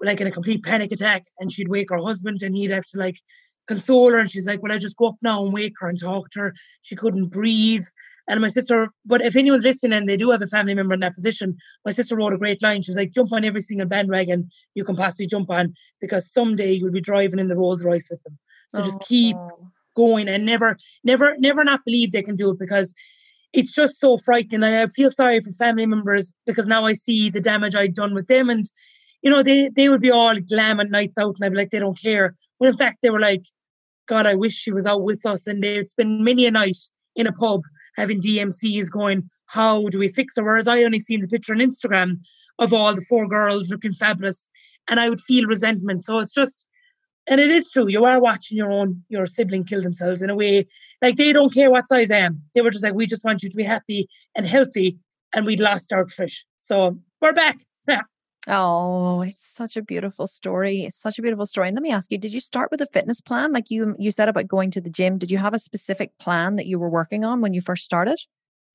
like 0.02 0.22
in 0.22 0.28
a 0.28 0.32
complete 0.32 0.64
panic 0.64 0.92
attack 0.92 1.24
and 1.40 1.52
she'd 1.52 1.68
wake 1.68 1.90
her 1.90 1.98
husband 1.98 2.44
and 2.44 2.56
he'd 2.56 2.72
have 2.72 2.86
to 2.86 2.98
like 2.98 3.18
console 3.68 4.12
her 4.12 4.20
and 4.20 4.30
she's 4.30 4.48
like, 4.48 4.62
Well, 4.62 4.72
I 4.72 4.78
just 4.78 4.98
go 4.98 5.08
up 5.08 5.16
now 5.22 5.44
and 5.44 5.54
wake 5.54 5.74
her 5.80 5.88
and 5.88 6.00
talk 6.00 6.30
to 6.32 6.40
her. 6.40 6.54
She 6.82 6.96
couldn't 6.96 7.28
breathe. 7.28 7.86
And 8.28 8.42
my 8.42 8.48
sister, 8.48 8.90
but 9.06 9.22
if 9.22 9.36
anyone's 9.36 9.64
listening 9.64 9.94
and 9.94 10.10
they 10.10 10.18
do 10.18 10.32
have 10.32 10.42
a 10.42 10.48
family 10.48 10.74
member 10.74 10.96
in 10.96 11.00
that 11.02 11.14
position, 11.14 11.58
my 11.86 11.92
sister 11.92 12.16
wrote 12.16 12.34
a 12.34 12.40
great 12.40 12.62
line. 12.64 12.82
She 12.82 12.90
was 12.90 12.98
like, 12.98 13.12
jump 13.12 13.32
on 13.32 13.46
every 13.46 13.62
single 13.62 13.88
bandwagon 13.88 14.50
you 14.74 14.84
can 14.84 14.96
possibly 14.96 15.28
jump 15.28 15.52
on 15.52 15.76
because 16.02 16.32
someday 16.32 16.72
you'll 16.72 16.92
be 16.92 17.02
driving 17.02 17.40
in 17.40 17.50
the 17.50 17.56
Rolls 17.56 17.86
Royce 17.86 18.08
with 18.10 18.24
them. 18.24 18.38
So 18.70 18.80
oh, 18.80 18.84
just 18.84 19.00
keep 19.02 19.36
oh. 19.36 19.70
going 19.96 20.28
and 20.28 20.44
never, 20.44 20.76
never, 21.04 21.36
never 21.38 21.64
not 21.64 21.86
believe 21.86 22.12
they 22.12 22.24
can 22.24 22.36
do 22.36 22.50
it 22.50 22.60
because 22.60 22.96
it's 23.54 23.72
just 23.72 24.00
so 24.00 24.18
frightening. 24.18 24.64
I 24.64 24.88
feel 24.88 25.12
sorry 25.12 25.40
for 25.40 25.52
family 25.52 25.86
members 25.86 26.34
because 26.48 26.66
now 26.66 26.86
I 26.86 26.94
see 26.94 27.30
the 27.30 27.40
damage 27.40 27.76
I'd 27.76 27.94
done 27.94 28.16
with 28.16 28.28
them. 28.28 28.50
And, 28.50 28.66
you 29.26 29.32
know, 29.32 29.42
they, 29.42 29.70
they 29.70 29.90
would 29.90 30.02
be 30.02 30.12
all 30.12 30.40
glam 30.40 30.80
and 30.80 30.92
nights 30.92 31.18
out 31.18 31.36
and 31.36 31.44
I'd 31.44 31.52
be 31.52 31.58
like, 31.58 31.72
they 31.72 31.80
don't 31.80 32.00
care. 32.00 32.36
When 32.60 32.70
in 32.70 32.78
fact, 32.78 33.00
they 33.02 33.10
were 33.10 33.20
like, 33.20 33.44
God, 34.08 34.28
I 34.28 34.36
wish 34.36 34.54
she 34.54 34.72
was 34.72 34.86
out 34.86 35.02
with 35.02 35.26
us. 35.26 35.48
And 35.48 35.64
they'd 35.64 35.90
spend 35.90 36.24
many 36.24 36.46
a 36.46 36.52
night 36.52 36.78
in 37.16 37.26
a 37.26 37.34
pub 37.34 37.62
having 37.96 38.22
DMCs 38.22 38.92
going, 38.92 39.28
how 39.48 39.88
do 39.88 39.98
we 39.98 40.10
fix 40.10 40.36
her? 40.38 40.44
Whereas 40.44 40.68
I 40.68 40.84
only 40.84 41.00
seen 41.00 41.22
the 41.22 41.28
picture 41.28 41.54
on 41.54 41.60
Instagram 41.60 42.20
of 42.60 42.72
all 42.72 42.94
the 42.94 43.02
four 43.02 43.28
girls 43.28 43.72
looking 43.72 43.94
fabulous 43.94 44.48
and 44.88 45.00
I 45.00 45.10
would 45.10 45.20
feel 45.20 45.48
resentment. 45.48 46.04
So 46.04 46.20
it's 46.20 46.32
just, 46.32 46.68
and 47.28 47.42
it 47.42 47.50
is 47.50 47.68
true. 47.72 47.88
You 47.88 48.06
are 48.06 48.22
watching 48.22 48.60
your 48.60 48.72
own 48.72 49.04
your 49.10 49.26
sibling 49.26 49.64
kill 49.64 49.82
themselves 49.82 50.22
in 50.22 50.30
a 50.30 50.36
way 50.36 50.68
like 51.02 51.16
they 51.16 51.34
don't 51.34 51.52
care 51.52 51.72
what 51.72 51.88
size 51.88 52.12
I 52.12 52.18
am. 52.18 52.44
They 52.54 52.62
were 52.62 52.70
just 52.70 52.84
like, 52.84 52.94
we 52.94 53.08
just 53.08 53.26
want 53.26 53.42
you 53.42 53.50
to 53.50 53.58
be 53.58 53.64
happy 53.64 54.08
and 54.36 54.46
healthy, 54.46 55.00
and 55.34 55.48
we'd 55.48 55.60
lost 55.60 55.92
our 55.92 56.06
Trish. 56.06 56.44
So 56.60 57.00
we're 57.22 57.34
back. 57.34 57.58
Oh, 58.48 59.22
it's 59.22 59.46
such 59.46 59.76
a 59.76 59.82
beautiful 59.82 60.28
story. 60.28 60.84
It's 60.84 61.00
such 61.00 61.18
a 61.18 61.22
beautiful 61.22 61.46
story. 61.46 61.68
And 61.68 61.76
let 61.76 61.82
me 61.82 61.92
ask 61.92 62.12
you, 62.12 62.18
did 62.18 62.34
you 62.34 62.40
start 62.40 62.70
with 62.70 62.80
a 62.82 62.86
fitness 62.86 63.20
plan? 63.20 63.52
Like 63.52 63.72
you 63.72 63.96
you 63.98 64.12
said 64.12 64.30
about 64.30 64.48
going 64.48 64.72
to 64.72 64.82
the 64.82 64.90
gym. 64.90 65.18
Did 65.18 65.32
you 65.32 65.40
have 65.40 65.54
a 65.54 65.60
specific 65.60 66.18
plan 66.20 66.56
that 66.58 66.68
you 66.68 66.78
were 66.78 66.90
working 66.90 67.26
on 67.26 67.42
when 67.42 67.54
you 67.54 67.62
first 67.62 67.86
started? 67.86 68.20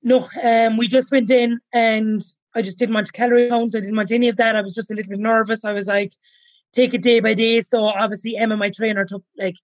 No, 0.02 0.28
um, 0.42 0.76
we 0.76 0.88
just 0.88 1.12
went 1.12 1.30
in 1.30 1.60
and 1.72 2.22
I 2.54 2.62
just 2.62 2.78
didn't 2.78 2.94
want 2.94 3.06
to 3.06 3.12
calorie 3.12 3.48
count. 3.48 3.76
I 3.76 3.80
didn't 3.80 3.96
want 3.96 4.10
any 4.10 4.28
of 4.28 4.36
that. 4.38 4.56
I 4.56 4.60
was 4.60 4.74
just 4.74 4.90
a 4.90 4.94
little 4.94 5.10
bit 5.10 5.20
nervous. 5.20 5.64
I 5.64 5.72
was 5.72 5.86
like, 5.86 6.12
take 6.72 6.94
it 6.94 7.02
day 7.02 7.20
by 7.20 7.34
day. 7.34 7.60
So 7.60 7.84
obviously 7.84 8.36
Emma, 8.36 8.56
my 8.56 8.70
trainer, 8.70 9.04
took 9.04 9.22
like 9.38 9.56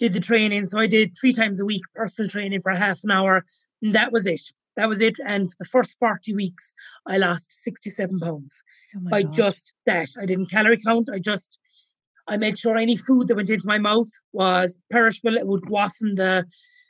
did 0.00 0.12
the 0.12 0.20
training. 0.20 0.66
So 0.66 0.80
I 0.80 0.88
did 0.88 1.16
three 1.20 1.32
times 1.32 1.60
a 1.60 1.64
week 1.64 1.82
personal 1.94 2.28
training 2.28 2.62
for 2.62 2.72
half 2.72 3.04
an 3.04 3.12
hour. 3.12 3.44
And 3.80 3.94
that 3.94 4.10
was 4.10 4.26
it. 4.26 4.40
That 4.76 4.88
was 4.88 5.00
it. 5.00 5.16
And 5.26 5.50
for 5.50 5.56
the 5.58 5.64
first 5.66 5.96
40 5.98 6.34
weeks, 6.34 6.74
I 7.06 7.18
lost 7.18 7.62
67 7.62 8.18
pounds 8.18 8.62
oh 8.96 9.10
by 9.10 9.22
God. 9.22 9.32
just 9.32 9.74
that. 9.86 10.08
I 10.20 10.26
didn't 10.26 10.50
calorie 10.50 10.78
count. 10.78 11.08
I 11.12 11.18
just 11.18 11.58
I 12.28 12.36
made 12.36 12.58
sure 12.58 12.76
any 12.76 12.96
food 12.96 13.28
that 13.28 13.36
went 13.36 13.50
into 13.50 13.66
my 13.66 13.78
mouth 13.78 14.08
was 14.32 14.78
perishable. 14.90 15.36
It 15.36 15.46
would 15.46 15.62
go 15.62 15.76
off 15.76 15.96
in 16.00 16.14
the 16.14 16.46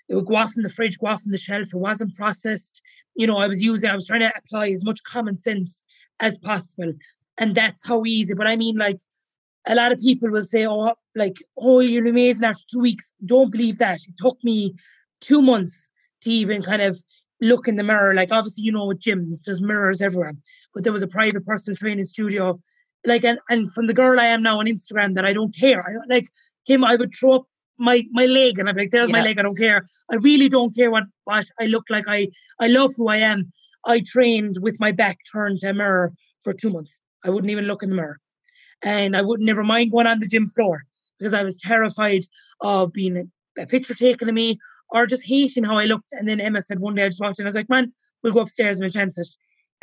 it 0.08 0.14
would 0.14 0.26
go 0.26 0.36
off 0.36 0.52
in 0.56 0.62
the 0.62 0.68
fridge, 0.68 0.98
go 0.98 1.06
off 1.06 1.24
in 1.24 1.32
the 1.32 1.38
shelf. 1.38 1.68
It 1.72 1.76
wasn't 1.76 2.14
processed. 2.14 2.82
You 3.14 3.26
know, 3.26 3.38
I 3.38 3.46
was 3.46 3.62
using, 3.62 3.90
I 3.90 3.94
was 3.94 4.06
trying 4.06 4.20
to 4.20 4.32
apply 4.36 4.70
as 4.70 4.84
much 4.84 5.02
common 5.04 5.36
sense 5.36 5.82
as 6.20 6.38
possible. 6.38 6.92
And 7.38 7.54
that's 7.54 7.86
how 7.86 8.04
easy. 8.04 8.34
But 8.34 8.46
I 8.46 8.56
mean, 8.56 8.76
like, 8.76 8.98
a 9.66 9.74
lot 9.74 9.92
of 9.92 10.00
people 10.00 10.30
will 10.30 10.44
say, 10.44 10.66
oh, 10.66 10.94
like, 11.14 11.36
oh, 11.56 11.80
you're 11.80 12.06
amazing 12.06 12.46
after 12.46 12.64
two 12.70 12.80
weeks. 12.80 13.12
Don't 13.24 13.50
believe 13.50 13.78
that. 13.78 14.00
It 14.06 14.14
took 14.18 14.42
me 14.42 14.74
two 15.20 15.40
months 15.40 15.90
to 16.22 16.30
even 16.30 16.62
kind 16.62 16.82
of 16.82 17.02
look 17.42 17.68
in 17.68 17.76
the 17.76 17.82
mirror. 17.82 18.14
Like, 18.14 18.32
obviously, 18.32 18.64
you 18.64 18.72
know, 18.72 18.86
with 18.86 19.00
gyms, 19.00 19.44
there's 19.44 19.60
mirrors 19.60 20.00
everywhere. 20.00 20.34
But 20.72 20.84
there 20.84 20.92
was 20.92 21.02
a 21.02 21.06
private 21.08 21.44
personal 21.44 21.76
training 21.76 22.06
studio. 22.06 22.58
Like, 23.04 23.24
and, 23.24 23.38
and 23.50 23.70
from 23.70 23.86
the 23.86 23.94
girl 23.94 24.18
I 24.18 24.24
am 24.24 24.42
now 24.42 24.60
on 24.60 24.66
Instagram 24.66 25.14
that 25.16 25.26
I 25.26 25.34
don't 25.34 25.54
care. 25.54 25.80
I, 25.80 25.92
like, 26.08 26.28
him, 26.64 26.84
I 26.84 26.96
would 26.96 27.14
throw 27.14 27.34
up 27.34 27.46
my 27.78 28.04
my 28.12 28.26
leg 28.26 28.58
and 28.58 28.68
I'm 28.68 28.76
like, 28.76 28.90
there's 28.90 29.08
yeah. 29.08 29.16
my 29.16 29.22
leg, 29.22 29.38
I 29.38 29.42
don't 29.42 29.58
care. 29.58 29.84
I 30.10 30.16
really 30.16 30.48
don't 30.48 30.74
care 30.74 30.90
what, 30.90 31.04
what 31.24 31.46
I 31.60 31.66
look 31.66 31.84
like. 31.90 32.04
I, 32.06 32.28
I 32.60 32.68
love 32.68 32.92
who 32.96 33.08
I 33.08 33.16
am. 33.16 33.52
I 33.84 34.00
trained 34.00 34.58
with 34.60 34.78
my 34.78 34.92
back 34.92 35.18
turned 35.32 35.60
to 35.60 35.70
a 35.70 35.74
mirror 35.74 36.12
for 36.42 36.52
two 36.52 36.70
months. 36.70 37.00
I 37.24 37.30
wouldn't 37.30 37.50
even 37.50 37.64
look 37.64 37.82
in 37.82 37.90
the 37.90 37.96
mirror 37.96 38.20
and 38.82 39.16
I 39.16 39.22
would 39.22 39.40
never 39.40 39.62
mind 39.62 39.92
going 39.92 40.06
on 40.06 40.20
the 40.20 40.26
gym 40.26 40.46
floor 40.46 40.84
because 41.18 41.34
I 41.34 41.42
was 41.42 41.56
terrified 41.56 42.22
of 42.60 42.92
being 42.92 43.16
a, 43.16 43.62
a 43.62 43.66
picture 43.66 43.94
taken 43.94 44.28
of 44.28 44.34
me 44.34 44.58
or 44.92 45.06
just 45.06 45.24
hating 45.26 45.64
how 45.64 45.78
I 45.78 45.84
looked. 45.84 46.12
And 46.12 46.28
then 46.28 46.40
Emma 46.40 46.60
said 46.62 46.78
one 46.78 46.94
day 46.94 47.04
I 47.04 47.08
just 47.08 47.20
walked 47.20 47.40
in, 47.40 47.46
I 47.46 47.48
was 47.48 47.54
like, 47.54 47.70
man, 47.70 47.92
we'll 48.22 48.32
go 48.32 48.40
upstairs 48.40 48.78
and 48.78 48.84
we'll 48.84 48.90
chance 48.90 49.18
it. 49.18 49.28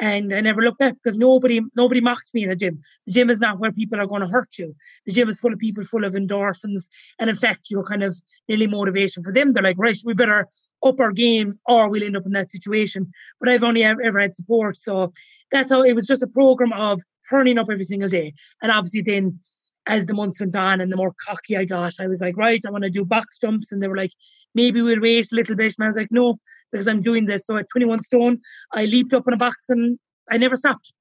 And 0.02 0.34
I 0.34 0.39
never 0.39 0.62
looked 0.62 0.80
back 0.80 0.93
because 0.93 1.17
nobody 1.17 1.60
nobody 1.76 2.00
mocked 2.00 2.34
me 2.34 2.43
in 2.43 2.50
the 2.50 2.56
gym. 2.56 2.80
The 3.06 3.12
gym 3.12 3.30
is 3.30 3.41
not 3.41 3.60
where 3.60 3.72
people 3.72 4.00
are 4.00 4.08
going 4.08 4.22
to 4.22 4.28
hurt 4.28 4.58
you. 4.58 4.74
The 5.06 5.12
gym 5.12 5.28
is 5.28 5.39
full 5.39 5.52
of 5.52 5.60
people 5.60 5.84
full 5.84 6.06
of 6.06 6.13
endorphins. 6.13 6.88
And 7.19 7.30
in 7.30 7.36
fact, 7.36 7.67
you're 7.69 7.84
kind 7.84 8.04
of 8.04 8.15
nearly 8.48 8.67
motivation 8.67 9.24
for 9.24 9.34
them. 9.34 9.52
They're 9.52 9.63
like, 9.63 9.76
right, 9.78 9.98
we 10.06 10.13
better 10.13 10.48
up 10.86 11.02
our 11.02 11.12
games 11.12 11.60
or 11.65 11.89
we'll 11.89 12.04
end 12.04 12.15
up 12.15 12.26
in 12.26 12.32
that 12.32 12.50
situation. 12.50 13.12
But 13.41 13.50
I've 13.50 13.63
only 13.63 13.84
ever, 13.84 14.02
ever 14.02 14.19
had 14.19 14.36
support. 14.36 14.78
So 14.78 15.12
that's 15.52 15.72
how 15.72 15.82
it 15.84 15.93
was 15.93 16.08
just 16.08 16.24
a 16.24 16.28
program 16.28 16.72
of 16.72 17.02
turning 17.30 17.58
up 17.58 17.67
every 17.69 17.84
single 17.84 18.10
day. 18.10 18.34
And 18.62 18.72
obviously, 18.72 19.02
then 19.02 19.39
as 19.86 20.06
the 20.06 20.13
months 20.13 20.39
went 20.39 20.56
on 20.56 20.80
and 20.80 20.91
the 20.91 20.95
more 20.95 21.13
cocky 21.26 21.58
I 21.58 21.65
got, 21.65 22.00
I 22.00 22.08
was 22.08 22.22
like, 22.22 22.38
right, 22.38 22.62
I 22.65 22.69
want 22.69 22.84
to 22.84 22.89
do 22.89 23.04
box 23.04 23.38
jumps. 23.39 23.72
And 23.72 23.82
they 23.82 23.88
were 23.88 23.98
like, 23.98 24.12
maybe 24.56 24.82
we'll 24.82 25.02
wait 25.02 25.32
a 25.32 25.36
little 25.36 25.56
bit. 25.56 25.76
And 25.78 25.86
I 25.86 25.88
was 25.88 25.98
like, 25.98 26.12
no, 26.12 26.38
because 26.72 26.88
I'm 26.88 27.02
doing 27.02 27.26
this. 27.26 27.46
So 27.46 27.58
at 27.58 27.70
21 27.72 28.02
stone, 28.04 28.40
I 28.74 28.86
leaped 28.86 29.14
up 29.14 29.28
in 29.28 29.34
a 29.34 29.38
box 29.38 29.66
and 29.70 29.98
I 30.30 30.38
never 30.38 30.56
stopped. 30.56 30.94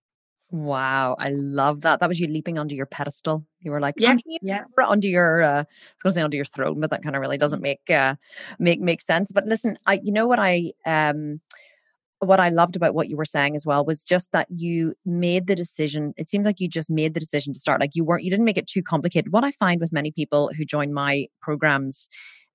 Wow, 0.51 1.15
I 1.19 1.29
love 1.29 1.83
that. 1.83 2.01
That 2.01 2.09
was 2.09 2.19
you 2.19 2.27
leaping 2.27 2.57
onto 2.57 2.75
your 2.75 2.87
pedestal. 2.87 3.45
You 3.61 3.71
were 3.71 3.81
like, 3.81 3.97
yeah, 3.99 4.17
yeah, 4.41 4.65
under 4.83 5.07
your, 5.07 5.43
uh, 5.43 5.61
I 5.61 5.65
was 5.65 5.67
going 6.03 6.11
to 6.11 6.15
say 6.15 6.23
under 6.23 6.37
your 6.37 6.47
throne, 6.47 6.81
but 6.81 6.91
that 6.91 7.03
kind 7.03 7.15
of 7.15 7.21
really 7.21 7.37
doesn't 7.37 7.61
make 7.61 7.83
uh, 7.91 8.15
make 8.59 8.81
make 8.81 9.03
sense. 9.03 9.31
But 9.31 9.45
listen, 9.45 9.77
I, 9.85 10.01
you 10.03 10.11
know 10.11 10.27
what 10.27 10.39
I 10.39 10.73
um 10.87 11.43
what 12.21 12.41
I 12.41 12.49
loved 12.49 12.77
about 12.77 12.95
what 12.95 13.09
you 13.09 13.17
were 13.17 13.25
saying 13.25 13.55
as 13.55 13.65
well 13.65 13.85
was 13.85 14.03
just 14.03 14.33
that 14.33 14.49
you 14.51 14.95
made 15.05 15.47
the 15.47 15.55
decision. 15.55 16.15
It 16.17 16.29
seemed 16.29 16.45
like 16.45 16.61
you 16.61 16.69
just 16.69 16.91
made 16.91 17.15
the 17.15 17.21
decision 17.21 17.53
to 17.53 17.61
start. 17.61 17.81
Like 17.81 17.95
you 17.95 18.05
weren't, 18.05 18.25
you 18.25 18.31
didn't 18.31 18.45
make 18.45 18.59
it 18.59 18.67
too 18.67 18.83
complicated. 18.83 19.33
What 19.33 19.45
I 19.45 19.53
find 19.53 19.81
with 19.81 19.93
many 19.93 20.11
people 20.11 20.51
who 20.57 20.65
join 20.65 20.93
my 20.93 21.27
programs 21.41 22.09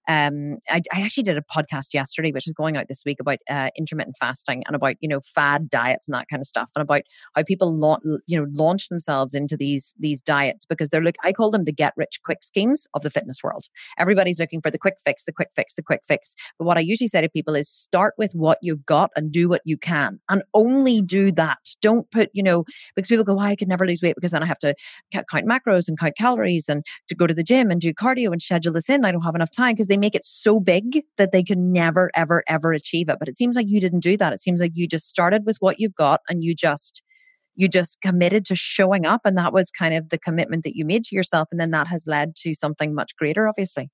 um 0.08 0.58
I, 0.70 0.82
I, 0.94 1.02
actually 1.02 1.24
did 1.24 1.38
a 1.38 1.42
podcast 1.42 1.94
yesterday 1.94 2.32
which 2.32 2.48
is 2.48 2.54
going 2.54 2.78
out 2.78 2.88
this 2.88 3.04
week 3.06 3.20
about 3.20 3.40
uh, 3.50 3.70
intermittent 3.78 4.18
fasting 4.20 4.64
and 4.68 4.76
about 4.76 4.96
you 5.00 5.08
know 5.08 5.22
fad 5.22 5.70
diets 5.70 6.08
and 6.08 6.16
that 6.16 6.28
kind 6.30 6.42
of 6.42 6.48
stuff 6.48 6.70
and 6.76 6.82
about 6.82 7.04
how 7.36 7.44
people 7.44 7.76
la- 7.78 8.00
you 8.26 8.40
know 8.40 8.48
launch 8.52 8.90
themselves 8.90 9.34
into 9.34 9.56
these 9.56 9.94
these 10.00 10.22
diets 10.22 10.66
because 10.66 10.90
they're 10.90 11.04
like 11.04 11.18
i 11.24 11.32
call 11.32 11.52
them 11.52 11.64
the 11.64 11.72
get 11.72 11.94
rich 11.98 12.20
quick 12.24 12.44
schemes 12.44 12.88
of 12.94 13.02
the 13.02 13.10
fitness 13.10 13.44
world. 13.44 13.66
Everybody's 13.98 14.40
looking 14.40 14.62
for 14.62 14.72
the 14.72 14.78
quick 14.78 14.98
fix 15.06 15.26
the 15.26 15.32
quick 15.32 15.50
fix 15.56 15.76
the 15.76 15.84
quick 15.84 16.02
fix. 16.08 16.36
But 16.58 16.66
what 16.66 16.78
i 16.78 16.82
usually 16.82 17.08
say 17.08 17.22
to 17.22 17.30
people 17.30 17.56
is 17.56 17.70
start 17.70 18.14
with 18.18 18.34
what 18.34 18.58
you've 18.62 18.86
got 18.86 19.12
and 19.16 19.32
do 19.32 19.48
what 19.50 19.62
you 19.66 19.78
can 19.78 20.20
and 20.30 20.44
only 20.54 21.02
do 21.02 21.32
that. 21.34 21.60
Don't 21.82 22.10
put 22.12 22.30
you 22.34 22.44
know 22.44 22.64
because 22.96 23.08
people 23.08 23.24
go 23.24 23.36
well, 23.36 23.46
i 23.46 23.56
could 23.56 23.68
never 23.68 23.86
lose 23.86 24.02
weight 24.02 24.16
because 24.16 24.32
then 24.32 24.44
i 24.44 24.46
have 24.46 24.60
to 24.60 24.74
count 25.12 25.48
macros 25.48 25.88
and 25.88 26.00
count 26.00 26.16
calories 26.18 26.70
and 26.70 26.84
to 27.08 27.16
go 27.16 27.28
to 27.28 27.34
the 27.34 27.44
gym 27.44 27.70
and 27.72 27.82
do 27.82 27.94
cardio 27.94 28.32
and 28.32 28.42
schedule 28.42 28.74
this 28.74 28.90
in. 28.90 29.06
I 29.06 29.12
don't 29.12 29.22
have 29.22 29.36
enough 29.36 29.52
time 29.52 29.74
because 29.74 29.88
they 29.94 29.98
make 29.98 30.16
it 30.16 30.26
so 30.26 30.60
big 30.60 31.04
that 31.18 31.32
they 31.32 31.44
can 31.44 31.72
never, 31.72 32.10
ever, 32.16 32.44
ever 32.48 32.74
achieve 32.74 33.10
it. 33.10 33.18
But 33.20 33.28
it 33.28 33.38
seems 33.38 33.56
like 33.56 33.68
you 33.70 33.80
didn't 33.80 34.00
do 34.00 34.18
that. 34.18 34.34
It 34.34 34.42
seems 34.42 34.60
like 34.60 34.72
you 34.74 34.88
just 34.88 35.08
started 35.08 35.46
with 35.46 35.58
what 35.60 35.80
you've 35.80 35.94
got 35.94 36.22
and 36.28 36.44
you 36.44 36.56
just, 36.56 37.04
you 37.54 37.68
just 37.68 38.02
committed 38.02 38.44
to 38.46 38.56
showing 38.56 39.06
up. 39.06 39.22
And 39.24 39.38
that 39.38 39.54
was 39.54 39.70
kind 39.70 39.94
of 39.94 40.10
the 40.10 40.18
commitment 40.18 40.64
that 40.64 40.76
you 40.76 40.84
made 40.84 41.04
to 41.06 41.16
yourself. 41.16 41.48
And 41.52 41.62
then 41.62 41.70
that 41.72 41.86
has 41.88 42.08
led 42.08 42.36
to 42.38 42.56
something 42.56 42.96
much 42.96 43.16
greater, 43.16 43.48
obviously. 43.48 43.92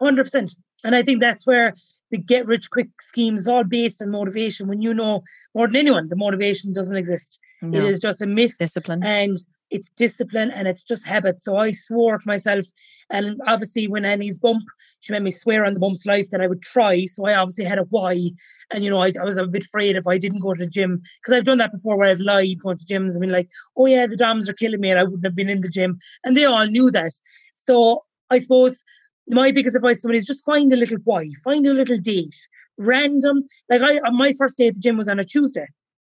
100%. 0.00 0.54
And 0.84 0.94
I 0.94 1.02
think 1.02 1.20
that's 1.20 1.44
where 1.44 1.74
the 2.12 2.18
get 2.18 2.46
rich 2.46 2.70
quick 2.70 2.90
schemes 3.00 3.40
is 3.40 3.48
all 3.48 3.64
based 3.64 4.00
on 4.00 4.12
motivation. 4.12 4.68
When 4.68 4.80
you 4.80 4.94
know 4.94 5.22
more 5.56 5.66
than 5.66 5.74
anyone, 5.74 6.08
the 6.08 6.14
motivation 6.14 6.72
doesn't 6.72 6.94
exist. 6.96 7.40
No. 7.62 7.78
It 7.78 7.84
is 7.84 7.98
just 7.98 8.22
a 8.22 8.26
myth. 8.26 8.54
Discipline. 8.60 9.02
And 9.04 9.36
it's 9.72 9.88
discipline 9.96 10.50
and 10.50 10.68
it's 10.68 10.82
just 10.82 11.06
habit. 11.06 11.40
So 11.40 11.56
I 11.56 11.72
swore 11.72 12.18
to 12.18 12.26
myself, 12.26 12.66
and 13.10 13.40
obviously 13.46 13.88
when 13.88 14.04
Annie's 14.04 14.38
bump, 14.38 14.62
she 15.00 15.12
made 15.12 15.22
me 15.22 15.30
swear 15.30 15.64
on 15.64 15.74
the 15.74 15.80
bump's 15.80 16.04
life 16.06 16.28
that 16.30 16.42
I 16.42 16.46
would 16.46 16.62
try. 16.62 17.06
So 17.06 17.24
I 17.26 17.34
obviously 17.34 17.64
had 17.64 17.78
a 17.78 17.84
why, 17.84 18.30
and 18.70 18.84
you 18.84 18.90
know 18.90 19.02
I, 19.02 19.12
I 19.20 19.24
was 19.24 19.38
a 19.38 19.46
bit 19.46 19.64
afraid 19.64 19.96
if 19.96 20.06
I 20.06 20.18
didn't 20.18 20.40
go 20.40 20.52
to 20.52 20.60
the 20.60 20.70
gym 20.70 21.02
because 21.20 21.36
I've 21.36 21.44
done 21.44 21.58
that 21.58 21.72
before 21.72 21.96
where 21.96 22.10
I've 22.10 22.20
lied 22.20 22.60
going 22.60 22.76
to 22.76 22.84
gyms 22.84 23.12
and 23.12 23.20
been 23.20 23.32
like, 23.32 23.50
oh 23.76 23.86
yeah, 23.86 24.06
the 24.06 24.16
DOMs 24.16 24.48
are 24.48 24.54
killing 24.54 24.80
me, 24.80 24.90
and 24.90 25.00
I 25.00 25.04
wouldn't 25.04 25.24
have 25.24 25.34
been 25.34 25.50
in 25.50 25.62
the 25.62 25.68
gym, 25.68 25.98
and 26.22 26.36
they 26.36 26.44
all 26.44 26.66
knew 26.66 26.90
that. 26.90 27.12
So 27.56 28.04
I 28.30 28.38
suppose 28.38 28.82
my 29.26 29.52
biggest 29.52 29.76
advice 29.76 29.96
to 29.96 30.00
somebody 30.02 30.18
is 30.18 30.26
just 30.26 30.44
find 30.44 30.72
a 30.72 30.76
little 30.76 30.98
why, 31.04 31.28
find 31.42 31.66
a 31.66 31.72
little 31.72 31.96
date, 31.96 32.36
random. 32.76 33.44
Like 33.70 33.80
I, 33.80 33.98
uh, 33.98 34.10
my 34.10 34.34
first 34.34 34.58
day 34.58 34.68
at 34.68 34.74
the 34.74 34.80
gym 34.80 34.98
was 34.98 35.08
on 35.08 35.18
a 35.18 35.24
Tuesday 35.24 35.66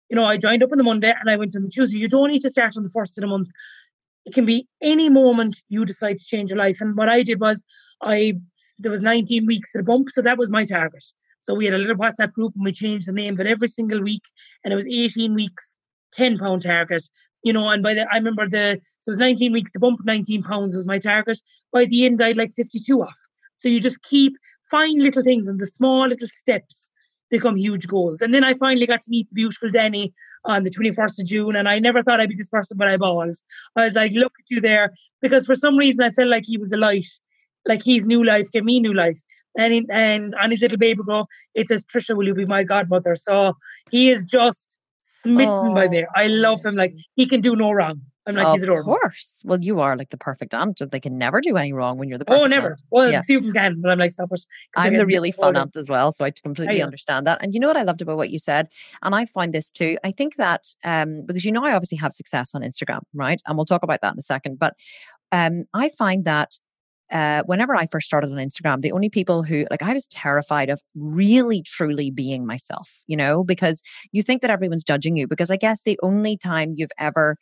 you 0.10 0.16
know, 0.16 0.26
I 0.26 0.38
joined 0.38 0.64
up 0.64 0.72
on 0.72 0.78
the 0.78 0.84
Monday 0.84 1.14
and 1.18 1.30
I 1.30 1.38
went 1.38 1.56
on 1.56 1.64
the 1.64 1.70
Tuesday. 1.70 2.00
You 2.00 2.08
don't 2.08 2.32
need 2.32 2.42
to 2.42 2.50
start 2.50 2.76
on 2.76 2.84
the 2.84 2.90
first 2.90 3.18
of 3.18 3.22
the 3.22 3.28
month. 3.28 3.52
It 4.26 4.34
can 4.34 4.46
be 4.46 4.68
any 4.82 5.10
moment 5.10 5.62
you 5.70 5.86
decide 5.86 6.18
to 6.18 6.26
change 6.26 6.50
your 6.50 6.60
life. 6.60 6.82
And 6.82 6.98
what 6.98 7.10
I 7.10 7.24
did 7.24 7.40
was 7.40 7.64
I 8.02 8.34
there 8.80 8.92
was 8.92 9.02
19 9.02 9.46
weeks 9.46 9.76
at 9.76 9.82
a 9.82 9.84
bump, 9.84 10.10
so 10.10 10.22
that 10.22 10.38
was 10.38 10.52
my 10.52 10.66
target. 10.66 11.04
So 11.42 11.54
we 11.54 11.66
had 11.66 11.74
a 11.74 11.78
little 11.78 11.96
WhatsApp 11.96 12.34
group 12.34 12.54
and 12.56 12.66
we 12.66 12.72
changed 12.72 13.08
the 13.08 13.12
name, 13.12 13.36
but 13.36 13.48
every 13.48 13.68
single 13.68 14.02
week, 14.02 14.24
and 14.64 14.72
it 14.72 14.76
was 14.76 14.88
18 14.88 15.34
weeks, 15.34 15.76
10 16.14 16.38
pound 16.38 16.64
target. 16.64 17.04
You 17.44 17.54
know, 17.54 17.70
and 17.70 17.82
by 17.82 17.94
the 17.94 18.08
I 18.12 18.18
remember 18.18 18.50
the 18.50 18.80
so 19.00 19.10
it 19.10 19.12
was 19.12 19.18
19 19.18 19.54
weeks 19.54 19.72
to 19.72 19.80
bump, 19.80 20.02
19 20.04 20.44
pounds 20.44 20.76
was 20.76 20.88
my 20.88 21.00
target. 21.00 21.40
By 21.72 21.86
the 21.86 22.06
end, 22.06 22.22
I'd 22.22 22.38
like 22.38 22.54
52 22.54 23.02
off. 23.02 23.20
So 23.60 23.70
you 23.70 23.80
just 23.80 24.02
keep 24.04 24.34
find 24.70 25.02
little 25.02 25.24
things 25.24 25.48
and 25.48 25.60
the 25.60 25.66
small 25.66 26.08
little 26.08 26.28
steps 26.28 26.92
become 27.30 27.56
huge 27.56 27.88
goals. 27.88 28.22
And 28.22 28.34
then 28.34 28.44
I 28.44 28.54
finally 28.54 28.86
got 28.86 29.02
to 29.04 29.10
meet 29.10 29.28
the 29.30 29.36
beautiful 29.36 29.70
Danny 29.70 30.14
on 30.46 30.64
the 30.64 30.72
21st 30.72 31.20
of 31.20 31.26
June. 31.26 31.56
And 31.56 31.70
I 31.70 31.80
never 31.80 32.02
thought 32.02 32.20
I'd 32.20 32.30
be 32.30 32.36
this 32.36 32.50
person, 32.50 32.78
but 32.78 32.88
I 32.88 32.98
bawled. 32.98 33.38
I 33.76 33.86
was 33.86 33.96
like, 33.96 34.14
look 34.14 34.34
at 34.40 34.50
you 34.50 34.62
there. 34.62 34.92
Because 35.22 35.46
for 35.46 35.56
some 35.56 35.78
reason, 35.78 36.04
I 36.04 36.12
felt 36.12 36.30
like 36.30 36.44
he 36.46 36.58
was 36.58 36.70
the 36.70 36.78
light, 36.78 37.08
like 37.68 37.84
he's 37.84 38.06
new 38.06 38.24
life, 38.24 38.52
gave 38.52 38.66
me 38.66 38.80
new 38.80 38.94
life. 38.94 39.20
And 39.58 39.74
in, 39.74 39.86
and 39.90 40.36
on 40.36 40.52
his 40.52 40.62
little 40.62 40.78
baby 40.78 41.02
girl, 41.04 41.28
it 41.56 41.68
says, 41.68 41.86
Trisha, 41.86 42.16
will 42.16 42.28
you 42.28 42.36
be 42.36 42.46
my 42.46 42.64
godmother? 42.64 43.16
So 43.16 43.54
he 43.90 44.10
is 44.10 44.24
just 44.24 44.78
smitten 45.00 45.50
oh. 45.50 45.74
by 45.74 45.88
me. 45.88 46.06
I 46.16 46.28
love 46.28 46.64
him. 46.66 46.76
Like 46.76 46.96
he 47.16 47.26
can 47.26 47.42
do 47.42 47.56
no 47.56 47.72
wrong. 47.72 48.02
I'm 48.30 48.36
like, 48.36 48.48
of 48.48 48.54
he's 48.54 48.64
adorable. 48.64 48.94
Of 48.94 49.02
course. 49.02 49.42
Well, 49.44 49.60
you 49.62 49.80
are 49.80 49.98
like 49.98 50.10
the 50.10 50.18
perfect 50.18 50.54
aunt. 50.54 50.82
They 50.92 51.00
can 51.00 51.18
never 51.18 51.42
do 51.42 51.58
any 51.58 51.74
wrong 51.74 51.98
when 51.98 52.10
you're 52.10 52.18
the 52.18 52.26
Oh, 52.28 52.46
never. 52.48 52.72
Aunt. 52.72 52.82
Well, 52.90 53.12
yeah. 53.12 53.20
a 53.20 53.24
few 53.24 53.52
can, 53.52 53.82
but 53.82 53.92
I'm 53.92 54.00
like, 54.00 54.12
stop 54.12 54.30
it. 54.32 54.46
I'm 54.76 54.98
the 54.98 55.06
really 55.06 55.32
fun 55.32 55.56
aunt 55.56 55.76
as 55.76 55.88
well. 55.88 56.12
So 56.12 56.26
I 56.26 56.32
completely 56.32 56.82
understand 56.82 57.28
that. 57.28 57.40
And 57.42 57.54
you 57.54 57.60
know 57.60 57.68
what 57.68 57.78
I 57.78 57.84
loved 57.84 58.02
about 58.02 58.18
what 58.18 58.30
you 58.30 58.40
said? 58.40 58.68
And 59.02 59.14
I 59.16 59.26
find 59.26 59.54
this 59.54 59.72
too. 59.72 59.98
I 60.04 60.12
think 60.12 60.36
that 60.38 60.68
um, 60.84 61.24
because 61.26 61.46
you 61.46 61.52
know, 61.52 61.66
I 61.66 61.74
obviously 61.74 61.98
have 61.98 62.14
success 62.14 62.52
on 62.54 62.62
Instagram, 62.62 63.02
right? 63.14 63.42
And 63.48 63.58
we'll 63.58 63.66
talk 63.66 63.84
about 63.84 64.02
that 64.02 64.14
in 64.14 64.20
a 64.20 64.24
second. 64.24 64.60
But 64.60 64.74
um, 65.32 65.66
I 65.74 65.90
find 65.90 66.26
that 66.26 66.58
uh, 67.12 67.42
whenever 67.46 67.76
I 67.76 67.88
first 67.88 68.06
started 68.06 68.32
on 68.32 68.38
Instagram, 68.38 68.82
the 68.82 68.92
only 68.92 69.10
people 69.10 69.42
who, 69.44 69.66
like, 69.72 69.82
I 69.82 69.94
was 69.94 70.06
terrified 70.08 70.70
of 70.70 70.82
really 70.96 71.64
truly 71.64 72.12
being 72.12 72.46
myself, 72.46 72.90
you 73.08 73.18
know, 73.18 73.44
because 73.44 73.82
you 74.12 74.22
think 74.22 74.42
that 74.42 74.52
everyone's 74.52 74.84
judging 74.84 75.18
you. 75.18 75.28
Because 75.28 75.50
I 75.50 75.58
guess 75.58 75.82
the 75.84 76.00
only 76.04 76.38
time 76.38 76.74
you've 76.76 76.92
ever 77.00 77.38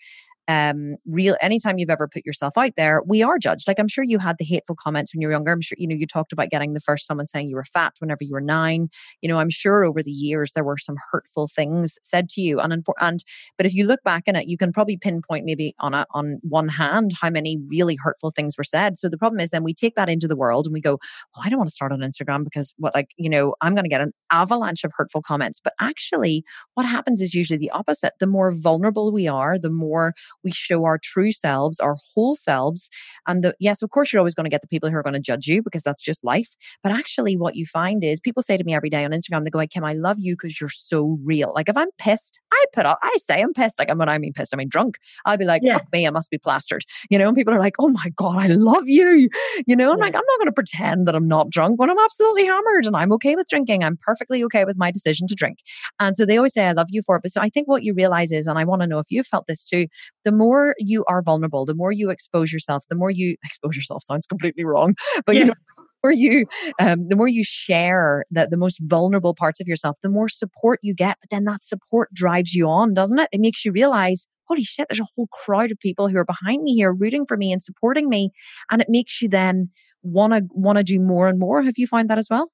um 0.47 0.95
real 1.05 1.35
anytime 1.41 1.77
you've 1.77 1.89
ever 1.89 2.07
put 2.07 2.25
yourself 2.25 2.53
out 2.57 2.71
there 2.77 3.01
we 3.05 3.21
are 3.21 3.37
judged. 3.37 3.67
Like 3.67 3.79
i'm 3.79 3.87
sure 3.87 4.03
you 4.03 4.19
had 4.19 4.37
the 4.39 4.45
hateful 4.45 4.75
comments 4.75 5.13
when 5.13 5.21
you 5.21 5.27
were 5.27 5.33
younger. 5.33 5.51
I'm 5.51 5.61
sure 5.61 5.75
you 5.79 5.87
know 5.87 5.95
you 5.95 6.07
talked 6.07 6.33
about 6.33 6.49
getting 6.49 6.73
the 6.73 6.79
first 6.79 7.05
someone 7.05 7.27
saying 7.27 7.49
you 7.49 7.55
were 7.55 7.65
fat 7.65 7.93
whenever 7.99 8.23
you 8.23 8.33
were 8.33 8.41
nine. 8.41 8.89
You 9.21 9.29
know 9.29 9.39
i'm 9.39 9.49
sure 9.49 9.83
over 9.83 10.01
the 10.03 10.11
years 10.11 10.53
there 10.53 10.63
were 10.63 10.77
some 10.77 10.95
hurtful 11.11 11.47
things 11.47 11.97
said 12.03 12.29
to 12.29 12.41
you. 12.41 12.59
And 12.59 12.73
and 12.99 13.23
but 13.57 13.65
if 13.65 13.73
you 13.73 13.85
look 13.85 14.03
back 14.03 14.23
in 14.27 14.35
it 14.35 14.47
you 14.47 14.57
can 14.57 14.71
probably 14.71 14.97
pinpoint 14.97 15.45
maybe 15.45 15.75
on 15.79 15.93
a, 15.93 16.05
on 16.11 16.39
one 16.41 16.69
hand 16.69 17.13
how 17.19 17.29
many 17.29 17.57
really 17.69 17.95
hurtful 17.95 18.31
things 18.31 18.57
were 18.57 18.63
said. 18.63 18.97
So 18.97 19.09
the 19.09 19.17
problem 19.17 19.39
is 19.39 19.51
then 19.51 19.63
we 19.63 19.73
take 19.73 19.95
that 19.95 20.09
into 20.09 20.27
the 20.27 20.35
world 20.35 20.65
and 20.65 20.73
we 20.73 20.81
go 20.81 20.99
well 21.35 21.43
i 21.43 21.49
don't 21.49 21.59
want 21.59 21.69
to 21.69 21.75
start 21.75 21.91
on 21.91 21.99
instagram 21.99 22.43
because 22.43 22.73
what 22.77 22.93
like 22.95 23.11
you 23.17 23.29
know 23.29 23.55
i'm 23.61 23.73
going 23.73 23.83
to 23.83 23.89
get 23.89 24.01
an 24.01 24.13
avalanche 24.31 24.83
of 24.83 24.91
hurtful 24.95 25.21
comments. 25.21 25.59
But 25.63 25.73
actually 25.79 26.43
what 26.73 26.85
happens 26.85 27.21
is 27.21 27.33
usually 27.33 27.57
the 27.57 27.71
opposite. 27.71 28.13
The 28.19 28.27
more 28.27 28.51
vulnerable 28.51 29.11
we 29.11 29.27
are 29.27 29.57
the 29.57 29.69
more 29.69 30.13
we 30.43 30.51
show 30.51 30.85
our 30.85 30.97
true 30.97 31.31
selves, 31.31 31.79
our 31.79 31.95
whole 32.13 32.35
selves. 32.35 32.89
And 33.27 33.43
the, 33.43 33.55
yes, 33.59 33.81
of 33.81 33.89
course, 33.89 34.11
you're 34.11 34.19
always 34.19 34.35
going 34.35 34.45
to 34.45 34.49
get 34.49 34.61
the 34.61 34.67
people 34.67 34.89
who 34.89 34.95
are 34.95 35.03
going 35.03 35.13
to 35.13 35.19
judge 35.19 35.47
you 35.47 35.61
because 35.61 35.83
that's 35.83 36.01
just 36.01 36.23
life. 36.23 36.49
But 36.83 36.91
actually, 36.91 37.37
what 37.37 37.55
you 37.55 37.65
find 37.65 38.03
is 38.03 38.19
people 38.19 38.43
say 38.43 38.57
to 38.57 38.63
me 38.63 38.73
every 38.73 38.89
day 38.89 39.03
on 39.03 39.11
Instagram, 39.11 39.43
they 39.43 39.49
go, 39.49 39.65
Kim, 39.67 39.83
I 39.83 39.93
love 39.93 40.17
you 40.19 40.35
because 40.35 40.59
you're 40.59 40.69
so 40.69 41.17
real. 41.23 41.51
Like 41.55 41.69
if 41.69 41.77
I'm 41.77 41.89
pissed, 41.97 42.39
I 42.51 42.65
put 42.73 42.85
up, 42.85 42.99
I 43.01 43.15
say 43.25 43.41
I'm 43.41 43.53
pissed. 43.53 43.79
Like 43.79 43.89
when 43.93 44.09
I 44.09 44.17
mean 44.17 44.33
pissed, 44.33 44.53
I 44.53 44.57
mean 44.57 44.69
drunk. 44.69 44.97
I'll 45.25 45.37
be 45.37 45.45
like, 45.45 45.61
yeah. 45.63 45.77
fuck 45.77 45.91
me, 45.91 46.07
I 46.07 46.09
must 46.09 46.29
be 46.29 46.37
plastered. 46.37 46.83
You 47.09 47.17
know, 47.17 47.27
and 47.27 47.35
people 47.35 47.53
are 47.53 47.59
like, 47.59 47.75
oh 47.79 47.89
my 47.89 48.09
God, 48.15 48.37
I 48.37 48.47
love 48.47 48.87
you. 48.87 49.29
You 49.65 49.75
know, 49.75 49.91
I'm 49.91 49.97
yeah. 49.97 50.03
like, 50.03 50.15
I'm 50.15 50.23
not 50.27 50.39
going 50.39 50.47
to 50.47 50.51
pretend 50.51 51.07
that 51.07 51.15
I'm 51.15 51.27
not 51.27 51.49
drunk 51.49 51.79
when 51.79 51.89
I'm 51.89 51.99
absolutely 51.99 52.45
hammered 52.45 52.85
and 52.85 52.95
I'm 52.95 53.11
okay 53.13 53.35
with 53.35 53.47
drinking. 53.47 53.83
I'm 53.83 53.97
perfectly 53.97 54.43
okay 54.45 54.65
with 54.65 54.77
my 54.77 54.91
decision 54.91 55.27
to 55.27 55.35
drink. 55.35 55.59
And 55.99 56.15
so 56.15 56.25
they 56.25 56.37
always 56.37 56.53
say, 56.53 56.65
I 56.65 56.71
love 56.73 56.87
you 56.89 57.01
for 57.01 57.17
it. 57.17 57.21
But 57.23 57.31
so 57.31 57.41
I 57.41 57.49
think 57.49 57.67
what 57.67 57.83
you 57.83 57.93
realize 57.93 58.31
is, 58.31 58.47
and 58.47 58.57
I 58.57 58.63
want 58.63 58.81
to 58.81 58.87
know 58.87 58.99
if 58.99 59.07
you've 59.09 59.27
felt 59.27 59.47
this 59.47 59.63
too, 59.63 59.87
the 60.27 60.33
more 60.33 60.75
you 60.77 61.05
are 61.07 61.21
vulnerable, 61.21 61.65
the 61.65 61.73
more 61.73 61.93
you 61.93 62.09
expose 62.09 62.51
yourself, 62.51 62.83
the 62.89 62.97
more 62.97 63.09
you 63.09 63.37
expose 63.45 63.77
yourself 63.77 64.03
sounds 64.03 64.27
completely 64.27 64.65
wrong, 64.65 64.93
but 65.25 65.35
yeah. 65.35 65.41
you 65.41 65.47
know, 65.47 65.53
the 65.77 65.83
more 66.03 66.11
you, 66.11 66.45
um, 66.81 67.07
the 67.07 67.15
more 67.15 67.29
you 67.29 67.45
share 67.45 68.25
that 68.31 68.49
the 68.49 68.57
most 68.57 68.81
vulnerable 68.81 69.33
parts 69.33 69.61
of 69.61 69.67
yourself, 69.67 69.95
the 70.03 70.09
more 70.09 70.27
support 70.27 70.81
you 70.83 70.93
get. 70.93 71.15
But 71.21 71.29
then 71.29 71.45
that 71.45 71.63
support 71.63 72.13
drives 72.13 72.53
you 72.53 72.67
on, 72.67 72.93
doesn't 72.93 73.19
it? 73.19 73.29
It 73.31 73.39
makes 73.39 73.63
you 73.63 73.71
realize, 73.71 74.27
holy 74.49 74.65
shit, 74.65 74.87
there's 74.89 74.99
a 74.99 75.07
whole 75.15 75.27
crowd 75.31 75.71
of 75.71 75.79
people 75.79 76.09
who 76.09 76.17
are 76.17 76.25
behind 76.25 76.61
me 76.63 76.75
here, 76.75 76.91
rooting 76.91 77.25
for 77.25 77.37
me 77.37 77.53
and 77.53 77.63
supporting 77.63 78.09
me, 78.09 78.31
and 78.69 78.81
it 78.81 78.89
makes 78.89 79.21
you 79.21 79.29
then 79.29 79.69
want 80.03 80.33
to 80.33 80.43
want 80.51 80.77
to 80.77 80.83
do 80.83 80.99
more 80.99 81.29
and 81.29 81.39
more. 81.39 81.63
Have 81.63 81.77
you 81.77 81.87
found 81.87 82.09
that 82.09 82.17
as 82.17 82.27
well? 82.29 82.51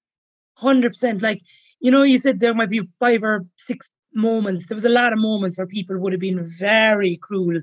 Hundred 0.58 0.92
percent. 0.92 1.24
Like 1.24 1.42
you 1.82 1.90
know, 1.90 2.04
you 2.04 2.20
said 2.20 2.40
there 2.40 2.54
might 2.54 2.70
be 2.70 2.82
five 3.00 3.24
or 3.24 3.44
six 3.58 3.90
moments. 4.14 4.66
There 4.66 4.76
was 4.76 4.86
a 4.86 4.90
lot 4.90 5.14
of 5.14 5.20
moments 5.20 5.58
where 5.58 5.68
people 5.68 5.98
would 5.98 6.14
have 6.14 6.20
been 6.20 6.44
very 6.44 7.18
cruel. 7.18 7.62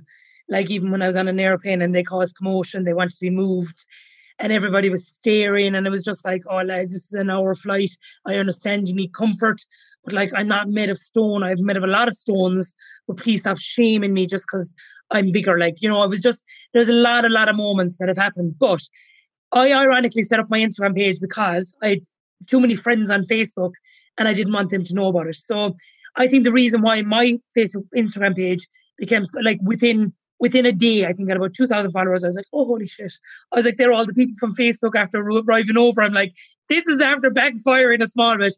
Like 0.49 0.71
even 0.71 0.91
when 0.91 1.03
I 1.03 1.07
was 1.07 1.17
on 1.17 1.29
an 1.29 1.41
airplane 1.41 1.83
and 1.83 1.95
they 1.95 2.03
caused 2.03 2.37
commotion, 2.37 2.85
they 2.85 2.95
wanted 2.95 3.13
to 3.13 3.21
be 3.21 3.31
moved 3.31 3.85
and 4.41 4.53
everybody 4.53 4.89
was 4.89 5.07
staring 5.07 5.75
and 5.75 5.87
it 5.87 5.91
was 5.91 6.03
just 6.03 6.25
like, 6.25 6.43
oh 6.49 6.63
lads, 6.63 6.93
this 6.93 7.05
is 7.05 7.13
an 7.13 7.31
hour 7.31 7.55
flight. 7.55 7.91
I 8.27 8.37
understand 8.37 8.89
you 8.89 8.95
need 8.95 9.13
comfort, 9.13 9.61
but 10.03 10.13
like 10.13 10.31
I'm 10.35 10.49
not 10.49 10.69
made 10.69 10.91
of 10.91 10.99
stone. 10.99 11.43
I'm 11.43 11.65
made 11.65 11.77
of 11.77 11.85
a 11.85 11.89
lot 11.89 12.09
of 12.09 12.15
stones. 12.15 12.75
But 13.07 13.19
please 13.19 13.41
stop 13.41 13.59
shaming 13.59 14.15
me 14.15 14.27
just 14.27 14.47
because 14.51 14.75
I'm 15.11 15.31
bigger. 15.31 15.59
Like, 15.59 15.83
you 15.83 15.89
know, 15.89 16.01
I 16.01 16.07
was 16.07 16.21
just 16.21 16.43
there's 16.73 16.89
a 16.89 16.95
lot, 16.95 17.25
a 17.25 17.29
lot 17.29 17.49
of 17.49 17.57
moments 17.57 17.99
that 17.99 18.09
have 18.09 18.17
happened. 18.17 18.59
But 18.59 18.81
I 19.53 19.73
ironically 19.73 20.23
set 20.23 20.41
up 20.41 20.51
my 20.51 20.61
Instagram 20.61 20.97
page 20.97 21.21
because 21.21 21.73
I 21.83 21.89
had 21.89 22.01
too 22.47 22.61
many 22.61 22.77
friends 22.77 23.11
on 23.11 23.25
Facebook 23.25 23.73
and 24.17 24.27
I 24.27 24.33
didn't 24.33 24.53
want 24.53 24.71
them 24.71 24.85
to 24.85 24.95
know 24.95 25.09
about 25.09 25.27
it. 25.27 25.37
So 25.37 25.75
I 26.16 26.29
think 26.29 26.44
the 26.44 26.53
reason 26.53 26.83
why 26.83 27.03
my 27.03 27.38
Facebook, 27.57 27.85
Instagram 27.96 28.37
page 28.37 28.68
became 28.99 29.25
like 29.42 29.59
within 29.62 30.12
within 30.40 30.66
a 30.66 30.73
day, 30.73 31.07
I 31.07 31.12
think 31.12 31.31
I 31.31 31.35
about 31.35 31.55
2,000 31.55 31.92
followers. 31.92 32.25
I 32.25 32.29
was 32.29 32.37
like, 32.37 32.46
oh, 32.53 32.64
holy 32.64 32.87
shit. 32.87 33.12
I 33.53 33.57
was 33.57 33.66
like, 33.66 33.77
they're 33.77 33.92
all 33.92 34.07
the 34.07 34.14
people 34.14 34.35
from 34.40 34.57
Facebook 34.57 34.96
after 34.96 35.20
arriving 35.20 35.77
over. 35.77 36.03
I'm 36.03 36.14
like, 36.14 36.33
this 36.68 36.87
is 36.88 37.01
after 37.01 37.31
backfiring 37.31 38.03
a 38.03 38.07
small 38.07 38.37
bit. 38.38 38.55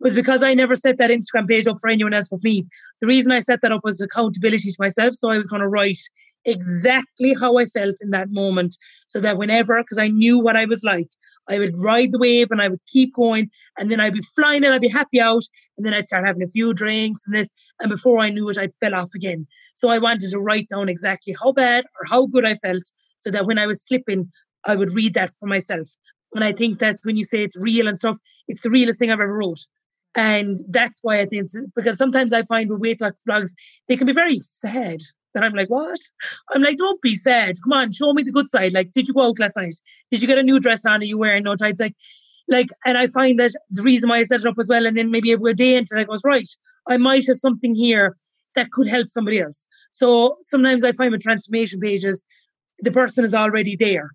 Was 0.00 0.14
because 0.14 0.44
I 0.44 0.54
never 0.54 0.76
set 0.76 0.96
that 0.98 1.10
Instagram 1.10 1.48
page 1.48 1.66
up 1.66 1.78
for 1.80 1.90
anyone 1.90 2.14
else 2.14 2.28
but 2.28 2.42
me. 2.44 2.66
The 3.00 3.06
reason 3.08 3.32
I 3.32 3.40
set 3.40 3.60
that 3.62 3.72
up 3.72 3.80
was 3.82 4.00
accountability 4.00 4.70
to 4.70 4.76
myself. 4.78 5.16
So 5.16 5.28
I 5.28 5.36
was 5.36 5.48
going 5.48 5.60
to 5.60 5.68
write 5.68 5.98
exactly 6.44 7.34
how 7.34 7.58
I 7.58 7.66
felt 7.66 7.96
in 8.00 8.10
that 8.10 8.30
moment 8.30 8.78
so 9.08 9.20
that 9.20 9.38
whenever, 9.38 9.82
because 9.82 9.98
I 9.98 10.06
knew 10.06 10.38
what 10.38 10.56
I 10.56 10.66
was 10.66 10.84
like, 10.84 11.08
I 11.48 11.58
would 11.58 11.78
ride 11.78 12.12
the 12.12 12.18
wave 12.18 12.48
and 12.50 12.60
I 12.60 12.68
would 12.68 12.84
keep 12.86 13.14
going 13.14 13.50
and 13.78 13.90
then 13.90 14.00
I'd 14.00 14.12
be 14.12 14.22
flying 14.22 14.64
and 14.64 14.74
I'd 14.74 14.80
be 14.80 14.88
happy 14.88 15.20
out 15.20 15.44
and 15.76 15.86
then 15.86 15.94
I'd 15.94 16.06
start 16.06 16.26
having 16.26 16.42
a 16.42 16.48
few 16.48 16.74
drinks 16.74 17.22
and 17.26 17.34
this 17.34 17.48
and 17.80 17.90
before 17.90 18.20
I 18.20 18.28
knew 18.28 18.48
it 18.48 18.58
I'd 18.58 18.74
fell 18.80 18.94
off 18.94 19.14
again. 19.14 19.46
So 19.74 19.88
I 19.88 19.98
wanted 19.98 20.30
to 20.30 20.40
write 20.40 20.68
down 20.68 20.88
exactly 20.88 21.34
how 21.40 21.52
bad 21.52 21.84
or 22.00 22.06
how 22.08 22.26
good 22.26 22.44
I 22.44 22.54
felt 22.54 22.82
so 23.16 23.30
that 23.30 23.46
when 23.46 23.58
I 23.58 23.66
was 23.66 23.82
slipping 23.82 24.30
I 24.64 24.76
would 24.76 24.94
read 24.94 25.14
that 25.14 25.30
for 25.38 25.46
myself. 25.46 25.88
And 26.34 26.44
I 26.44 26.52
think 26.52 26.78
that's 26.78 27.04
when 27.04 27.16
you 27.16 27.24
say 27.24 27.42
it's 27.42 27.56
real 27.56 27.88
and 27.88 27.98
stuff, 27.98 28.18
it's 28.48 28.62
the 28.62 28.70
realest 28.70 28.98
thing 28.98 29.10
I've 29.10 29.20
ever 29.20 29.32
wrote. 29.32 29.60
And 30.14 30.58
that's 30.68 30.98
why 31.02 31.20
I 31.20 31.26
think 31.26 31.48
because 31.76 31.96
sometimes 31.96 32.32
I 32.32 32.42
find 32.42 32.68
with 32.68 32.80
weight 32.80 33.00
loss 33.00 33.22
blogs, 33.28 33.50
they 33.86 33.96
can 33.96 34.06
be 34.06 34.12
very 34.12 34.38
sad 34.40 35.00
and 35.38 35.44
I'm 35.44 35.54
like, 35.54 35.70
what? 35.70 36.00
I'm 36.52 36.62
like, 36.62 36.78
don't 36.78 37.00
be 37.00 37.14
sad. 37.14 37.54
Come 37.62 37.72
on, 37.72 37.92
show 37.92 38.12
me 38.12 38.24
the 38.24 38.32
good 38.32 38.48
side. 38.48 38.72
Like, 38.72 38.90
did 38.90 39.06
you 39.06 39.14
go 39.14 39.22
out 39.22 39.38
last 39.38 39.56
night? 39.56 39.76
Did 40.10 40.20
you 40.20 40.26
get 40.26 40.36
a 40.36 40.42
new 40.42 40.58
dress 40.58 40.84
on? 40.84 41.00
Are 41.00 41.04
you 41.04 41.16
wearing 41.16 41.44
no 41.44 41.54
tights? 41.54 41.78
Like, 41.78 41.94
like, 42.48 42.70
and 42.84 42.98
I 42.98 43.06
find 43.06 43.38
that 43.38 43.52
the 43.70 43.82
reason 43.82 44.08
why 44.08 44.16
I 44.16 44.24
set 44.24 44.40
it 44.40 44.46
up 44.46 44.58
as 44.58 44.68
well, 44.68 44.84
and 44.84 44.96
then 44.96 45.12
maybe 45.12 45.30
a 45.30 45.54
day 45.54 45.76
into 45.76 45.96
it, 45.96 46.00
I 46.00 46.04
goes, 46.04 46.22
right, 46.24 46.48
I 46.88 46.96
might 46.96 47.24
have 47.28 47.36
something 47.36 47.76
here 47.76 48.16
that 48.56 48.72
could 48.72 48.88
help 48.88 49.06
somebody 49.06 49.38
else. 49.38 49.68
So 49.92 50.38
sometimes 50.42 50.82
I 50.82 50.90
find 50.90 51.12
with 51.12 51.22
transformation 51.22 51.78
pages, 51.78 52.26
the 52.80 52.90
person 52.90 53.24
is 53.24 53.34
already 53.34 53.76
there. 53.76 54.10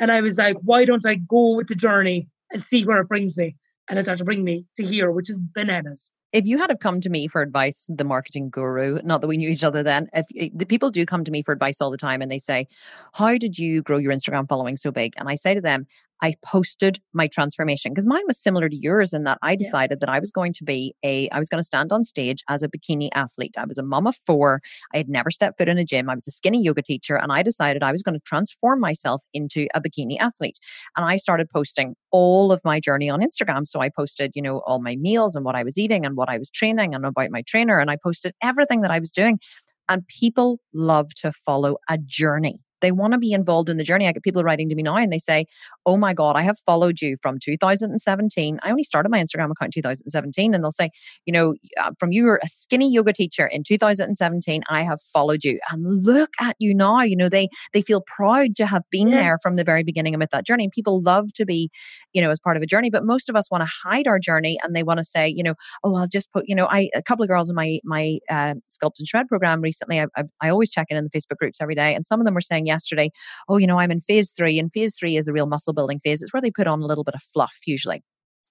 And 0.00 0.10
I 0.10 0.22
was 0.22 0.38
like, 0.38 0.56
why 0.62 0.86
don't 0.86 1.04
I 1.04 1.16
go 1.16 1.54
with 1.54 1.66
the 1.66 1.74
journey 1.74 2.28
and 2.50 2.62
see 2.62 2.82
where 2.82 3.00
it 3.02 3.08
brings 3.08 3.36
me? 3.36 3.56
And 3.90 3.98
it 3.98 4.04
started 4.04 4.20
to 4.20 4.24
bring 4.24 4.42
me 4.42 4.66
to 4.78 4.84
here, 4.84 5.10
which 5.10 5.28
is 5.28 5.38
bananas 5.38 6.10
if 6.32 6.46
you 6.46 6.58
had 6.58 6.70
have 6.70 6.78
come 6.78 7.00
to 7.00 7.10
me 7.10 7.28
for 7.28 7.42
advice, 7.42 7.86
the 7.88 8.04
marketing 8.04 8.48
guru, 8.50 9.00
not 9.04 9.20
that 9.20 9.28
we 9.28 9.36
knew 9.36 9.50
each 9.50 9.64
other 9.64 9.82
then, 9.82 10.08
if 10.14 10.26
eh, 10.36 10.48
the 10.54 10.66
people 10.66 10.90
do 10.90 11.04
come 11.04 11.24
to 11.24 11.30
me 11.30 11.42
for 11.42 11.52
advice 11.52 11.80
all 11.80 11.90
the 11.90 11.96
time 11.96 12.22
and 12.22 12.30
they 12.30 12.38
say, 12.38 12.66
How 13.12 13.36
did 13.36 13.58
you 13.58 13.82
grow 13.82 13.98
your 13.98 14.12
Instagram 14.12 14.48
following 14.48 14.76
so 14.76 14.90
big? 14.90 15.12
And 15.16 15.28
I 15.28 15.34
say 15.34 15.54
to 15.54 15.60
them, 15.60 15.86
I 16.22 16.36
posted 16.44 17.00
my 17.12 17.26
transformation 17.26 17.90
because 17.92 18.06
mine 18.06 18.22
was 18.28 18.38
similar 18.40 18.68
to 18.68 18.76
yours 18.76 19.12
in 19.12 19.24
that 19.24 19.38
I 19.42 19.56
decided 19.56 19.98
yeah. 20.00 20.06
that 20.06 20.12
I 20.14 20.20
was 20.20 20.30
going 20.30 20.52
to 20.54 20.64
be 20.64 20.94
a, 21.04 21.28
I 21.30 21.38
was 21.38 21.48
going 21.48 21.58
to 21.58 21.66
stand 21.66 21.90
on 21.90 22.04
stage 22.04 22.44
as 22.48 22.62
a 22.62 22.68
bikini 22.68 23.08
athlete. 23.12 23.56
I 23.58 23.64
was 23.64 23.76
a 23.76 23.82
mom 23.82 24.06
of 24.06 24.16
four. 24.24 24.60
I 24.94 24.98
had 24.98 25.08
never 25.08 25.32
stepped 25.32 25.58
foot 25.58 25.68
in 25.68 25.78
a 25.78 25.84
gym. 25.84 26.08
I 26.08 26.14
was 26.14 26.28
a 26.28 26.30
skinny 26.30 26.62
yoga 26.62 26.80
teacher 26.80 27.16
and 27.16 27.32
I 27.32 27.42
decided 27.42 27.82
I 27.82 27.90
was 27.90 28.04
going 28.04 28.14
to 28.14 28.24
transform 28.24 28.78
myself 28.78 29.22
into 29.34 29.66
a 29.74 29.80
bikini 29.80 30.16
athlete. 30.20 30.58
And 30.96 31.04
I 31.04 31.16
started 31.16 31.50
posting 31.50 31.96
all 32.12 32.52
of 32.52 32.60
my 32.64 32.78
journey 32.78 33.10
on 33.10 33.20
Instagram. 33.20 33.66
So 33.66 33.80
I 33.80 33.88
posted, 33.88 34.30
you 34.36 34.42
know, 34.42 34.58
all 34.60 34.80
my 34.80 34.94
meals 34.94 35.34
and 35.34 35.44
what 35.44 35.56
I 35.56 35.64
was 35.64 35.76
eating 35.76 36.06
and 36.06 36.16
what 36.16 36.28
I 36.28 36.38
was 36.38 36.50
training 36.50 36.94
and 36.94 37.04
about 37.04 37.32
my 37.32 37.42
trainer. 37.42 37.80
And 37.80 37.90
I 37.90 37.96
posted 37.96 38.32
everything 38.40 38.82
that 38.82 38.92
I 38.92 39.00
was 39.00 39.10
doing. 39.10 39.40
And 39.88 40.06
people 40.06 40.60
love 40.72 41.12
to 41.16 41.32
follow 41.32 41.78
a 41.88 41.98
journey. 41.98 42.60
They 42.82 42.92
want 42.92 43.12
to 43.12 43.18
be 43.18 43.32
involved 43.32 43.68
in 43.68 43.78
the 43.78 43.84
journey. 43.84 44.06
I 44.06 44.12
get 44.12 44.22
people 44.22 44.44
writing 44.44 44.68
to 44.68 44.74
me 44.74 44.82
now 44.82 44.96
and 44.96 45.12
they 45.12 45.18
say, 45.18 45.46
Oh 45.86 45.96
my 45.96 46.12
God, 46.12 46.36
I 46.36 46.42
have 46.42 46.58
followed 46.66 47.00
you 47.00 47.16
from 47.22 47.38
2017. 47.42 48.58
I 48.62 48.70
only 48.70 48.84
started 48.84 49.08
my 49.08 49.22
Instagram 49.22 49.50
account 49.50 49.74
in 49.74 49.82
2017. 49.82 50.54
And 50.54 50.62
they'll 50.62 50.70
say, 50.70 50.90
You 51.24 51.32
know, 51.32 51.54
uh, 51.80 51.92
from 51.98 52.12
you 52.12 52.24
were 52.24 52.40
a 52.42 52.48
skinny 52.48 52.92
yoga 52.92 53.12
teacher 53.12 53.46
in 53.46 53.62
2017, 53.64 54.62
I 54.68 54.82
have 54.82 55.00
followed 55.12 55.44
you. 55.44 55.58
And 55.70 56.04
look 56.04 56.30
at 56.40 56.56
you 56.58 56.74
now. 56.74 57.02
You 57.02 57.16
know, 57.16 57.28
they 57.28 57.48
they 57.72 57.82
feel 57.82 58.02
proud 58.02 58.56
to 58.56 58.66
have 58.66 58.82
been 58.90 59.08
yeah. 59.08 59.16
there 59.16 59.38
from 59.42 59.56
the 59.56 59.64
very 59.64 59.84
beginning 59.84 60.14
and 60.14 60.20
with 60.20 60.30
that 60.30 60.46
journey. 60.46 60.64
And 60.64 60.72
people 60.72 61.00
love 61.00 61.32
to 61.34 61.46
be, 61.46 61.70
you 62.12 62.20
know, 62.20 62.30
as 62.30 62.40
part 62.40 62.56
of 62.56 62.62
a 62.62 62.66
journey. 62.66 62.90
But 62.90 63.04
most 63.04 63.28
of 63.28 63.36
us 63.36 63.50
want 63.50 63.62
to 63.62 63.70
hide 63.84 64.06
our 64.06 64.18
journey 64.18 64.58
and 64.62 64.74
they 64.74 64.82
want 64.82 64.98
to 64.98 65.04
say, 65.04 65.28
you 65.28 65.42
know, 65.42 65.54
oh, 65.84 65.94
I'll 65.94 66.08
just 66.08 66.32
put, 66.32 66.44
you 66.46 66.54
know, 66.54 66.66
I 66.66 66.90
a 66.94 67.02
couple 67.02 67.22
of 67.22 67.28
girls 67.28 67.48
in 67.48 67.56
my 67.56 67.78
my 67.84 68.18
uh, 68.28 68.54
sculpt 68.70 68.98
and 68.98 69.06
shred 69.06 69.28
program 69.28 69.60
recently. 69.60 70.00
I, 70.00 70.06
I, 70.16 70.24
I 70.40 70.48
always 70.48 70.70
check 70.70 70.88
in 70.90 70.96
in 70.96 71.04
the 71.04 71.10
Facebook 71.10 71.36
groups 71.36 71.58
every 71.60 71.74
day, 71.74 71.94
and 71.94 72.04
some 72.04 72.20
of 72.20 72.24
them 72.24 72.34
were 72.34 72.40
saying, 72.40 72.66
yesterday, 72.74 73.08
oh, 73.48 73.58
you 73.58 73.66
know, 73.66 73.78
I'm 73.78 73.92
in 73.96 74.00
phase 74.00 74.32
three, 74.36 74.58
and 74.60 74.72
phase 74.72 74.94
three 74.98 75.16
is 75.16 75.28
a 75.28 75.32
real 75.38 75.46
muscle 75.54 75.74
building 75.78 76.00
phase. 76.04 76.22
It's 76.22 76.32
where 76.32 76.42
they 76.42 76.50
put 76.50 76.66
on 76.66 76.82
a 76.82 76.86
little 76.86 77.04
bit 77.04 77.14
of 77.14 77.22
fluff 77.32 77.56
usually. 77.66 78.02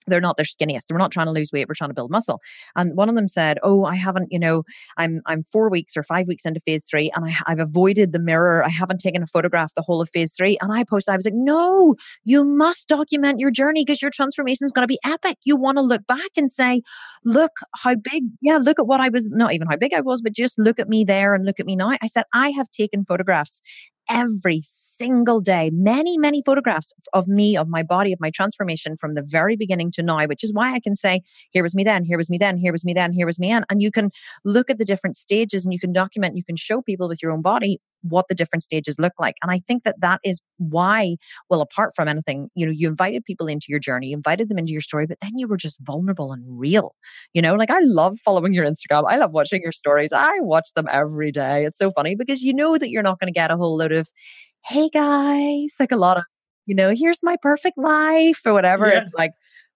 they're 0.07 0.19
not 0.19 0.35
their 0.35 0.45
skinniest. 0.45 0.85
We're 0.89 0.97
not 0.97 1.11
trying 1.11 1.27
to 1.27 1.31
lose 1.31 1.51
weight. 1.53 1.67
We're 1.67 1.75
trying 1.75 1.91
to 1.91 1.93
build 1.93 2.09
muscle. 2.09 2.39
And 2.75 2.97
one 2.97 3.07
of 3.07 3.15
them 3.15 3.27
said, 3.27 3.59
"Oh, 3.61 3.85
I 3.85 3.95
haven't. 3.95 4.29
You 4.31 4.39
know, 4.39 4.63
I'm 4.97 5.21
I'm 5.27 5.43
four 5.43 5.69
weeks 5.69 5.95
or 5.95 6.03
five 6.03 6.25
weeks 6.27 6.43
into 6.43 6.59
phase 6.59 6.83
three, 6.89 7.11
and 7.15 7.25
I, 7.25 7.35
I've 7.45 7.59
avoided 7.59 8.11
the 8.11 8.19
mirror. 8.19 8.63
I 8.65 8.69
haven't 8.69 8.99
taken 8.99 9.21
a 9.21 9.27
photograph 9.27 9.71
the 9.75 9.83
whole 9.83 10.01
of 10.01 10.09
phase 10.09 10.33
three. 10.35 10.57
And 10.61 10.73
I 10.73 10.83
posted, 10.83 11.13
I 11.13 11.17
was 11.17 11.25
like, 11.25 11.35
"No, 11.35 11.95
you 12.23 12.43
must 12.43 12.89
document 12.89 13.39
your 13.39 13.51
journey 13.51 13.83
because 13.85 14.01
your 14.01 14.11
transformation 14.11 14.65
is 14.65 14.71
going 14.71 14.83
to 14.83 14.87
be 14.87 14.99
epic. 15.05 15.37
You 15.43 15.55
want 15.55 15.77
to 15.77 15.81
look 15.83 16.05
back 16.07 16.31
and 16.35 16.49
say, 16.49 16.81
look 17.23 17.51
how 17.83 17.93
big. 17.95 18.23
Yeah, 18.41 18.57
look 18.57 18.79
at 18.79 18.87
what 18.87 19.01
I 19.01 19.09
was. 19.09 19.29
Not 19.29 19.53
even 19.53 19.67
how 19.69 19.77
big 19.77 19.93
I 19.93 20.01
was, 20.01 20.21
but 20.23 20.33
just 20.33 20.57
look 20.57 20.79
at 20.79 20.89
me 20.89 21.03
there 21.03 21.35
and 21.35 21.45
look 21.45 21.59
at 21.59 21.67
me 21.67 21.75
now. 21.75 21.91
I 22.01 22.07
said 22.07 22.23
I 22.33 22.49
have 22.51 22.71
taken 22.71 23.05
photographs 23.05 23.61
every 24.11 24.61
single 24.63 25.39
day, 25.39 25.71
many, 25.73 26.17
many 26.17 26.43
photographs 26.45 26.93
of 27.13 27.27
me, 27.27 27.55
of 27.55 27.67
my 27.67 27.81
body, 27.81 28.11
of 28.11 28.19
my 28.19 28.29
transformation 28.29 28.97
from 28.97 29.15
the 29.15 29.23
very 29.25 29.55
beginning 29.55 29.89
to 29.91 30.03
now, 30.03 30.25
which 30.27 30.43
is 30.43 30.53
why 30.53 30.73
I 30.73 30.79
can 30.79 30.95
say, 30.95 31.21
here 31.51 31.63
was 31.63 31.73
me 31.73 31.83
then, 31.83 32.03
here 32.03 32.17
was 32.17 32.29
me 32.29 32.37
then, 32.37 32.57
here 32.57 32.71
was 32.71 32.83
me 32.83 32.93
then, 32.93 33.13
here 33.13 33.25
was 33.25 33.39
me 33.39 33.49
then. 33.49 33.65
And 33.69 33.81
you 33.81 33.89
can 33.89 34.11
look 34.43 34.69
at 34.69 34.77
the 34.77 34.85
different 34.85 35.15
stages 35.15 35.65
and 35.65 35.73
you 35.73 35.79
can 35.79 35.93
document, 35.93 36.35
you 36.35 36.43
can 36.43 36.57
show 36.57 36.81
people 36.81 37.07
with 37.07 37.23
your 37.23 37.31
own 37.31 37.41
body 37.41 37.79
what 38.01 38.25
the 38.27 38.35
different 38.35 38.63
stages 38.63 38.95
look 38.99 39.13
like. 39.19 39.35
And 39.41 39.51
I 39.51 39.59
think 39.67 39.83
that 39.83 39.95
that 40.01 40.19
is 40.23 40.41
why, 40.57 41.15
well, 41.49 41.61
apart 41.61 41.93
from 41.95 42.07
anything, 42.07 42.49
you 42.55 42.65
know, 42.65 42.71
you 42.75 42.87
invited 42.87 43.23
people 43.25 43.47
into 43.47 43.67
your 43.69 43.79
journey, 43.79 44.07
you 44.07 44.15
invited 44.15 44.49
them 44.49 44.57
into 44.57 44.71
your 44.71 44.81
story, 44.81 45.05
but 45.07 45.17
then 45.21 45.31
you 45.35 45.47
were 45.47 45.57
just 45.57 45.79
vulnerable 45.81 46.31
and 46.31 46.43
real. 46.47 46.95
You 47.33 47.41
know, 47.41 47.55
like 47.55 47.71
I 47.71 47.79
love 47.81 48.17
following 48.23 48.53
your 48.53 48.65
Instagram. 48.65 49.05
I 49.07 49.17
love 49.17 49.31
watching 49.31 49.61
your 49.61 49.71
stories. 49.71 50.11
I 50.13 50.39
watch 50.39 50.69
them 50.75 50.87
every 50.91 51.31
day. 51.31 51.65
It's 51.65 51.77
so 51.77 51.91
funny 51.91 52.15
because 52.15 52.41
you 52.41 52.53
know 52.53 52.77
that 52.77 52.89
you're 52.89 53.03
not 53.03 53.19
going 53.19 53.31
to 53.31 53.37
get 53.37 53.51
a 53.51 53.57
whole 53.57 53.77
load 53.77 53.91
of, 53.91 54.09
hey 54.65 54.89
guys, 54.89 55.69
like 55.79 55.91
a 55.91 55.97
lot 55.97 56.17
of, 56.17 56.23
you 56.65 56.75
know, 56.75 56.93
here's 56.95 57.19
my 57.23 57.35
perfect 57.41 57.77
life 57.77 58.39
or 58.45 58.53
whatever. 58.53 58.87
Yeah. 58.87 59.01
It's 59.01 59.13
like, 59.13 59.31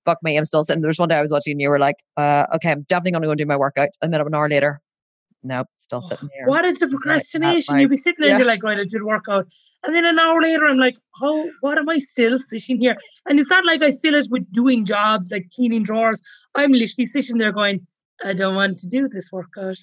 fuck 0.05 0.19
me, 0.21 0.37
I'm 0.37 0.45
still 0.45 0.63
sitting. 0.63 0.81
There's 0.81 0.99
one 0.99 1.09
day 1.09 1.15
I 1.15 1.21
was 1.21 1.31
watching 1.31 1.51
and 1.51 1.61
you 1.61 1.69
were 1.69 1.79
like, 1.79 1.95
uh, 2.15 2.45
okay, 2.55 2.71
I'm 2.71 2.85
definitely 2.87 3.11
going 3.11 3.21
to 3.23 3.27
go 3.27 3.31
and 3.31 3.37
do 3.39 3.45
my 3.45 3.57
workout. 3.57 3.89
And 4.01 4.13
then 4.13 4.21
an 4.21 4.35
hour 4.35 4.47
later, 4.47 4.79
nope, 5.45 5.67
still 5.77 6.01
oh, 6.03 6.07
sitting 6.07 6.29
here. 6.33 6.47
What 6.47 6.65
is 6.65 6.79
the 6.79 6.87
procrastination? 6.87 7.73
Like, 7.73 7.81
You'll 7.81 7.89
be 7.89 7.97
sitting 7.97 8.17
there 8.19 8.29
yeah. 8.29 8.35
and 8.35 8.39
you're 8.39 8.47
like, 8.47 8.63
right, 8.63 8.79
I 8.79 8.83
did 8.83 9.03
workout. 9.03 9.47
And 9.83 9.95
then 9.95 10.03
an 10.03 10.17
hour 10.17 10.41
later, 10.41 10.65
I'm 10.65 10.77
like, 10.77 10.97
oh, 11.21 11.49
what 11.61 11.77
am 11.77 11.87
I 11.87 11.99
still 11.99 12.39
sitting 12.39 12.79
here? 12.79 12.97
And 13.27 13.39
it's 13.39 13.49
not 13.49 13.65
like 13.65 13.81
I 13.81 13.91
fill 13.91 14.15
it 14.15 14.27
with 14.31 14.51
doing 14.51 14.83
jobs 14.83 15.31
like 15.31 15.47
cleaning 15.55 15.83
drawers. 15.83 16.21
I'm 16.55 16.71
literally 16.71 17.05
sitting 17.05 17.37
there 17.37 17.51
going, 17.51 17.85
I 18.23 18.33
don't 18.33 18.55
want 18.55 18.79
to 18.79 18.87
do 18.87 19.07
this 19.07 19.31
workout. 19.31 19.77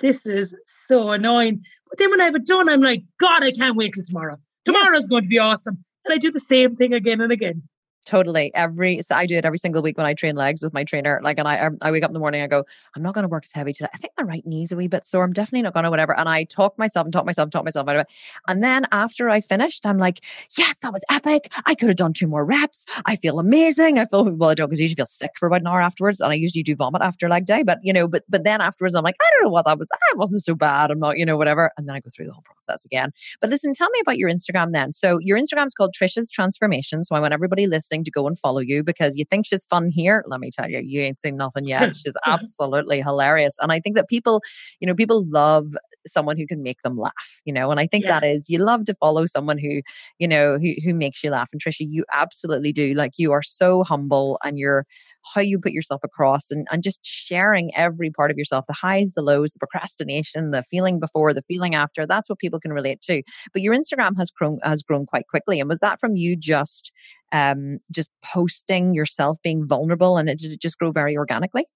This 0.00 0.26
is 0.26 0.54
so 0.64 1.10
annoying. 1.10 1.62
But 1.88 1.98
then 1.98 2.10
when 2.10 2.20
I 2.20 2.24
have 2.24 2.34
it 2.34 2.46
done, 2.46 2.68
I'm 2.68 2.82
like, 2.82 3.02
God, 3.18 3.42
I 3.42 3.52
can't 3.52 3.76
wait 3.76 3.94
till 3.94 4.04
tomorrow. 4.04 4.36
Tomorrow's 4.66 5.04
yeah. 5.04 5.10
going 5.10 5.22
to 5.22 5.28
be 5.28 5.38
awesome. 5.38 5.82
And 6.04 6.12
I 6.12 6.18
do 6.18 6.30
the 6.30 6.40
same 6.40 6.76
thing 6.76 6.92
again 6.92 7.20
and 7.20 7.32
again. 7.32 7.62
Totally. 8.06 8.52
Every 8.54 9.02
so 9.02 9.16
I 9.16 9.26
do 9.26 9.36
it 9.36 9.44
every 9.44 9.58
single 9.58 9.82
week 9.82 9.96
when 9.96 10.06
I 10.06 10.14
train 10.14 10.36
legs 10.36 10.62
with 10.62 10.72
my 10.72 10.84
trainer. 10.84 11.20
Like, 11.24 11.38
and 11.38 11.48
I 11.48 11.58
um, 11.58 11.76
I 11.82 11.90
wake 11.90 12.04
up 12.04 12.10
in 12.10 12.14
the 12.14 12.20
morning, 12.20 12.40
I 12.40 12.46
go, 12.46 12.64
I'm 12.94 13.02
not 13.02 13.14
going 13.14 13.24
to 13.24 13.28
work 13.28 13.44
as 13.44 13.50
heavy 13.50 13.72
today. 13.72 13.88
I 13.92 13.98
think 13.98 14.12
my 14.16 14.22
right 14.22 14.46
knee's 14.46 14.70
a 14.70 14.76
wee 14.76 14.86
bit 14.86 15.04
sore. 15.04 15.24
I'm 15.24 15.32
definitely 15.32 15.62
not 15.62 15.74
going 15.74 15.82
to 15.82 15.90
whatever. 15.90 16.16
And 16.16 16.28
I 16.28 16.44
talk 16.44 16.78
myself 16.78 17.04
and 17.04 17.12
talk 17.12 17.26
myself, 17.26 17.46
and 17.46 17.52
talk 17.52 17.64
myself 17.64 17.88
out 17.88 17.96
of 17.96 18.00
it. 18.02 18.06
And 18.46 18.62
then 18.62 18.86
after 18.92 19.28
I 19.28 19.40
finished, 19.40 19.84
I'm 19.86 19.98
like, 19.98 20.22
yes, 20.56 20.78
that 20.78 20.92
was 20.92 21.02
epic. 21.10 21.52
I 21.66 21.74
could 21.74 21.88
have 21.88 21.96
done 21.96 22.12
two 22.12 22.28
more 22.28 22.44
reps. 22.44 22.84
I 23.06 23.16
feel 23.16 23.40
amazing. 23.40 23.98
I 23.98 24.06
feel 24.06 24.24
well. 24.30 24.50
I 24.50 24.54
don't 24.54 24.68
because 24.68 24.78
I 24.78 24.82
usually 24.82 24.96
feel 24.96 25.06
sick 25.06 25.32
for 25.36 25.48
about 25.48 25.62
an 25.62 25.66
hour 25.66 25.82
afterwards, 25.82 26.20
and 26.20 26.30
I 26.30 26.36
usually 26.36 26.62
do 26.62 26.76
vomit 26.76 27.02
after 27.02 27.28
leg 27.28 27.44
day. 27.44 27.64
But 27.64 27.80
you 27.82 27.92
know, 27.92 28.06
but 28.06 28.22
but 28.28 28.44
then 28.44 28.60
afterwards, 28.60 28.94
I'm 28.94 29.02
like, 29.02 29.16
I 29.20 29.28
don't 29.34 29.46
know 29.46 29.50
what 29.50 29.64
that 29.66 29.80
was. 29.80 29.88
I 29.92 30.14
wasn't 30.14 30.44
so 30.44 30.54
bad. 30.54 30.92
I'm 30.92 31.00
not, 31.00 31.18
you 31.18 31.26
know, 31.26 31.36
whatever. 31.36 31.72
And 31.76 31.88
then 31.88 31.96
I 31.96 32.00
go 32.00 32.10
through 32.14 32.26
the 32.26 32.32
whole 32.32 32.44
process 32.44 32.84
again. 32.84 33.10
But 33.40 33.50
listen, 33.50 33.74
tell 33.74 33.90
me 33.90 33.98
about 34.00 34.16
your 34.16 34.30
Instagram 34.30 34.72
then. 34.72 34.92
So 34.92 35.18
your 35.18 35.36
Instagram 35.36 35.66
is 35.66 35.74
called 35.74 35.92
Trisha's 35.92 36.30
Transformation. 36.30 37.02
So 37.02 37.16
I 37.16 37.20
want 37.20 37.34
everybody 37.34 37.66
listening 37.66 37.95
to 38.04 38.10
go 38.10 38.26
and 38.26 38.38
follow 38.38 38.60
you 38.60 38.82
because 38.82 39.16
you 39.16 39.24
think 39.24 39.46
she's 39.46 39.64
fun 39.64 39.90
here. 39.90 40.24
Let 40.26 40.40
me 40.40 40.50
tell 40.50 40.68
you, 40.68 40.80
you 40.80 41.00
ain't 41.00 41.20
seen 41.20 41.36
nothing 41.36 41.64
yet. 41.64 41.94
She's 41.96 42.16
absolutely 42.26 43.00
hilarious. 43.00 43.54
And 43.60 43.72
I 43.72 43.80
think 43.80 43.96
that 43.96 44.08
people, 44.08 44.42
you 44.80 44.86
know, 44.86 44.94
people 44.94 45.24
love 45.28 45.74
someone 46.06 46.36
who 46.36 46.46
can 46.46 46.62
make 46.62 46.82
them 46.82 46.96
laugh, 46.98 47.12
you 47.44 47.52
know, 47.52 47.70
and 47.70 47.80
I 47.80 47.86
think 47.86 48.04
yeah. 48.04 48.20
that 48.20 48.26
is 48.26 48.48
you 48.48 48.58
love 48.58 48.84
to 48.84 48.94
follow 48.94 49.26
someone 49.26 49.58
who, 49.58 49.82
you 50.18 50.28
know, 50.28 50.58
who 50.58 50.74
who 50.84 50.94
makes 50.94 51.22
you 51.24 51.30
laugh. 51.30 51.48
And 51.52 51.60
Trisha, 51.60 51.86
you 51.88 52.04
absolutely 52.12 52.72
do. 52.72 52.94
Like 52.94 53.12
you 53.16 53.32
are 53.32 53.42
so 53.42 53.82
humble 53.82 54.38
and 54.44 54.58
you're 54.58 54.86
how 55.34 55.40
you 55.40 55.58
put 55.58 55.72
yourself 55.72 56.00
across 56.04 56.50
and, 56.50 56.66
and 56.70 56.82
just 56.82 57.00
sharing 57.02 57.74
every 57.74 58.10
part 58.10 58.30
of 58.30 58.36
yourself 58.36 58.64
the 58.66 58.74
highs 58.74 59.12
the 59.12 59.22
lows 59.22 59.52
the 59.52 59.58
procrastination 59.58 60.50
the 60.50 60.62
feeling 60.62 60.98
before 60.98 61.32
the 61.32 61.42
feeling 61.42 61.74
after 61.74 62.06
that's 62.06 62.28
what 62.28 62.38
people 62.38 62.60
can 62.60 62.72
relate 62.72 63.00
to. 63.02 63.22
But 63.52 63.62
your 63.62 63.74
instagram 63.74 64.16
has 64.16 64.30
grown 64.30 64.58
has 64.62 64.82
grown 64.82 65.06
quite 65.06 65.26
quickly 65.28 65.60
and 65.60 65.68
was 65.68 65.80
that 65.80 66.00
from 66.00 66.16
you 66.16 66.36
just 66.36 66.92
um 67.32 67.78
just 67.90 68.10
posting 68.24 68.94
yourself 68.94 69.38
being 69.42 69.66
vulnerable 69.66 70.18
and 70.18 70.28
it 70.28 70.38
did 70.38 70.52
it 70.52 70.60
just 70.60 70.78
grow 70.78 70.92
very 70.92 71.16
organically? 71.16 71.66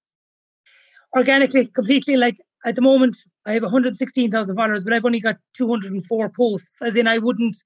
Organically 1.17 1.67
completely 1.67 2.17
like 2.17 2.37
at 2.65 2.77
the 2.77 2.83
moment 2.83 3.17
i 3.47 3.55
have 3.55 3.63
116000 3.63 4.55
followers 4.55 4.85
but 4.85 4.93
i've 4.93 5.05
only 5.05 5.19
got 5.19 5.37
204 5.57 6.29
posts 6.29 6.83
as 6.83 6.95
in 6.95 7.09
i 7.09 7.17
wouldn't 7.17 7.57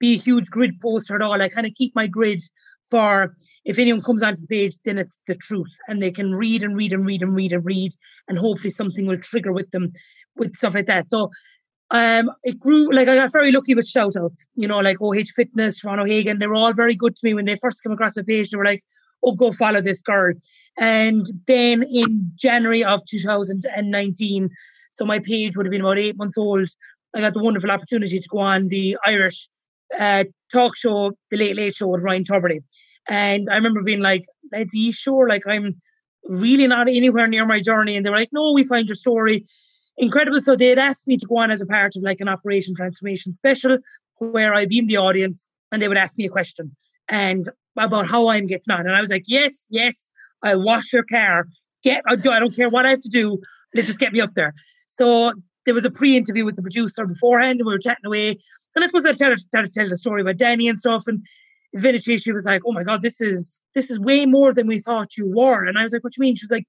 be 0.00 0.14
a 0.14 0.18
huge 0.18 0.50
grid 0.50 0.80
poster 0.80 1.14
at 1.14 1.22
all. 1.22 1.40
I 1.40 1.48
kind 1.48 1.66
of 1.66 1.74
keep 1.74 1.94
my 1.94 2.08
grid 2.08 2.42
for 2.90 3.34
if 3.64 3.78
anyone 3.78 4.02
comes 4.02 4.22
onto 4.22 4.40
the 4.40 4.46
page, 4.46 4.76
then 4.84 4.98
it's 4.98 5.18
the 5.26 5.34
truth, 5.34 5.72
and 5.88 6.02
they 6.02 6.10
can 6.10 6.34
read 6.34 6.62
and 6.62 6.76
read 6.76 6.92
and 6.92 7.06
read 7.06 7.22
and 7.22 7.36
read 7.36 7.52
and 7.52 7.64
read, 7.64 7.92
and 8.28 8.38
hopefully 8.38 8.70
something 8.70 9.06
will 9.06 9.18
trigger 9.18 9.52
with 9.52 9.70
them 9.70 9.92
with 10.36 10.56
stuff 10.56 10.74
like 10.74 10.86
that. 10.86 11.08
So 11.08 11.30
um, 11.90 12.30
it 12.44 12.58
grew 12.58 12.92
like 12.92 13.08
I 13.08 13.16
got 13.16 13.32
very 13.32 13.52
lucky 13.52 13.74
with 13.74 13.86
shout 13.86 14.16
outs, 14.16 14.46
you 14.54 14.66
know, 14.68 14.78
like 14.80 15.00
OH 15.00 15.32
Fitness, 15.34 15.80
Toronto 15.80 16.04
Hagen. 16.04 16.38
They 16.38 16.46
were 16.46 16.54
all 16.54 16.72
very 16.72 16.94
good 16.94 17.16
to 17.16 17.20
me 17.24 17.34
when 17.34 17.44
they 17.44 17.56
first 17.56 17.82
came 17.82 17.92
across 17.92 18.14
the 18.14 18.24
page. 18.24 18.50
They 18.50 18.58
were 18.58 18.64
like, 18.64 18.82
oh, 19.22 19.32
go 19.32 19.52
follow 19.52 19.80
this 19.80 20.00
girl. 20.00 20.34
And 20.78 21.26
then 21.46 21.82
in 21.82 22.30
January 22.36 22.84
of 22.84 23.04
2019, 23.06 24.50
so 24.92 25.04
my 25.04 25.18
page 25.18 25.56
would 25.56 25.66
have 25.66 25.70
been 25.70 25.80
about 25.80 25.98
eight 25.98 26.16
months 26.16 26.38
old, 26.38 26.68
I 27.14 27.20
got 27.20 27.34
the 27.34 27.42
wonderful 27.42 27.70
opportunity 27.70 28.18
to 28.18 28.28
go 28.28 28.38
on 28.38 28.68
the 28.68 28.96
Irish 29.04 29.48
uh, 29.98 30.24
talk 30.52 30.76
show, 30.76 31.12
The 31.30 31.36
Late 31.36 31.56
Late 31.56 31.74
Show 31.74 31.88
with 31.88 32.02
Ryan 32.02 32.24
Tubridy. 32.24 32.62
And 33.08 33.48
I 33.50 33.56
remember 33.56 33.82
being 33.82 34.00
like, 34.00 34.24
lads, 34.52 34.74
you 34.74 34.92
sure? 34.92 35.28
Like, 35.28 35.42
I'm 35.46 35.80
really 36.24 36.66
not 36.66 36.88
anywhere 36.88 37.26
near 37.26 37.46
my 37.46 37.60
journey. 37.60 37.96
And 37.96 38.04
they 38.04 38.10
were 38.10 38.18
like, 38.18 38.30
no, 38.32 38.52
we 38.52 38.64
find 38.64 38.88
your 38.88 38.96
story 38.96 39.46
incredible. 39.96 40.40
So 40.40 40.56
they 40.56 40.68
had 40.68 40.78
asked 40.78 41.06
me 41.06 41.16
to 41.16 41.26
go 41.26 41.38
on 41.38 41.50
as 41.50 41.60
a 41.60 41.66
part 41.66 41.94
of 41.96 42.02
like 42.02 42.20
an 42.20 42.28
Operation 42.28 42.74
Transformation 42.74 43.34
special 43.34 43.78
where 44.18 44.54
I'd 44.54 44.68
be 44.68 44.78
in 44.78 44.86
the 44.86 44.96
audience 44.96 45.46
and 45.72 45.80
they 45.80 45.88
would 45.88 45.96
ask 45.96 46.18
me 46.18 46.26
a 46.26 46.30
question 46.30 46.74
and 47.08 47.44
about 47.78 48.06
how 48.06 48.28
I'm 48.28 48.46
getting 48.46 48.72
on. 48.72 48.80
And 48.80 48.94
I 48.94 49.00
was 49.00 49.10
like, 49.10 49.24
yes, 49.26 49.66
yes, 49.70 50.10
I'll 50.42 50.62
wash 50.62 50.92
your 50.92 51.04
car. 51.04 51.46
Get, 51.82 52.02
I 52.06 52.16
don't 52.16 52.54
care 52.54 52.68
what 52.68 52.86
I 52.86 52.90
have 52.90 53.00
to 53.02 53.08
do. 53.08 53.38
They 53.74 53.82
just 53.82 53.98
get 53.98 54.12
me 54.12 54.20
up 54.20 54.34
there. 54.34 54.54
So 54.88 55.32
there 55.64 55.74
was 55.74 55.84
a 55.84 55.90
pre-interview 55.90 56.44
with 56.44 56.56
the 56.56 56.62
producer 56.62 57.06
beforehand 57.06 57.60
and 57.60 57.66
we 57.66 57.72
were 57.72 57.78
chatting 57.78 58.04
away. 58.04 58.38
And 58.74 58.84
I 58.84 58.86
suppose 58.86 59.06
I 59.06 59.12
started, 59.12 59.40
started 59.40 59.72
telling 59.72 59.90
the 59.90 59.96
story 59.96 60.20
about 60.20 60.36
Danny 60.36 60.68
and 60.68 60.78
stuff. 60.78 61.06
And 61.06 61.24
eventually 61.72 62.18
she 62.18 62.32
was 62.32 62.44
like, 62.44 62.62
Oh 62.66 62.72
my 62.72 62.82
God, 62.82 63.02
this 63.02 63.20
is 63.20 63.62
this 63.74 63.90
is 63.90 63.98
way 63.98 64.26
more 64.26 64.52
than 64.52 64.66
we 64.66 64.80
thought 64.80 65.16
you 65.16 65.30
were. 65.30 65.64
And 65.64 65.78
I 65.78 65.82
was 65.82 65.92
like, 65.92 66.04
What 66.04 66.12
do 66.12 66.16
you 66.18 66.26
mean? 66.26 66.36
She 66.36 66.44
was 66.44 66.50
like, 66.50 66.66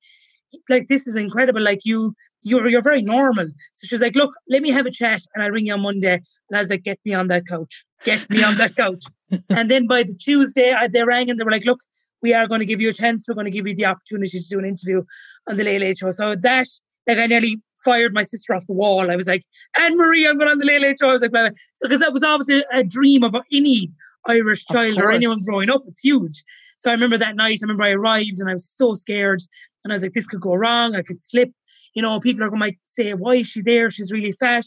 like 0.70 0.88
this 0.88 1.08
is 1.08 1.16
incredible. 1.16 1.62
Like 1.62 1.82
you 1.86 2.14
you're 2.44 2.68
you're 2.68 2.82
very 2.82 3.02
normal. 3.02 3.46
So 3.46 3.88
she 3.88 3.96
was 3.96 4.02
like, 4.02 4.16
Look, 4.16 4.34
let 4.50 4.62
me 4.62 4.70
have 4.72 4.86
a 4.86 4.92
chat 4.92 5.22
and 5.34 5.44
I'll 5.44 5.52
ring 5.52 5.68
you 5.68 5.74
on 5.74 5.82
Monday. 5.82 6.16
And 6.16 6.58
I 6.58 6.60
was 6.60 6.70
like, 6.70 6.84
Get 6.84 7.00
me 7.06 7.14
on 7.14 7.28
that 7.28 7.48
couch. 7.48 7.86
Get 8.04 8.30
me 8.30 8.44
on 8.44 8.58
that 8.58 8.76
couch. 8.76 9.04
and 9.50 9.70
then 9.70 9.88
by 9.88 10.04
the 10.04 10.16
Tuesday, 10.16 10.74
I, 10.74 10.88
they 10.88 11.04
rang 11.04 11.30
and 11.30 11.40
they 11.40 11.44
were 11.44 11.52
like, 11.52 11.66
Look, 11.66 11.80
we 12.22 12.34
are 12.34 12.48
going 12.48 12.60
to 12.60 12.66
give 12.66 12.82
you 12.82 12.90
a 12.90 12.94
chance. 12.94 13.26
We're 13.28 13.36
going 13.36 13.46
to 13.46 13.52
give 13.52 13.68
you 13.68 13.76
the 13.76 13.86
opportunity 13.86 14.40
to 14.40 14.48
do 14.50 14.60
an 14.60 14.66
interview 14.66 15.04
on 15.50 15.58
the 15.58 15.64
Late 15.64 15.82
Late 15.82 15.98
Show. 15.98 16.12
So 16.12 16.36
that, 16.36 16.68
like, 17.08 17.18
I 17.18 17.26
nearly 17.26 17.62
fired 17.84 18.14
my 18.14 18.24
sister 18.24 18.54
off 18.54 18.68
the 18.68 18.74
wall. 18.74 19.12
I 19.12 19.16
was 19.16 19.28
like, 19.28 19.44
Anne 19.78 19.98
Marie, 19.98 20.28
I'm 20.28 20.38
going 20.38 20.50
on 20.50 20.60
the 20.60 20.66
Late 20.66 20.82
Late 20.82 20.98
Show. 21.00 21.10
I 21.10 21.14
was 21.14 21.22
like, 21.22 21.32
because 21.32 21.56
so, 21.76 21.98
that 21.98 22.14
was 22.14 22.24
obviously 22.24 22.64
a 22.72 22.84
dream 22.84 23.24
of 23.24 23.36
any 23.52 23.92
Irish 24.28 24.66
child 24.66 24.98
or 24.98 25.12
anyone 25.12 25.44
growing 25.44 25.70
up. 25.70 25.82
It's 25.88 26.00
huge. 26.00 26.44
So 26.78 26.90
I 26.90 26.94
remember 26.94 27.18
that 27.18 27.36
night, 27.36 27.60
I 27.62 27.64
remember 27.64 27.84
I 27.84 27.92
arrived 27.92 28.40
and 28.40 28.50
I 28.50 28.54
was 28.54 28.70
so 28.70 28.94
scared. 28.94 29.42
And 29.84 29.92
I 29.92 29.96
was 29.96 30.04
like, 30.04 30.14
this 30.14 30.28
could 30.28 30.42
go 30.42 30.56
wrong. 30.56 30.96
I 30.96 31.02
could 31.02 31.22
slip. 31.22 31.52
You 31.94 32.02
know, 32.02 32.20
people 32.20 32.44
are 32.44 32.50
going 32.50 32.72
to 32.72 32.78
say, 32.86 33.14
why 33.14 33.36
is 33.36 33.48
she 33.48 33.62
there? 33.62 33.92
She's 33.92 34.12
really 34.12 34.32
fat. 34.32 34.66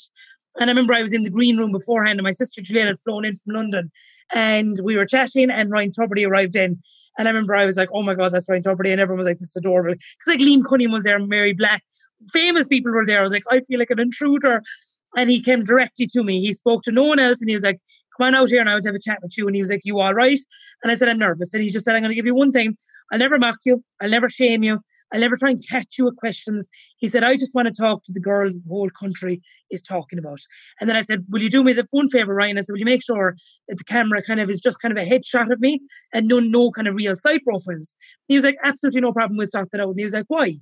And 0.60 0.70
I 0.70 0.72
remember 0.72 0.94
I 0.94 1.02
was 1.02 1.12
in 1.12 1.24
the 1.24 1.30
green 1.30 1.56
room 1.56 1.72
beforehand 1.72 2.18
and 2.18 2.24
my 2.24 2.30
sister 2.30 2.62
Juliet 2.62 2.86
had 2.86 3.00
flown 3.00 3.24
in 3.24 3.36
from 3.36 3.54
London 3.54 3.90
and 4.32 4.78
we 4.82 4.96
were 4.96 5.06
chatting 5.06 5.50
and 5.50 5.70
Ryan 5.70 5.90
Tubridy 5.90 6.26
arrived 6.26 6.56
in. 6.56 6.80
And 7.18 7.28
I 7.28 7.30
remember 7.30 7.54
I 7.54 7.64
was 7.64 7.76
like, 7.76 7.88
oh 7.92 8.02
my 8.02 8.14
God, 8.14 8.32
that's 8.32 8.48
Ryan 8.48 8.62
Tubridy. 8.62 8.90
And 8.90 9.00
everyone 9.00 9.18
was 9.18 9.26
like, 9.26 9.38
this 9.38 9.48
is 9.48 9.56
adorable. 9.56 9.94
Because 9.94 10.28
like 10.28 10.40
Liam 10.40 10.64
Cunningham 10.64 10.92
was 10.92 11.04
there, 11.04 11.18
Mary 11.18 11.52
Black, 11.52 11.82
famous 12.32 12.68
people 12.68 12.92
were 12.92 13.06
there. 13.06 13.20
I 13.20 13.22
was 13.22 13.32
like, 13.32 13.44
I 13.50 13.60
feel 13.60 13.78
like 13.78 13.90
an 13.90 14.00
intruder. 14.00 14.62
And 15.16 15.30
he 15.30 15.40
came 15.40 15.64
directly 15.64 16.06
to 16.08 16.24
me. 16.24 16.40
He 16.40 16.52
spoke 16.52 16.82
to 16.84 16.92
no 16.92 17.04
one 17.04 17.18
else 17.18 17.40
and 17.40 17.48
he 17.48 17.54
was 17.54 17.62
like, 17.62 17.78
come 18.16 18.26
on 18.26 18.34
out 18.34 18.48
here 18.48 18.60
and 18.60 18.68
I 18.68 18.74
would 18.74 18.84
have 18.84 18.94
a 18.94 19.00
chat 19.00 19.18
with 19.22 19.36
you. 19.38 19.46
And 19.46 19.54
he 19.54 19.62
was 19.62 19.70
like, 19.70 19.82
you 19.84 20.00
all 20.00 20.14
right? 20.14 20.38
And 20.82 20.90
I 20.90 20.94
said, 20.94 21.08
I'm 21.08 21.18
nervous. 21.18 21.54
And 21.54 21.62
he 21.62 21.68
just 21.68 21.84
said, 21.84 21.94
I'm 21.94 22.02
going 22.02 22.10
to 22.10 22.16
give 22.16 22.26
you 22.26 22.34
one 22.34 22.52
thing. 22.52 22.76
I'll 23.12 23.18
never 23.18 23.38
mock 23.38 23.58
you. 23.64 23.84
I'll 24.00 24.10
never 24.10 24.28
shame 24.28 24.62
you. 24.62 24.80
I'll 25.12 25.20
never 25.20 25.36
try 25.36 25.50
and 25.50 25.68
catch 25.68 25.96
you 25.98 26.06
with 26.06 26.16
questions. 26.16 26.68
He 26.96 27.06
said, 27.06 27.22
I 27.22 27.36
just 27.36 27.54
want 27.54 27.68
to 27.68 27.82
talk 27.82 28.02
to 28.04 28.12
the 28.12 28.20
girls 28.20 28.64
the 28.64 28.68
whole 28.68 28.90
country 28.90 29.40
is 29.70 29.80
talking 29.80 30.18
about. 30.18 30.40
And 30.80 30.88
then 30.88 30.96
I 30.96 31.02
said, 31.02 31.24
Will 31.28 31.42
you 31.42 31.50
do 31.50 31.62
me 31.62 31.72
the 31.72 31.86
one 31.90 32.08
favor, 32.08 32.34
Ryan? 32.34 32.58
I 32.58 32.62
said, 32.62 32.72
Will 32.72 32.80
you 32.80 32.84
make 32.84 33.04
sure 33.04 33.36
that 33.68 33.78
the 33.78 33.84
camera 33.84 34.22
kind 34.22 34.40
of 34.40 34.50
is 34.50 34.60
just 34.60 34.80
kind 34.80 34.96
of 34.96 35.02
a 35.02 35.08
headshot 35.08 35.52
of 35.52 35.60
me 35.60 35.80
and 36.12 36.26
no 36.26 36.40
no 36.40 36.72
kind 36.72 36.88
of 36.88 36.96
real 36.96 37.14
side 37.14 37.40
profiles? 37.44 37.94
He 38.26 38.34
was 38.34 38.44
like, 38.44 38.56
Absolutely 38.64 39.02
no 39.02 39.12
problem, 39.12 39.36
we'll 39.36 39.46
sort 39.46 39.70
that 39.70 39.80
out. 39.80 39.90
And 39.90 39.98
he 39.98 40.04
was 40.04 40.14
like, 40.14 40.26
Why? 40.28 40.56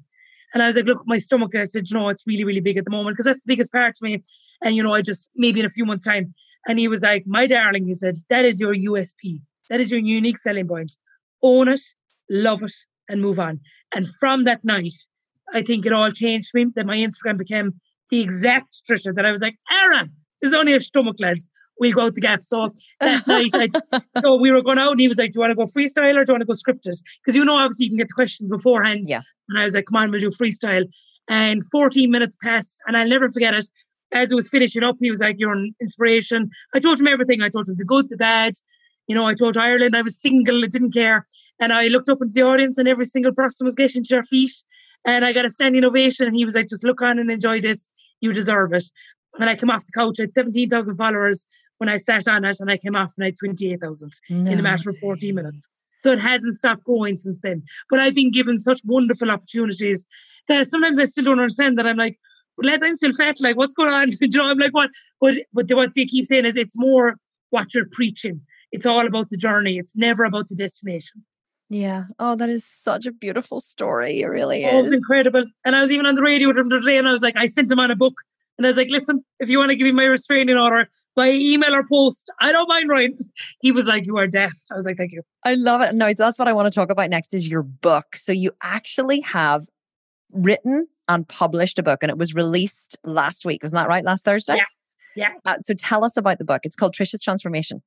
And 0.55 0.63
I 0.63 0.67
was 0.67 0.77
like, 0.77 0.85
look, 0.85 1.03
my 1.07 1.19
stomach, 1.19 1.55
I 1.55 1.65
said, 1.65 1.89
you 1.89 1.99
know, 1.99 2.09
it's 2.09 2.27
really, 2.27 2.45
really 2.45 2.61
big 2.61 2.77
at 2.77 2.85
the 2.85 2.91
moment 2.91 3.15
because 3.15 3.25
that's 3.25 3.43
the 3.45 3.49
biggest 3.49 3.73
part 3.73 3.95
to 3.97 4.05
me. 4.05 4.23
And, 4.63 4.77
you 4.77 4.83
know, 4.83 4.95
I 4.95 5.03
just, 5.03 5.31
maybe 5.35 5.61
in 5.61 5.67
a 5.67 5.71
few 5.71 5.85
months' 5.85 6.05
time. 6.05 6.35
And 6.69 6.79
he 6.79 6.89
was 6.89 7.03
like, 7.03 7.25
my 7.27 7.47
darling, 7.47 7.87
he 7.87 7.95
said, 7.95 8.17
that 8.29 8.45
is 8.45 8.61
your 8.61 8.75
USP. 8.75 9.41
That 9.71 9.81
is 9.81 9.91
your 9.91 10.01
unique 10.01 10.39
selling 10.39 10.69
point. 10.69 10.93
Own 11.43 11.69
it, 11.69 11.81
love 12.31 12.63
it, 12.63 12.73
and 13.09 13.21
move 13.21 13.39
on. 13.39 13.61
And 13.95 14.09
from 14.21 14.45
that 14.45 14.65
night, 14.65 14.95
I 15.53 15.63
think 15.63 15.87
it 15.87 15.93
all 15.93 16.11
changed 16.11 16.51
me. 16.55 16.67
That 16.77 16.87
my 16.87 16.97
Instagram 16.97 17.39
became 17.39 17.81
the 18.11 18.21
exact 18.21 18.83
Trisha 18.89 19.15
that 19.15 19.27
I 19.27 19.33
was 19.33 19.41
like, 19.41 19.57
Aaron, 19.71 20.13
there's 20.41 20.55
only 20.55 20.75
a 20.75 20.81
stomach, 20.81 21.17
lads. 21.19 21.49
We'll 21.83 21.93
go 21.93 22.03
out 22.03 22.15
the 22.15 22.21
gap. 22.21 22.43
So 22.43 22.73
that 23.01 23.27
night, 23.27 23.51
I, 23.55 24.01
so 24.21 24.37
we 24.37 24.53
were 24.53 24.63
going 24.63 24.79
out, 24.79 24.93
and 24.93 25.01
he 25.01 25.09
was 25.09 25.19
like, 25.19 25.33
"Do 25.33 25.39
you 25.39 25.41
want 25.41 25.51
to 25.51 25.57
go 25.57 25.65
freestyle 25.65 26.17
or 26.17 26.25
do 26.25 26.31
you 26.31 26.35
want 26.35 26.43
to 26.43 26.47
go 26.47 26.53
scripted?" 26.53 26.97
Because 27.21 27.35
you 27.35 27.45
know, 27.45 27.57
obviously, 27.57 27.87
you 27.87 27.91
can 27.91 27.99
get 27.99 28.07
the 28.09 28.15
questions 28.15 28.49
beforehand. 28.49 29.07
Yeah. 29.09 29.23
And 29.49 29.59
I 29.59 29.65
was 29.65 29.75
like, 29.75 29.87
"Come 29.87 29.97
on, 29.97 30.13
we'll 30.13 30.21
do 30.21 30.31
freestyle." 30.31 30.85
And 31.29 31.67
14 31.67 32.09
minutes 32.09 32.37
passed, 32.41 32.79
and 32.87 32.97
I'll 32.97 33.09
never 33.09 33.29
forget 33.29 33.53
it. 33.53 33.69
As 34.13 34.31
it 34.31 34.37
was 34.37 34.49
finishing 34.49 34.85
up, 34.85 34.97
he 35.01 35.11
was 35.11 35.19
like, 35.19 35.37
"You're 35.41 35.53
an 35.53 35.75
inspiration." 35.81 36.51
I 36.73 36.79
told 36.79 37.01
him 37.01 37.09
everything. 37.09 37.43
I 37.43 37.49
told 37.49 37.69
him 37.69 37.75
the 37.77 37.85
good, 37.85 38.11
the 38.11 38.17
bad. 38.17 38.55
You 39.09 39.17
know, 39.17 39.27
I 39.27 39.35
told 39.35 39.57
Ireland 39.57 39.97
I 39.97 40.03
was 40.03 40.21
single. 40.21 40.63
I 40.63 40.69
didn't 40.69 40.93
care. 40.93 41.27
And 41.59 41.73
I 41.73 41.89
looked 41.89 42.09
up 42.09 42.19
into 42.23 42.33
the 42.33 42.43
audience, 42.43 42.79
and 42.79 42.87
every 42.87 43.07
single 43.07 43.33
person 43.33 43.65
was 43.65 43.75
getting 43.75 44.05
to 44.05 44.09
their 44.09 44.23
feet. 44.23 44.53
And 45.05 45.25
I 45.25 45.33
got 45.33 45.45
a 45.45 45.51
standing 45.51 45.85
ovation. 45.85 46.29
And 46.29 46.37
he 46.37 46.45
was 46.45 46.55
like, 46.55 46.69
just 46.69 46.85
look 46.85 47.03
on 47.03 47.19
and 47.19 47.31
enjoy 47.31 47.61
this. 47.61 47.91
You 48.21 48.33
deserve 48.33 48.73
it. 48.73 48.85
And 49.39 49.49
I 49.49 49.57
came 49.57 49.71
off 49.71 49.85
the 49.85 49.93
couch, 49.93 50.17
I 50.19 50.25
had 50.25 50.35
17,000 50.35 50.97
followers 50.97 51.47
when 51.83 51.89
I 51.89 51.97
sat 51.97 52.29
on 52.29 52.45
it, 52.45 52.61
and 52.61 52.71
I 52.71 52.77
came 52.77 52.95
off 52.95 53.13
and 53.17 53.25
I 53.25 53.27
had 53.27 53.39
28,000 53.39 54.13
no. 54.31 54.53
in 54.53 54.61
a 54.61 54.63
matter 54.63 54.89
of 54.89 54.97
14 54.99 55.35
minutes. 55.35 55.69
So 55.99 56.13
it 56.13 56.21
hasn't 56.21 56.57
stopped 56.57 56.85
going 56.85 57.19
since 57.19 57.41
then. 57.43 57.65
But 57.91 57.99
I've 57.99 58.15
been 58.15 58.31
given 58.31 58.61
such 58.61 58.79
wonderful 58.85 59.33
opportunities 59.33 60.07
that 60.47 60.69
sometimes 60.69 61.01
I 61.01 61.07
still 61.07 61.25
don't 61.25 61.41
understand 61.41 61.77
that 61.79 61.87
I'm 61.89 61.97
like, 61.97 62.21
lads, 62.63 62.85
I'm 62.85 62.95
still 62.95 63.13
fat. 63.15 63.41
Like, 63.41 63.57
what's 63.57 63.75
going 63.75 63.93
on? 63.93 64.13
you 64.21 64.29
know, 64.29 64.45
I'm 64.45 64.59
like, 64.59 64.73
what? 64.73 64.91
But 65.21 65.39
but 65.53 65.69
what 65.73 65.95
they 65.97 66.07
keep 66.07 66.25
saying 66.25 66.47
is 66.47 66.55
it's 66.55 66.79
more 66.79 67.17
what 67.51 67.75
you're 67.75 67.89
preaching. 67.91 68.43
It's 68.71 68.87
all 68.87 69.05
about 69.05 69.31
the 69.31 69.37
journey. 69.37 69.77
It's 69.77 69.97
never 69.97 70.23
about 70.23 70.47
the 70.47 70.55
destination. 70.55 71.25
Yeah. 71.69 72.05
Oh, 72.21 72.37
that 72.37 72.49
is 72.49 72.65
such 72.65 73.07
a 73.07 73.13
beautiful 73.13 73.59
story. 73.59 74.21
It 74.21 74.27
really 74.27 74.63
is. 74.63 74.73
Oh, 74.73 74.79
it 74.79 74.83
was 74.83 74.93
incredible. 74.93 75.47
And 75.65 75.75
I 75.75 75.81
was 75.81 75.91
even 75.91 76.07
on 76.07 76.15
the 76.15 76.23
radio 76.23 76.47
with 76.47 76.59
him 76.59 76.71
today 76.71 76.97
and 76.97 77.09
I 77.09 77.13
was 77.13 77.23
like, 77.23 77.37
I 77.37 77.47
sent 77.47 77.73
him 77.73 77.81
on 77.81 77.91
a 77.91 77.97
book. 77.97 78.15
And 78.63 78.69
I 78.69 78.71
was 78.71 78.77
like, 78.77 78.91
listen, 78.91 79.25
if 79.41 79.49
you 79.49 79.59
want 79.59 79.71
to 79.71 79.75
give 79.75 79.87
me 79.87 79.91
my 79.91 80.05
restraining 80.05 80.57
order 80.57 80.89
by 81.17 81.33
email 81.33 81.75
or 81.75 81.85
post, 81.85 82.31
I 82.41 82.53
don't 82.53 82.69
mind 82.69 82.89
writing. 82.89 83.19
He 83.61 83.73
was 83.73 83.89
like, 83.89 84.07
You 84.07 84.17
are 84.19 84.29
deaf. 84.29 84.53
I 84.71 84.77
was 84.77 84.87
like, 84.87 84.97
Thank 84.97 85.11
you. 85.11 85.23
I 85.45 85.55
love 85.55 85.81
it. 85.81 85.97
No, 85.97 86.13
that's 86.15 86.39
what 86.39 86.47
I 86.47 86.53
want 86.53 86.67
to 86.67 86.71
talk 86.71 86.89
about 86.89 87.11
next 87.11 87.35
is 87.35 87.49
your 87.49 87.65
book. 87.65 88.15
So 88.15 88.31
you 88.31 88.53
actually 88.63 89.21
have 89.23 89.63
written 90.31 90.87
and 91.09 91.27
published 91.27 91.81
a 91.81 91.83
book 91.83 92.05
and 92.05 92.11
it 92.11 92.17
was 92.17 92.35
released 92.35 92.97
last 93.03 93.45
week. 93.45 93.65
Wasn't 93.65 93.75
that 93.75 93.89
right? 93.89 94.05
Last 94.05 94.25
Thursday? 94.25 94.59
Yeah. 94.59 94.65
Yeah. 95.17 95.33
Uh, 95.45 95.59
so 95.61 95.75
tell 95.75 96.05
us 96.05 96.17
about 96.17 96.39
the 96.39 96.45
book. 96.45 96.61
It's 96.63 96.77
called 96.77 96.95
Trisha's 96.95 97.21
Transformation. 97.21 97.83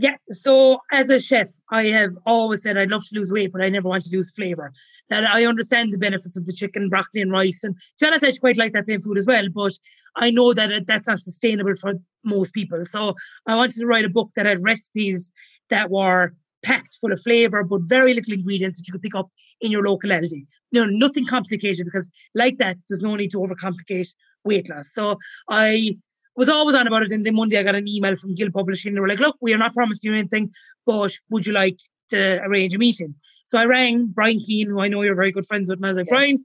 Yeah. 0.00 0.16
So 0.30 0.78
as 0.90 1.10
a 1.10 1.20
chef, 1.20 1.48
I 1.70 1.84
have 1.88 2.12
always 2.24 2.62
said 2.62 2.78
I'd 2.78 2.90
love 2.90 3.04
to 3.04 3.14
lose 3.14 3.30
weight, 3.30 3.52
but 3.52 3.60
I 3.60 3.68
never 3.68 3.86
want 3.86 4.02
to 4.04 4.16
lose 4.16 4.30
flavor. 4.30 4.72
That 5.10 5.24
I 5.24 5.44
understand 5.44 5.92
the 5.92 5.98
benefits 5.98 6.38
of 6.38 6.46
the 6.46 6.54
chicken, 6.54 6.88
broccoli, 6.88 7.20
and 7.20 7.30
rice. 7.30 7.62
And 7.62 7.74
to 7.74 7.80
be 8.00 8.06
honest, 8.06 8.24
I 8.24 8.32
quite 8.32 8.56
like 8.56 8.72
that 8.72 8.86
plain 8.86 9.00
food 9.00 9.18
as 9.18 9.26
well. 9.26 9.44
But 9.54 9.72
I 10.16 10.30
know 10.30 10.54
that 10.54 10.86
that's 10.86 11.06
not 11.06 11.18
sustainable 11.18 11.74
for 11.74 11.96
most 12.24 12.54
people. 12.54 12.82
So 12.86 13.14
I 13.46 13.54
wanted 13.54 13.76
to 13.76 13.86
write 13.86 14.06
a 14.06 14.08
book 14.08 14.30
that 14.36 14.46
had 14.46 14.64
recipes 14.64 15.30
that 15.68 15.90
were 15.90 16.32
packed 16.62 16.96
full 16.98 17.12
of 17.12 17.20
flavor, 17.20 17.62
but 17.62 17.82
very 17.82 18.14
little 18.14 18.32
ingredients 18.32 18.78
that 18.78 18.88
you 18.88 18.92
could 18.92 19.02
pick 19.02 19.14
up 19.14 19.28
in 19.60 19.70
your 19.70 19.82
local 19.82 20.08
Aldi. 20.08 20.46
You 20.70 20.80
know, 20.80 20.86
nothing 20.86 21.26
complicated 21.26 21.84
because 21.84 22.08
like 22.34 22.56
that, 22.56 22.78
there's 22.88 23.02
no 23.02 23.16
need 23.16 23.32
to 23.32 23.38
overcomplicate 23.38 24.14
weight 24.44 24.70
loss. 24.70 24.94
So 24.94 25.18
I 25.50 25.98
was 26.36 26.48
always 26.48 26.74
on 26.74 26.86
about 26.86 27.02
it. 27.02 27.12
And 27.12 27.24
then 27.24 27.34
Monday 27.34 27.58
I 27.58 27.62
got 27.62 27.74
an 27.74 27.88
email 27.88 28.16
from 28.16 28.34
Gill 28.34 28.50
Publishing. 28.50 28.94
They 28.94 29.00
were 29.00 29.08
like, 29.08 29.20
look, 29.20 29.36
we 29.40 29.52
are 29.52 29.58
not 29.58 29.74
promising 29.74 30.12
you 30.12 30.18
anything, 30.18 30.52
but 30.86 31.12
would 31.30 31.46
you 31.46 31.52
like 31.52 31.78
to 32.10 32.40
arrange 32.42 32.74
a 32.74 32.78
meeting? 32.78 33.14
So 33.46 33.58
I 33.58 33.64
rang 33.64 34.06
Brian 34.06 34.38
Keane, 34.38 34.68
who 34.68 34.80
I 34.80 34.88
know 34.88 35.02
you're 35.02 35.14
very 35.14 35.32
good 35.32 35.46
friends 35.46 35.68
with, 35.68 35.78
and 35.78 35.86
I 35.86 35.88
was 35.88 35.96
like, 35.96 36.06
yeah. 36.06 36.14
Brian, 36.14 36.44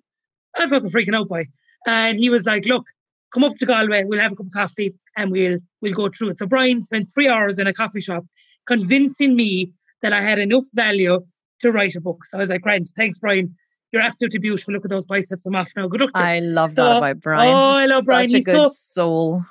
I'm 0.56 0.70
fucking 0.70 0.90
freaking 0.90 1.16
out 1.16 1.28
by. 1.28 1.46
And 1.86 2.18
he 2.18 2.30
was 2.30 2.46
like, 2.46 2.66
look, 2.66 2.88
come 3.34 3.44
up 3.44 3.58
to 3.58 3.66
Galway, 3.66 4.06
we'll 4.06 4.20
have 4.20 4.32
a 4.32 4.36
cup 4.36 4.48
of 4.48 4.54
coffee 4.54 4.96
and 5.16 5.32
we'll 5.32 5.60
we'll 5.82 5.94
go 5.94 6.10
through 6.10 6.30
it. 6.30 6.40
So 6.40 6.48
Brian 6.48 6.84
spent 6.84 7.12
three 7.14 7.28
hours 7.28 7.60
in 7.60 7.68
a 7.68 7.74
coffee 7.74 8.02
shop 8.02 8.26
convincing 8.66 9.36
me 9.36 9.72
that 10.02 10.14
I 10.14 10.22
had 10.22 10.40
enough 10.40 10.64
value 10.74 11.22
to 11.62 11.72
write 11.72 11.96
a 11.96 12.02
book. 12.02 12.26
So 12.26 12.38
I 12.38 12.40
was 12.40 12.50
like, 12.50 12.62
Grant, 12.62 12.90
thanks, 12.96 13.20
Brian. 13.20 13.56
You're 13.92 14.02
absolutely 14.02 14.40
beautiful. 14.40 14.74
Look 14.74 14.84
at 14.84 14.90
those 14.90 15.06
biceps. 15.06 15.46
I'm 15.46 15.56
off 15.56 15.72
now. 15.76 15.88
Good 15.88 16.02
luck 16.02 16.14
to 16.14 16.20
you. 16.20 16.26
I 16.26 16.40
love 16.40 16.72
so, 16.72 16.84
that 16.84 16.98
about 16.98 17.20
Brian. 17.22 17.54
Oh, 17.54 17.70
I 17.70 17.86
love 17.86 18.06
Brian. 18.06 18.28
Such 18.28 18.36
He's 18.36 18.48
a 18.48 18.52
good 18.52 18.68
so, 18.68 18.74
soul 18.74 19.46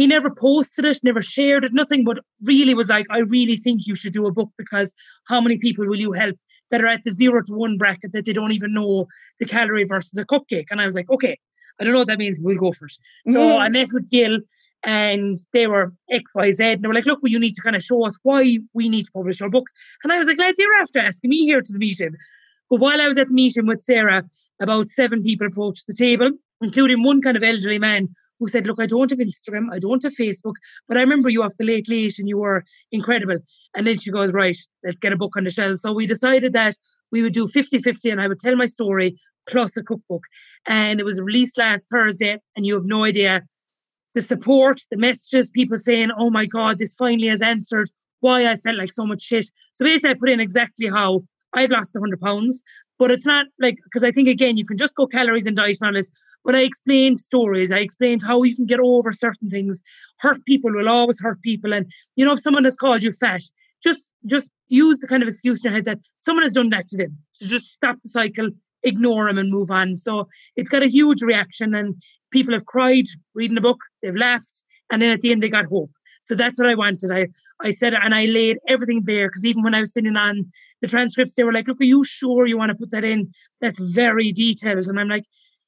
he 0.00 0.06
never 0.06 0.30
posted 0.30 0.86
it, 0.86 0.98
never 1.02 1.20
shared 1.20 1.62
it, 1.62 1.74
nothing, 1.74 2.04
but 2.04 2.20
really 2.42 2.72
was 2.72 2.88
like, 2.88 3.06
I 3.10 3.18
really 3.18 3.56
think 3.56 3.86
you 3.86 3.94
should 3.94 4.14
do 4.14 4.26
a 4.26 4.32
book 4.32 4.50
because 4.56 4.94
how 5.26 5.42
many 5.42 5.58
people 5.58 5.86
will 5.86 6.00
you 6.00 6.12
help 6.12 6.36
that 6.70 6.80
are 6.80 6.86
at 6.86 7.04
the 7.04 7.10
zero 7.10 7.42
to 7.42 7.52
one 7.52 7.76
bracket 7.76 8.12
that 8.12 8.24
they 8.24 8.32
don't 8.32 8.52
even 8.52 8.72
know 8.72 9.06
the 9.40 9.44
calorie 9.44 9.84
versus 9.84 10.18
a 10.18 10.24
cupcake? 10.24 10.68
And 10.70 10.80
I 10.80 10.86
was 10.86 10.94
like, 10.94 11.10
okay, 11.10 11.38
I 11.78 11.84
don't 11.84 11.92
know 11.92 11.98
what 11.98 12.08
that 12.08 12.18
means, 12.18 12.40
we'll 12.40 12.56
go 12.56 12.72
for 12.72 12.86
it. 12.86 12.96
So 13.26 13.40
mm. 13.40 13.60
I 13.60 13.68
met 13.68 13.92
with 13.92 14.08
Gill 14.08 14.38
and 14.84 15.36
they 15.52 15.66
were 15.66 15.92
XYZ 16.10 16.60
and 16.60 16.82
they 16.82 16.88
were 16.88 16.94
like, 16.94 17.04
look, 17.04 17.22
well, 17.22 17.30
you 17.30 17.38
need 17.38 17.54
to 17.56 17.62
kind 17.62 17.76
of 17.76 17.82
show 17.82 18.06
us 18.06 18.16
why 18.22 18.58
we 18.72 18.88
need 18.88 19.04
to 19.04 19.12
publish 19.12 19.38
your 19.38 19.50
book. 19.50 19.66
And 20.02 20.14
I 20.14 20.16
was 20.16 20.28
like, 20.28 20.38
lads, 20.38 20.58
you're 20.58 20.80
after 20.80 20.98
asking 20.98 21.28
me 21.28 21.44
here 21.44 21.60
to 21.60 21.72
the 21.74 21.78
meeting. 21.78 22.16
But 22.70 22.80
while 22.80 23.02
I 23.02 23.06
was 23.06 23.18
at 23.18 23.28
the 23.28 23.34
meeting 23.34 23.66
with 23.66 23.82
Sarah, 23.82 24.24
about 24.60 24.88
seven 24.88 25.22
people 25.22 25.46
approached 25.46 25.86
the 25.86 25.94
table, 25.94 26.30
including 26.60 27.02
one 27.02 27.22
kind 27.22 27.36
of 27.36 27.42
elderly 27.42 27.78
man 27.78 28.08
who 28.38 28.48
said, 28.48 28.66
Look, 28.66 28.80
I 28.80 28.86
don't 28.86 29.10
have 29.10 29.18
Instagram, 29.18 29.66
I 29.72 29.78
don't 29.78 30.02
have 30.02 30.14
Facebook, 30.14 30.54
but 30.88 30.96
I 30.96 31.00
remember 31.00 31.28
you 31.28 31.42
off 31.42 31.56
the 31.56 31.64
late 31.64 31.88
late 31.88 32.18
and 32.18 32.28
you 32.28 32.38
were 32.38 32.64
incredible. 32.92 33.36
And 33.76 33.86
then 33.86 33.98
she 33.98 34.10
goes, 34.10 34.32
Right, 34.32 34.56
let's 34.84 34.98
get 34.98 35.12
a 35.12 35.16
book 35.16 35.36
on 35.36 35.44
the 35.44 35.50
shelf. 35.50 35.80
So 35.80 35.92
we 35.92 36.06
decided 36.06 36.52
that 36.54 36.74
we 37.12 37.22
would 37.22 37.32
do 37.32 37.46
50 37.46 37.80
50 37.80 38.10
and 38.10 38.20
I 38.20 38.28
would 38.28 38.40
tell 38.40 38.56
my 38.56 38.66
story 38.66 39.16
plus 39.48 39.76
a 39.76 39.82
cookbook. 39.82 40.24
And 40.66 41.00
it 41.00 41.04
was 41.04 41.20
released 41.20 41.58
last 41.58 41.86
Thursday, 41.90 42.38
and 42.56 42.66
you 42.66 42.74
have 42.74 42.84
no 42.84 43.04
idea 43.04 43.42
the 44.14 44.22
support, 44.22 44.80
the 44.90 44.96
messages, 44.96 45.50
people 45.50 45.78
saying, 45.78 46.10
Oh 46.16 46.30
my 46.30 46.46
God, 46.46 46.78
this 46.78 46.94
finally 46.94 47.28
has 47.28 47.42
answered 47.42 47.90
why 48.20 48.50
I 48.50 48.56
felt 48.56 48.76
like 48.76 48.92
so 48.92 49.06
much 49.06 49.22
shit. 49.22 49.46
So 49.72 49.84
basically, 49.84 50.10
I 50.10 50.14
put 50.14 50.30
in 50.30 50.40
exactly 50.40 50.88
how 50.88 51.22
I've 51.54 51.70
lost 51.70 51.94
100 51.94 52.20
pounds. 52.20 52.62
But 53.00 53.10
it's 53.10 53.24
not 53.24 53.46
like, 53.58 53.78
because 53.84 54.04
I 54.04 54.12
think 54.12 54.28
again, 54.28 54.58
you 54.58 54.66
can 54.66 54.76
just 54.76 54.94
go 54.94 55.06
calories 55.06 55.46
and 55.46 55.56
diet 55.56 55.78
and 55.80 55.88
all 55.88 55.94
this. 55.94 56.10
But 56.44 56.54
I 56.54 56.60
explained 56.60 57.18
stories. 57.18 57.72
I 57.72 57.78
explained 57.78 58.22
how 58.22 58.42
you 58.42 58.54
can 58.54 58.66
get 58.66 58.78
over 58.78 59.10
certain 59.10 59.48
things. 59.48 59.82
Hurt 60.18 60.44
people 60.44 60.70
will 60.70 60.88
always 60.88 61.18
hurt 61.18 61.40
people. 61.40 61.72
And, 61.72 61.90
you 62.16 62.26
know, 62.26 62.32
if 62.32 62.40
someone 62.40 62.64
has 62.64 62.76
called 62.76 63.02
you 63.02 63.10
fat, 63.12 63.40
just 63.82 64.10
just 64.26 64.50
use 64.68 64.98
the 64.98 65.08
kind 65.08 65.22
of 65.22 65.30
excuse 65.30 65.64
in 65.64 65.70
your 65.70 65.74
head 65.74 65.86
that 65.86 65.98
someone 66.18 66.44
has 66.44 66.52
done 66.52 66.68
that 66.70 66.88
to 66.88 66.98
them. 66.98 67.16
So 67.32 67.46
just 67.46 67.72
stop 67.72 67.96
the 68.02 68.10
cycle, 68.10 68.50
ignore 68.82 69.28
them 69.28 69.38
and 69.38 69.50
move 69.50 69.70
on. 69.70 69.96
So 69.96 70.28
it's 70.56 70.68
got 70.68 70.82
a 70.82 70.86
huge 70.86 71.22
reaction 71.22 71.74
and 71.74 71.96
people 72.30 72.52
have 72.52 72.66
cried 72.66 73.06
reading 73.34 73.54
the 73.54 73.62
book, 73.62 73.80
they've 74.02 74.14
laughed, 74.14 74.62
and 74.92 75.00
then 75.00 75.10
at 75.10 75.22
the 75.22 75.32
end 75.32 75.42
they 75.42 75.48
got 75.48 75.64
hope. 75.64 75.90
So 76.20 76.34
that's 76.34 76.58
what 76.58 76.68
I 76.68 76.74
wanted. 76.74 77.10
I 77.10 77.28
I 77.62 77.70
said 77.70 77.94
it 77.94 78.00
and 78.04 78.14
I 78.14 78.26
laid 78.26 78.58
everything 78.68 79.00
bare 79.00 79.28
because 79.28 79.46
even 79.46 79.62
when 79.62 79.74
I 79.74 79.80
was 79.80 79.94
sitting 79.94 80.16
on 80.16 80.52
the 80.80 80.88
transcripts, 80.88 81.34
they 81.34 81.44
were 81.44 81.52
like, 81.52 81.68
Look, 81.68 81.80
are 81.80 81.84
you 81.84 82.04
sure 82.04 82.46
you 82.46 82.56
want 82.56 82.70
to 82.70 82.74
put 82.74 82.90
that 82.90 83.04
in? 83.04 83.32
That's 83.60 83.78
very 83.78 84.32
detailed. 84.32 84.88
And 84.88 84.98
I'm 84.98 85.08
like, 85.08 85.24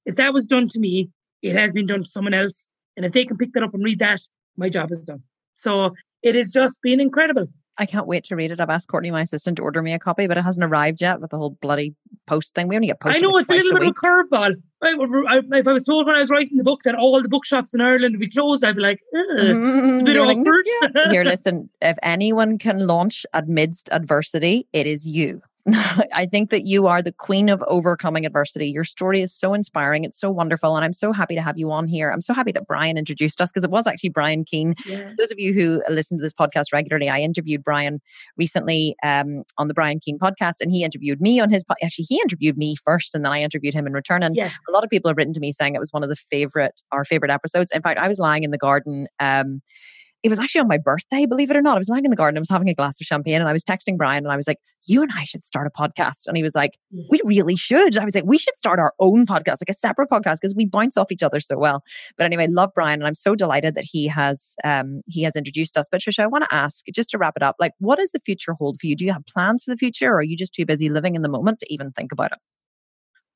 if 0.07 0.17
that 0.17 0.33
was 0.33 0.47
done 0.47 0.69
to 0.69 0.81
me, 0.81 1.11
it 1.43 1.55
has 1.55 1.73
been 1.73 1.87
done 1.87 2.05
to 2.05 2.11
someone 2.11 2.35
else. 2.35 2.69
And 2.97 3.07
if 3.07 3.13
they 3.13 3.25
can 3.25 3.37
pick 3.37 3.53
that 3.53 3.63
up 3.63 3.75
and 3.75 3.85
read 3.85 3.99
that, 3.99 4.21
my 4.57 4.69
job 4.69 4.91
is 4.91 5.05
done. 5.05 5.23
So 5.55 5.95
it 6.23 6.35
has 6.35 6.51
just 6.51 6.81
been 6.83 7.01
incredible. 7.01 7.47
I 7.83 7.87
can't 7.87 8.07
wait 8.07 8.23
to 8.25 8.37
read 8.37 8.53
it. 8.53 8.61
I've 8.61 8.71
asked 8.71 8.87
Courtney, 8.87 9.11
my 9.11 9.23
assistant, 9.23 9.57
to 9.57 9.63
order 9.65 9.83
me 9.83 9.93
a 9.93 9.99
copy, 9.99 10.29
but 10.29 10.39
it 10.39 10.43
hasn't 10.43 10.63
arrived 10.63 11.01
yet 11.01 11.21
with 11.21 11.33
the 11.33 11.37
whole 11.37 11.59
bloody 11.61 11.97
post 12.29 12.55
thing. 12.55 12.69
We 12.69 12.77
only 12.77 12.87
get 12.87 13.01
post. 13.01 13.17
I 13.17 13.19
know 13.19 13.37
it's 13.39 13.51
a 13.51 13.55
little 13.55 13.73
a 13.73 13.81
bit 13.81 13.87
week. 13.87 13.97
of 14.05 14.05
a 14.05 14.07
curveball. 14.07 14.55
If 14.83 15.67
I 15.67 15.73
was 15.73 15.83
told 15.83 16.07
when 16.07 16.15
I 16.15 16.21
was 16.21 16.31
writing 16.31 16.59
the 16.59 16.63
book 16.63 16.85
that 16.85 16.95
all 16.95 17.21
the 17.21 17.29
bookshops 17.29 17.75
in 17.75 17.81
Ireland 17.81 18.15
would 18.15 18.21
be 18.21 18.31
closed, 18.31 18.63
I'd 18.63 18.77
be 18.77 18.83
like, 18.83 19.01
mm, 19.13 19.95
it's 19.95 20.03
a 20.03 20.05
bit 20.05 20.17
mm, 20.17 20.31
awkward. 20.31 20.65
Like, 20.81 20.93
yeah. 20.95 21.11
Here, 21.11 21.25
listen, 21.25 21.71
if 21.81 21.99
anyone 22.05 22.57
can 22.57 22.87
launch 22.87 23.27
amidst 23.35 23.89
adversity, 23.91 24.69
it 24.73 24.87
is 24.87 25.09
you. 25.09 25.43
I 26.13 26.27
think 26.27 26.51
that 26.51 26.67
you 26.67 26.89
are 26.89 27.03
the 27.03 27.13
queen 27.13 27.49
of 27.49 27.63
overcoming 27.69 28.27
adversity. 28.27 28.69
Your 28.69 28.83
story 28.83 29.23
is 29.23 29.33
so 29.33 29.55
inspiring. 29.55 30.03
It's 30.03 30.19
so 30.19 30.29
wonderful. 30.31 30.75
And 30.75 30.85
I'm 30.85 30.93
so 30.93 31.13
happy 31.13 31.37
to 31.37 31.43
have 31.43 31.57
you 31.57 31.71
on 31.71 31.87
here. 31.87 32.11
I'm 32.11 32.21
so 32.21 32.35
happy 32.35 32.51
that 32.53 32.67
Brian 32.67 32.99
introduced 32.99 33.41
us 33.41 33.51
because 33.53 33.65
it 33.65 33.71
was 33.71 33.87
actually 33.87 34.11
Brian 34.11 34.45
Keane. 34.45 34.75
Yeah. 34.87 35.13
Those 35.17 35.31
of 35.31 35.39
you 35.39 35.53
who 35.53 35.81
listen 35.89 36.19
to 36.19 36.23
this 36.23 36.33
podcast 36.33 36.67
regularly, 36.73 37.09
I 37.09 37.21
interviewed 37.21 37.63
Brian 37.63 38.01
recently 38.37 38.97
um, 39.05 39.45
on 39.57 39.69
the 39.69 39.75
Brian 39.75 40.01
Keane 40.01 40.19
podcast, 40.19 40.55
and 40.61 40.73
he 40.73 40.83
interviewed 40.83 41.21
me 41.21 41.39
on 41.39 41.49
his. 41.49 41.65
Actually, 41.83 42.07
he 42.09 42.17
interviewed 42.17 42.57
me 42.57 42.75
first, 42.85 43.15
and 43.15 43.25
then 43.25 43.33
I 43.33 43.41
interviewed 43.41 43.75
him 43.75 43.87
in 43.87 43.93
return. 43.93 44.25
And 44.25 44.35
yeah. 44.35 44.51
a 44.69 44.73
lot 44.73 44.83
of 44.83 44.91
people 44.91 45.09
have 45.11 45.17
written 45.17 45.35
to 45.35 45.41
me 45.41 45.53
saying 45.53 45.77
it 45.77 45.81
was 45.81 45.93
one 45.93 46.03
of 46.03 46.09
the 46.09 46.17
favorite, 46.17 46.83
our 46.91 47.05
favorite 47.05 47.31
episodes. 47.31 47.71
In 47.73 47.83
fact, 47.83 48.01
I 48.01 48.09
was 48.09 48.19
lying 48.19 48.43
in 48.43 48.51
the 48.51 48.59
garden. 48.59 49.07
Um, 49.21 49.63
it 50.23 50.29
was 50.29 50.39
actually 50.39 50.61
on 50.61 50.69
my 50.69 50.79
birthday, 50.79 51.27
believe 51.27 51.51
it 51.51 51.57
or 51.57 51.63
not. 51.63 51.75
I 51.75 51.79
was 51.79 51.89
lying 51.89 52.05
in 52.05 52.11
the 52.11 52.17
garden, 52.17 52.39
I 52.39 52.41
was 52.41 52.49
having 52.49 52.69
a 52.69 52.75
glass 52.75 53.01
of 53.01 53.07
champagne, 53.07 53.41
and 53.41 53.49
I 53.49 53.53
was 53.53 53.65
texting 53.65 53.97
Brian, 53.97 54.25
and 54.25 54.33
I 54.33 54.37
was 54.37 54.47
like, 54.47 54.59
You 54.87 55.03
and 55.03 55.11
I 55.17 55.25
should 55.25 55.45
start 55.45 55.67
a 55.67 55.71
podcast. 55.71 56.27
And 56.27 56.37
he 56.37 56.43
was 56.43 56.55
like, 56.55 56.79
mm. 56.95 57.05
We 57.11 57.21
really 57.25 57.57
should. 57.57 57.99
I 57.99 58.05
was 58.05 58.15
like, 58.15 58.25
We 58.25 58.39
should 58.39 58.57
start 58.57 58.79
our 58.79 58.93
own 59.01 59.27
podcast, 59.27 59.57
like 59.61 59.69
a 59.69 59.75
separate 59.75 60.09
podcast, 60.11 60.37
because 60.41 60.55
we 60.55 60.65
bounce 60.65 60.97
off 60.97 61.11
each 61.11 61.23
other 61.23 61.41
so 61.41 61.59
well. 61.59 61.83
But 62.17 62.25
anyway, 62.25 62.47
love 62.47 62.71
Brian, 62.75 63.01
and 63.01 63.07
I'm 63.07 63.15
so 63.15 63.35
delighted 63.35 63.75
that 63.75 63.85
he 63.85 64.07
has 64.09 64.55
um, 64.65 65.03
he 65.09 65.23
has 65.23 65.35
introduced 65.35 65.77
us. 65.77 65.87
But 65.91 66.01
Trisha, 66.01 66.23
I 66.23 66.27
want 66.29 66.45
to 66.45 66.55
ask, 66.55 66.85
just 66.95 67.11
to 67.11 67.19
wrap 67.19 67.35
it 67.37 67.43
up, 67.43 67.57
like, 67.59 67.73
what 67.79 67.99
does 67.99 68.13
the 68.13 68.21
future 68.21 68.55
hold 68.55 68.79
for 68.79 68.87
you? 68.87 68.95
Do 68.95 69.05
you 69.05 69.13
have 69.13 69.27
plans 69.27 69.65
for 69.65 69.73
the 69.73 69.77
future, 69.77 70.11
or 70.13 70.19
are 70.19 70.23
you 70.23 70.37
just 70.37 70.55
too 70.55 70.67
busy 70.67 70.89
living 70.89 71.17
in 71.17 71.23
the 71.23 71.29
moment 71.29 71.59
to 71.61 71.73
even 71.73 71.91
think 71.91 72.13
about 72.13 72.33
it? 72.33 72.39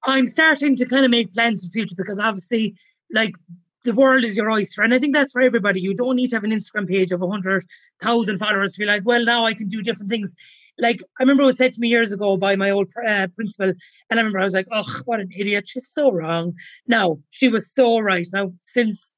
I'm 0.05 0.29
starting 0.29 0.77
to 0.77 0.87
kind 0.87 1.05
of 1.05 1.11
make 1.11 1.33
plans 1.33 1.63
for 1.63 1.67
the 1.67 1.73
future 1.73 1.97
because 1.97 2.21
obviously, 2.21 2.77
like 3.13 3.35
the 3.87 3.95
world 3.95 4.25
is 4.25 4.37
your 4.37 4.51
oyster. 4.51 4.83
And 4.83 4.93
I 4.93 4.99
think 4.99 5.15
that's 5.15 5.33
for 5.33 5.41
everybody. 5.41 5.81
You 5.81 5.95
don't 5.95 6.17
need 6.17 6.29
to 6.29 6.37
have 6.37 6.45
an 6.45 6.51
Instagram 6.51 6.87
page 6.87 7.13
of 7.13 7.21
100,000 7.21 8.39
followers 8.39 8.73
to 8.73 8.79
be 8.79 8.85
like, 8.85 9.03
well, 9.05 9.25
now 9.25 9.47
I 9.47 9.55
can 9.55 9.69
do 9.69 9.81
different 9.81 10.11
things. 10.11 10.35
Like, 10.79 11.03
I 11.19 11.23
remember 11.23 11.45
it 11.45 11.47
was 11.47 11.57
said 11.57 11.73
to 11.73 11.81
me 11.81 11.89
years 11.89 12.13
ago 12.13 12.37
by 12.37 12.55
my 12.57 12.71
old 12.71 12.89
uh, 13.07 13.29
principal, 13.35 13.71
and 13.71 13.79
I 14.11 14.17
remember 14.17 14.41
I 14.41 14.43
was 14.43 14.53
like, 14.53 14.67
oh, 14.71 15.01
what 15.07 15.21
an 15.21 15.31
idiot. 15.35 15.69
She's 15.69 15.89
so 15.89 16.13
wrong. 16.13 16.53
Now, 16.87 17.19
she 17.31 17.49
was 17.49 17.73
so 17.73 17.99
right. 17.99 18.27
Now, 18.33 18.53
since 18.63 19.09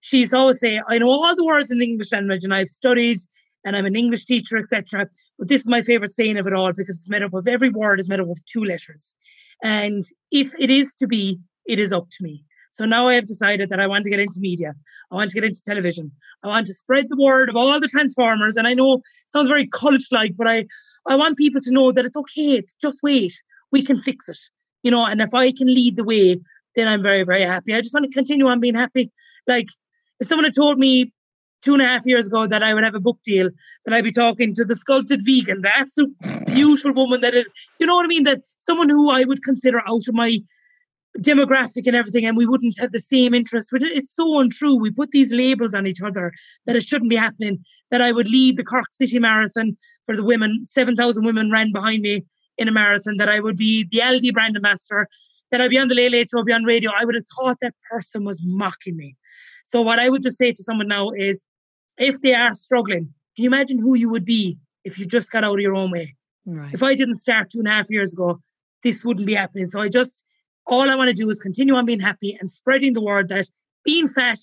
she's 0.00 0.34
always 0.34 0.60
say, 0.60 0.82
I 0.86 0.98
know 0.98 1.10
all 1.10 1.34
the 1.34 1.44
words 1.44 1.70
in 1.70 1.78
the 1.78 1.86
English 1.86 2.12
language 2.12 2.44
and 2.44 2.52
I've 2.52 2.68
studied 2.68 3.18
and 3.64 3.76
I'm 3.76 3.86
an 3.86 3.96
English 3.96 4.26
teacher, 4.26 4.58
etc. 4.58 5.08
But 5.38 5.48
this 5.48 5.62
is 5.62 5.68
my 5.68 5.80
favorite 5.82 6.12
saying 6.12 6.36
of 6.36 6.46
it 6.46 6.52
all 6.52 6.72
because 6.72 6.98
it's 6.98 7.08
made 7.08 7.22
up 7.22 7.32
of 7.32 7.48
every 7.48 7.70
word 7.70 8.00
is 8.00 8.08
made 8.08 8.20
up 8.20 8.28
of 8.28 8.44
two 8.44 8.64
letters. 8.64 9.14
And 9.62 10.02
if 10.30 10.52
it 10.58 10.68
is 10.68 10.92
to 10.94 11.06
be, 11.06 11.38
it 11.66 11.78
is 11.78 11.92
up 11.92 12.08
to 12.10 12.24
me. 12.24 12.44
So 12.72 12.86
now 12.86 13.06
I 13.06 13.14
have 13.14 13.26
decided 13.26 13.68
that 13.68 13.80
I 13.80 13.86
want 13.86 14.04
to 14.04 14.10
get 14.10 14.18
into 14.18 14.40
media. 14.40 14.74
I 15.10 15.14
want 15.14 15.30
to 15.30 15.34
get 15.34 15.44
into 15.44 15.62
television. 15.62 16.10
I 16.42 16.48
want 16.48 16.66
to 16.66 16.74
spread 16.74 17.06
the 17.08 17.16
word 17.16 17.50
of 17.50 17.56
all 17.56 17.78
the 17.78 17.86
transformers. 17.86 18.56
And 18.56 18.66
I 18.66 18.74
know 18.74 18.94
it 18.94 19.02
sounds 19.28 19.48
very 19.48 19.66
cult 19.68 20.02
like, 20.10 20.36
but 20.36 20.48
I, 20.48 20.66
I 21.06 21.14
want 21.14 21.36
people 21.36 21.60
to 21.60 21.70
know 21.70 21.92
that 21.92 22.04
it's 22.04 22.16
okay. 22.16 22.54
It's 22.54 22.74
just 22.74 23.00
wait. 23.02 23.34
We 23.70 23.82
can 23.82 24.00
fix 24.00 24.28
it. 24.28 24.38
You 24.82 24.90
know, 24.90 25.04
and 25.04 25.20
if 25.20 25.34
I 25.34 25.52
can 25.52 25.68
lead 25.68 25.96
the 25.96 26.04
way, 26.04 26.40
then 26.74 26.88
I'm 26.88 27.02
very, 27.02 27.24
very 27.24 27.42
happy. 27.42 27.74
I 27.74 27.82
just 27.82 27.94
want 27.94 28.04
to 28.06 28.12
continue 28.12 28.46
on 28.46 28.58
being 28.58 28.74
happy. 28.74 29.12
Like 29.46 29.68
if 30.18 30.26
someone 30.26 30.44
had 30.44 30.54
told 30.54 30.78
me 30.78 31.12
two 31.60 31.74
and 31.74 31.82
a 31.82 31.86
half 31.86 32.06
years 32.06 32.26
ago 32.26 32.46
that 32.46 32.62
I 32.62 32.72
would 32.72 32.84
have 32.84 32.94
a 32.94 33.00
book 33.00 33.18
deal, 33.24 33.50
that 33.84 33.94
I'd 33.94 34.04
be 34.04 34.12
talking 34.12 34.54
to 34.54 34.64
the 34.64 34.74
sculpted 34.74 35.20
vegan, 35.24 35.60
the 35.60 35.76
absolute 35.76 36.14
beautiful 36.46 36.92
woman 36.92 37.20
that 37.20 37.34
it, 37.34 37.46
you 37.78 37.86
know 37.86 37.94
what 37.94 38.04
I 38.04 38.08
mean? 38.08 38.24
That 38.24 38.40
someone 38.58 38.88
who 38.88 39.10
I 39.10 39.24
would 39.24 39.44
consider 39.44 39.80
out 39.86 40.08
of 40.08 40.14
my 40.14 40.40
demographic 41.18 41.86
and 41.86 41.96
everything, 41.96 42.24
and 42.24 42.36
we 42.36 42.46
wouldn't 42.46 42.78
have 42.78 42.92
the 42.92 43.00
same 43.00 43.34
interest. 43.34 43.68
It's 43.72 44.14
so 44.14 44.38
untrue. 44.38 44.76
We 44.76 44.90
put 44.90 45.10
these 45.10 45.32
labels 45.32 45.74
on 45.74 45.86
each 45.86 46.00
other 46.00 46.32
that 46.66 46.76
it 46.76 46.84
shouldn't 46.84 47.10
be 47.10 47.16
happening. 47.16 47.64
That 47.90 48.00
I 48.00 48.12
would 48.12 48.28
lead 48.28 48.56
the 48.56 48.64
Cork 48.64 48.86
City 48.92 49.18
Marathon 49.18 49.76
for 50.06 50.16
the 50.16 50.24
women, 50.24 50.64
7,000 50.64 51.24
women 51.24 51.50
ran 51.50 51.72
behind 51.72 52.02
me 52.02 52.24
in 52.58 52.68
a 52.68 52.72
marathon, 52.72 53.16
that 53.16 53.28
I 53.28 53.40
would 53.40 53.56
be 53.56 53.86
the 53.90 53.98
Aldi 53.98 54.32
brand 54.32 54.56
ambassador, 54.56 55.08
that 55.50 55.60
I'd 55.60 55.70
be 55.70 55.78
on 55.78 55.88
the 55.88 55.94
Late 55.94 56.12
Late 56.12 56.28
Show, 56.28 56.42
be 56.42 56.52
on 56.52 56.64
radio. 56.64 56.90
I 56.98 57.04
would 57.04 57.14
have 57.14 57.24
thought 57.36 57.58
that 57.60 57.74
person 57.90 58.24
was 58.24 58.40
mocking 58.42 58.96
me. 58.96 59.16
So, 59.64 59.80
what 59.80 59.98
I 59.98 60.08
would 60.08 60.22
just 60.22 60.38
say 60.38 60.52
to 60.52 60.62
someone 60.62 60.88
now 60.88 61.10
is 61.10 61.44
if 61.98 62.20
they 62.20 62.34
are 62.34 62.54
struggling, 62.54 63.12
can 63.36 63.44
you 63.44 63.48
imagine 63.48 63.78
who 63.78 63.94
you 63.94 64.10
would 64.10 64.24
be 64.24 64.58
if 64.84 64.98
you 64.98 65.06
just 65.06 65.30
got 65.30 65.44
out 65.44 65.54
of 65.54 65.60
your 65.60 65.74
own 65.74 65.90
way? 65.90 66.14
Right. 66.44 66.74
If 66.74 66.82
I 66.82 66.94
didn't 66.94 67.16
start 67.16 67.50
two 67.50 67.58
and 67.58 67.68
a 67.68 67.70
half 67.70 67.90
years 67.90 68.12
ago, 68.12 68.40
this 68.82 69.04
wouldn't 69.04 69.26
be 69.26 69.34
happening. 69.34 69.68
So 69.68 69.80
I 69.80 69.88
just 69.88 70.24
all 70.66 70.90
I 70.90 70.94
want 70.94 71.08
to 71.08 71.14
do 71.14 71.28
is 71.30 71.40
continue 71.40 71.74
on 71.74 71.86
being 71.86 72.00
happy 72.00 72.36
and 72.38 72.50
spreading 72.50 72.92
the 72.92 73.00
word 73.00 73.28
that 73.28 73.48
being 73.84 74.08
fat 74.08 74.38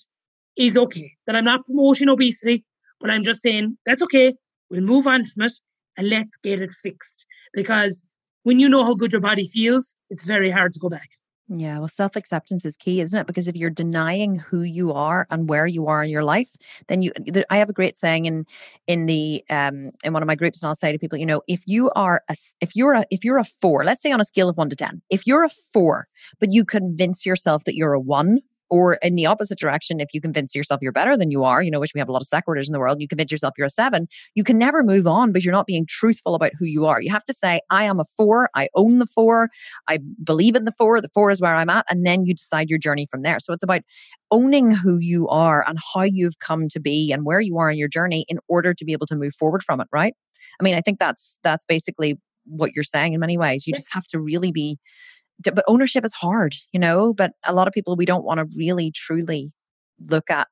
is 0.58 0.78
okay. 0.78 1.14
That 1.26 1.36
I'm 1.36 1.46
not 1.46 1.66
promoting 1.66 2.10
obesity, 2.10 2.66
but 3.00 3.10
I'm 3.10 3.24
just 3.24 3.42
saying 3.42 3.78
that's 3.86 4.02
okay. 4.04 4.36
We'll 4.70 4.82
move 4.82 5.08
on 5.08 5.26
from 5.26 5.44
it 5.44 5.54
and 5.98 6.10
let's 6.10 6.36
get 6.44 6.62
it 6.62 6.72
fixed. 6.72 7.26
Because 7.54 8.04
when 8.44 8.60
you 8.60 8.70
know 8.70 8.84
how 8.84 8.94
good 8.94 9.12
your 9.12 9.22
body 9.22 9.48
feels, 9.48 9.96
it's 10.10 10.24
very 10.24 10.50
hard 10.50 10.74
to 10.74 10.80
go 10.80 10.90
back. 10.90 11.10
Yeah, 11.52 11.80
well, 11.80 11.88
self 11.88 12.16
acceptance 12.16 12.64
is 12.64 12.76
key, 12.78 13.02
isn't 13.02 13.18
it? 13.18 13.26
Because 13.26 13.48
if 13.48 13.56
you're 13.56 13.72
denying 13.72 14.36
who 14.36 14.62
you 14.62 14.94
are 14.94 15.26
and 15.32 15.50
where 15.50 15.66
you 15.66 15.88
are 15.88 16.04
in 16.04 16.10
your 16.12 16.24
life, 16.24 16.52
then 16.88 17.02
you. 17.02 17.12
I 17.50 17.58
have 17.58 17.70
a 17.70 17.74
great 17.74 17.98
saying 17.98 18.26
in 18.26 18.46
in 18.86 19.08
the 19.08 19.44
um 19.50 19.90
in 20.04 20.14
one 20.14 20.22
of 20.22 20.28
my 20.28 20.36
groups, 20.36 20.62
and 20.62 20.68
I'll 20.70 20.76
say 20.76 20.92
to 20.92 21.00
people, 21.00 21.18
you 21.18 21.26
know, 21.26 21.42
if 21.48 21.64
you 21.66 21.90
are 21.96 22.22
a 22.30 22.36
if 22.62 22.76
you're 22.76 22.94
a 22.94 23.06
if 23.10 23.24
you're 23.26 23.40
a 23.40 23.46
four, 23.62 23.84
let's 23.84 24.02
say 24.04 24.12
on 24.12 24.22
a 24.22 24.26
scale 24.26 24.48
of 24.48 24.58
one 24.58 24.70
to 24.70 24.76
ten, 24.76 25.02
if 25.10 25.26
you're 25.26 25.44
a 25.44 25.50
four, 25.74 26.08
but 26.40 26.54
you 26.54 26.64
convince 26.64 27.26
yourself 27.26 27.64
that 27.64 27.76
you're 27.76 27.94
a 27.94 28.00
one, 28.00 28.40
or 28.70 28.96
in 28.96 29.16
the 29.16 29.26
opposite 29.26 29.58
direction, 29.58 30.00
if 30.00 30.10
you 30.14 30.22
convince 30.22 30.54
yourself 30.56 30.80
you're 30.82 30.92
better 30.92 31.18
than 31.18 31.32
you 31.32 31.44
are, 31.44 31.62
you 31.62 31.72
know, 31.72 31.80
which 31.80 31.94
we 31.94 32.00
have 32.00 32.10
a 32.10 32.12
lot 32.12 32.22
of 32.22 32.28
sequirators 32.28 32.68
in 32.68 32.74
the 32.74 32.80
world, 32.80 33.00
you 33.00 33.08
convince 33.08 33.32
yourself 33.32 33.54
you're 33.58 33.68
a 33.68 33.70
seven, 33.70 34.08
you 34.36 34.44
can 34.44 34.58
never 34.58 34.84
move 34.84 35.08
on 35.08 35.32
because 35.32 35.46
you're 35.46 35.54
not 35.54 35.66
being 35.66 35.86
truthful 35.88 36.36
about 36.36 36.52
who 36.58 36.66
you 36.66 36.86
are. 36.86 37.02
You 37.02 37.12
have 37.12 37.26
to 37.26 37.34
say, 37.34 37.62
I 37.70 37.84
am 37.84 38.00
a 38.00 38.06
four, 38.18 38.50
I 38.56 38.70
own 38.76 39.00
the 39.00 39.08
four, 39.08 39.50
I 39.88 40.00
believe 40.24 40.56
in 40.56 40.66
the 40.66 40.72
four, 40.72 41.02
the 41.02 41.10
four 41.10 41.32
is 41.32 41.42
where 41.42 41.56
I'm 41.56 41.70
at, 41.70 41.86
and 41.90 42.06
then 42.06 42.26
you 42.26 42.34
decide 42.34 42.70
your 42.70 42.80
journey 42.80 43.08
from 43.10 43.22
there. 43.22 43.40
So 43.40 43.54
it's 43.54 43.64
about 43.64 43.82
owning 44.32 44.72
who 44.72 44.98
you 45.00 45.28
are 45.28 45.68
and 45.68 45.80
how 45.94 46.04
you've 46.04 46.40
come 46.40 46.70
to 46.70 46.80
be 46.80 47.12
and 47.12 47.26
where 47.26 47.42
you 47.42 47.58
are 47.58 47.70
in 47.70 47.78
your 47.78 47.88
journey 47.88 48.26
in 48.28 48.40
order 48.48 48.74
to 48.74 48.86
be 48.86 48.94
able 48.94 49.08
to 49.08 49.16
move 49.16 49.34
forward 49.36 49.64
from 49.64 49.82
it, 49.82 49.88
right? 49.92 50.14
I 50.60 50.64
mean, 50.64 50.76
I 50.76 50.82
think 50.82 51.00
that's 51.00 51.38
that's 51.44 51.66
basically 51.66 52.18
what 52.46 52.72
you're 52.76 52.84
saying 52.84 53.14
in 53.14 53.20
many 53.20 53.38
ways. 53.38 53.66
You 53.68 53.74
just 53.74 53.92
have 53.92 54.06
to 54.08 54.20
really 54.20 54.52
be 54.52 54.78
but 55.44 55.64
ownership 55.68 56.04
is 56.06 56.14
hard, 56.14 56.56
you 56.72 56.80
know, 56.80 57.14
but 57.14 57.32
a 57.46 57.54
lot 57.54 57.68
of 57.68 57.74
people, 57.74 57.96
we 57.96 58.06
don't 58.06 58.24
want 58.24 58.40
to 58.40 58.46
really 58.58 58.92
truly 58.92 59.52
look 60.08 60.30
at 60.30 60.50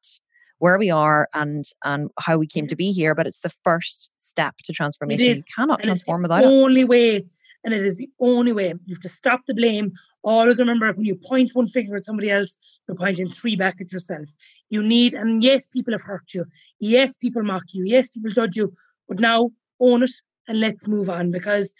where 0.60 0.78
we 0.78 0.90
are 0.90 1.30
and 1.34 1.66
and 1.84 2.10
how 2.20 2.38
we 2.38 2.48
came 2.48 2.68
to 2.68 2.76
be 2.76 2.92
here 2.92 3.14
but 3.14 3.28
it's 3.28 3.42
the 3.42 3.52
first 3.64 4.10
step 4.18 4.56
to 4.64 4.74
transformation. 4.74 5.36
You 5.36 5.44
cannot 5.56 5.84
transform 5.84 6.24
without 6.24 6.44
it. 6.44 6.48
only 6.48 6.84
way 6.84 7.24
and 7.64 7.74
it 7.74 7.86
is 7.86 7.98
the 7.98 8.10
only 8.20 8.54
way. 8.54 8.74
You 8.86 8.96
have 8.96 9.02
to 9.02 9.10
stop 9.10 9.42
the 9.46 9.54
blame. 9.54 9.92
Always 10.24 10.60
remember 10.60 10.92
when 10.94 11.06
you 11.06 11.16
point 11.16 11.52
one 11.54 11.68
finger 11.68 11.96
at 11.96 12.06
somebody 12.06 12.30
else 12.32 12.56
you're 12.88 12.98
pointing 12.98 13.30
three 13.30 13.56
back 13.56 13.82
at 13.82 13.92
yourself. 13.92 14.30
You 14.70 14.82
need 14.82 15.14
and 15.14 15.44
yes 15.44 15.68
people 15.68 15.94
have 15.94 16.02
hurt 16.02 16.34
you. 16.34 16.46
Yes 16.80 17.16
people 17.16 17.44
mock 17.44 17.64
you. 17.74 17.86
Yes 17.86 18.10
people 18.10 18.32
judge 18.32 18.56
you. 18.56 18.74
But 19.08 19.20
now 19.20 19.52
own 19.80 20.04
it 20.04 20.12
and 20.48 20.60
let's 20.60 20.88
move 20.88 21.10
on 21.10 21.32
because 21.32 21.74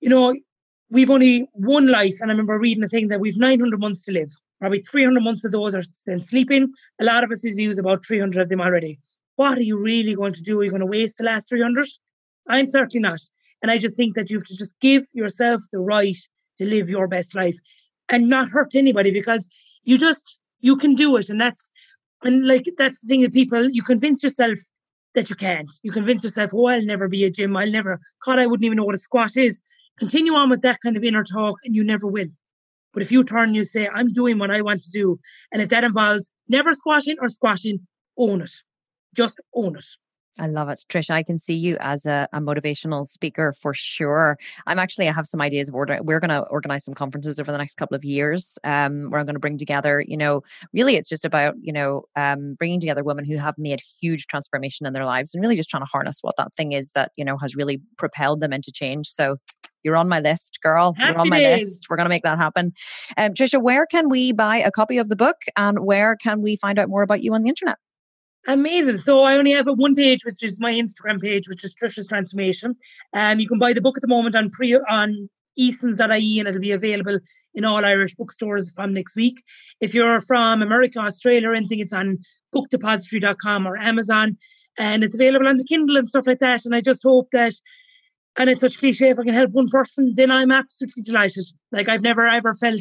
you 0.00 0.08
know 0.08 0.34
we've 0.90 1.10
only 1.10 1.48
one 1.52 1.88
life. 1.88 2.14
And 2.20 2.30
I 2.30 2.32
remember 2.32 2.58
reading 2.58 2.84
a 2.84 2.88
thing 2.88 3.08
that 3.08 3.20
we've 3.20 3.36
900 3.36 3.80
months 3.80 4.04
to 4.04 4.12
live. 4.12 4.32
Probably 4.60 4.80
300 4.80 5.22
months 5.22 5.44
of 5.44 5.52
those 5.52 5.74
are 5.74 5.82
spent 5.82 6.24
sleeping. 6.24 6.72
A 7.00 7.04
lot 7.04 7.24
of 7.24 7.30
us 7.30 7.44
is 7.44 7.58
use 7.58 7.78
about 7.78 8.04
300 8.04 8.42
of 8.42 8.48
them 8.48 8.60
already. 8.60 8.98
What 9.36 9.56
are 9.56 9.62
you 9.62 9.80
really 9.80 10.14
going 10.14 10.32
to 10.32 10.42
do? 10.42 10.60
Are 10.60 10.64
you 10.64 10.70
going 10.70 10.80
to 10.80 10.86
waste 10.86 11.18
the 11.18 11.24
last 11.24 11.48
300? 11.48 11.86
I'm 12.48 12.66
certainly 12.66 13.00
not. 13.00 13.20
And 13.62 13.70
I 13.70 13.78
just 13.78 13.96
think 13.96 14.14
that 14.14 14.30
you 14.30 14.38
have 14.38 14.46
to 14.46 14.56
just 14.56 14.78
give 14.80 15.06
yourself 15.12 15.62
the 15.72 15.78
right 15.78 16.16
to 16.58 16.64
live 16.64 16.90
your 16.90 17.06
best 17.06 17.34
life 17.34 17.56
and 18.08 18.28
not 18.28 18.48
hurt 18.48 18.74
anybody 18.74 19.10
because 19.10 19.48
you 19.84 19.98
just, 19.98 20.38
you 20.60 20.76
can 20.76 20.94
do 20.94 21.16
it. 21.16 21.28
And 21.28 21.40
that's, 21.40 21.70
and 22.22 22.46
like, 22.48 22.66
that's 22.76 22.98
the 23.00 23.06
thing 23.06 23.22
that 23.22 23.32
people, 23.32 23.70
you 23.70 23.82
convince 23.82 24.22
yourself 24.22 24.58
that 25.14 25.30
you 25.30 25.36
can't. 25.36 25.72
You 25.82 25.92
convince 25.92 26.24
yourself, 26.24 26.50
oh, 26.52 26.66
I'll 26.66 26.82
never 26.82 27.08
be 27.08 27.24
a 27.24 27.30
gym. 27.30 27.56
I'll 27.56 27.70
never, 27.70 28.00
God, 28.24 28.38
I 28.38 28.46
wouldn't 28.46 28.64
even 28.64 28.76
know 28.76 28.84
what 28.84 28.94
a 28.94 28.98
squat 28.98 29.36
is. 29.36 29.62
Continue 29.98 30.34
on 30.34 30.50
with 30.50 30.62
that 30.62 30.78
kind 30.82 30.96
of 30.96 31.04
inner 31.04 31.24
talk 31.24 31.58
and 31.64 31.74
you 31.74 31.82
never 31.82 32.06
will. 32.06 32.28
But 32.92 33.02
if 33.02 33.12
you 33.12 33.24
turn 33.24 33.48
and 33.48 33.56
you 33.56 33.64
say, 33.64 33.88
I'm 33.88 34.12
doing 34.12 34.38
what 34.38 34.50
I 34.50 34.62
want 34.62 34.82
to 34.82 34.90
do, 34.90 35.18
and 35.52 35.60
if 35.60 35.68
that 35.70 35.84
involves 35.84 36.30
never 36.48 36.72
squashing 36.72 37.16
or 37.20 37.28
squashing, 37.28 37.86
own 38.16 38.40
it. 38.42 38.50
Just 39.14 39.40
own 39.54 39.76
it. 39.76 39.84
I 40.38 40.46
love 40.46 40.68
it. 40.68 40.84
Trish, 40.88 41.10
I 41.10 41.22
can 41.22 41.38
see 41.38 41.54
you 41.54 41.76
as 41.80 42.06
a, 42.06 42.28
a, 42.32 42.40
motivational 42.40 43.08
speaker 43.08 43.54
for 43.60 43.74
sure. 43.74 44.38
I'm 44.66 44.78
actually, 44.78 45.08
I 45.08 45.12
have 45.12 45.26
some 45.26 45.40
ideas 45.40 45.68
of 45.68 45.74
order. 45.74 45.98
We're 46.02 46.20
going 46.20 46.30
to 46.30 46.42
organize 46.42 46.84
some 46.84 46.94
conferences 46.94 47.40
over 47.40 47.50
the 47.50 47.58
next 47.58 47.76
couple 47.76 47.96
of 47.96 48.04
years 48.04 48.58
um, 48.64 49.10
where 49.10 49.18
I'm 49.20 49.26
going 49.26 49.34
to 49.34 49.40
bring 49.40 49.58
together, 49.58 50.04
you 50.06 50.16
know, 50.16 50.42
really 50.72 50.96
it's 50.96 51.08
just 51.08 51.24
about, 51.24 51.54
you 51.60 51.72
know, 51.72 52.04
um, 52.16 52.54
bringing 52.54 52.80
together 52.80 53.02
women 53.02 53.24
who 53.24 53.36
have 53.36 53.56
made 53.58 53.80
huge 54.00 54.26
transformation 54.26 54.86
in 54.86 54.92
their 54.92 55.04
lives 55.04 55.34
and 55.34 55.42
really 55.42 55.56
just 55.56 55.70
trying 55.70 55.82
to 55.82 55.90
harness 55.90 56.18
what 56.22 56.36
that 56.38 56.54
thing 56.54 56.72
is 56.72 56.92
that, 56.92 57.12
you 57.16 57.24
know, 57.24 57.36
has 57.38 57.56
really 57.56 57.80
propelled 57.96 58.40
them 58.40 58.52
into 58.52 58.70
change. 58.72 59.08
So 59.08 59.36
you're 59.82 59.96
on 59.96 60.08
my 60.08 60.20
list, 60.20 60.58
girl. 60.62 60.94
Happy 60.94 61.12
you're 61.12 61.20
on 61.20 61.28
my 61.28 61.38
days. 61.38 61.64
list. 61.64 61.86
We're 61.88 61.96
going 61.96 62.06
to 62.06 62.10
make 62.10 62.22
that 62.22 62.38
happen. 62.38 62.72
Um, 63.16 63.34
Trisha, 63.34 63.60
where 63.60 63.86
can 63.86 64.08
we 64.08 64.32
buy 64.32 64.58
a 64.58 64.70
copy 64.70 64.98
of 64.98 65.08
the 65.08 65.16
book 65.16 65.36
and 65.56 65.80
where 65.80 66.16
can 66.16 66.42
we 66.42 66.56
find 66.56 66.78
out 66.78 66.88
more 66.88 67.02
about 67.02 67.22
you 67.22 67.34
on 67.34 67.42
the 67.42 67.48
internet? 67.48 67.76
Amazing. 68.46 68.98
So 68.98 69.22
I 69.22 69.36
only 69.36 69.52
have 69.52 69.68
a 69.68 69.72
one 69.72 69.94
page, 69.94 70.24
which 70.24 70.42
is 70.42 70.60
my 70.60 70.72
Instagram 70.72 71.20
page, 71.20 71.48
which 71.48 71.64
is 71.64 71.74
Trisha's 71.74 72.06
Transformation. 72.06 72.76
Um, 73.12 73.40
you 73.40 73.48
can 73.48 73.58
buy 73.58 73.72
the 73.72 73.80
book 73.80 73.98
at 73.98 74.02
the 74.02 74.08
moment 74.08 74.36
on 74.36 74.50
pre 74.50 74.74
on 74.74 75.28
easons.ie 75.56 76.38
and 76.38 76.48
it'll 76.48 76.60
be 76.60 76.70
available 76.70 77.18
in 77.54 77.64
all 77.64 77.84
Irish 77.84 78.14
bookstores 78.14 78.70
from 78.70 78.94
next 78.94 79.16
week. 79.16 79.42
If 79.80 79.92
you're 79.92 80.20
from 80.20 80.62
America, 80.62 81.00
Australia, 81.00 81.50
or 81.50 81.54
anything, 81.54 81.80
it's 81.80 81.92
on 81.92 82.18
bookdepository.com 82.54 83.66
or 83.66 83.76
Amazon 83.76 84.38
and 84.78 85.02
it's 85.02 85.14
available 85.14 85.48
on 85.48 85.56
the 85.56 85.64
Kindle 85.64 85.96
and 85.96 86.08
stuff 86.08 86.26
like 86.26 86.38
that. 86.38 86.64
And 86.64 86.74
I 86.74 86.80
just 86.80 87.02
hope 87.02 87.28
that, 87.32 87.52
and 88.38 88.48
it's 88.48 88.60
such 88.60 88.78
cliche, 88.78 89.10
if 89.10 89.18
I 89.18 89.24
can 89.24 89.34
help 89.34 89.50
one 89.50 89.68
person, 89.68 90.14
then 90.14 90.30
I'm 90.30 90.52
absolutely 90.52 91.02
delighted. 91.02 91.44
Like 91.72 91.88
I've 91.88 92.02
never 92.02 92.26
ever 92.26 92.54
felt 92.54 92.80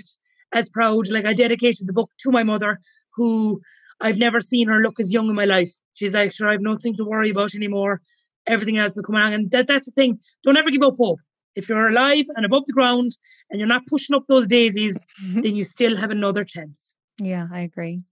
as 0.53 0.69
proud. 0.69 1.09
Like 1.09 1.25
I 1.25 1.33
dedicated 1.33 1.87
the 1.87 1.93
book 1.93 2.11
to 2.19 2.31
my 2.31 2.43
mother, 2.43 2.79
who 3.15 3.59
I've 3.99 4.17
never 4.17 4.39
seen 4.39 4.67
her 4.67 4.79
look 4.79 4.99
as 4.99 5.11
young 5.11 5.29
in 5.29 5.35
my 5.35 5.45
life. 5.45 5.71
She's 5.93 6.13
like, 6.13 6.33
sure, 6.33 6.49
I've 6.49 6.61
nothing 6.61 6.95
to 6.97 7.05
worry 7.05 7.29
about 7.29 7.55
anymore. 7.55 8.01
Everything 8.45 8.77
else 8.77 8.95
will 8.95 9.03
come 9.03 9.15
along. 9.15 9.33
And 9.33 9.51
that, 9.51 9.67
that's 9.67 9.85
the 9.85 9.91
thing. 9.91 10.19
Don't 10.43 10.57
ever 10.57 10.69
give 10.69 10.83
up 10.83 10.95
hope. 10.97 11.19
If 11.55 11.67
you're 11.67 11.87
alive 11.87 12.25
and 12.35 12.45
above 12.45 12.65
the 12.67 12.73
ground 12.73 13.17
and 13.49 13.59
you're 13.59 13.67
not 13.67 13.87
pushing 13.87 14.15
up 14.15 14.23
those 14.27 14.45
daisies, 14.45 15.03
mm-hmm. 15.23 15.41
then 15.41 15.55
you 15.55 15.63
still 15.63 15.97
have 15.97 16.11
another 16.11 16.43
chance. 16.43 16.95
Yeah, 17.19 17.47
I 17.51 17.61
agree. 17.61 18.03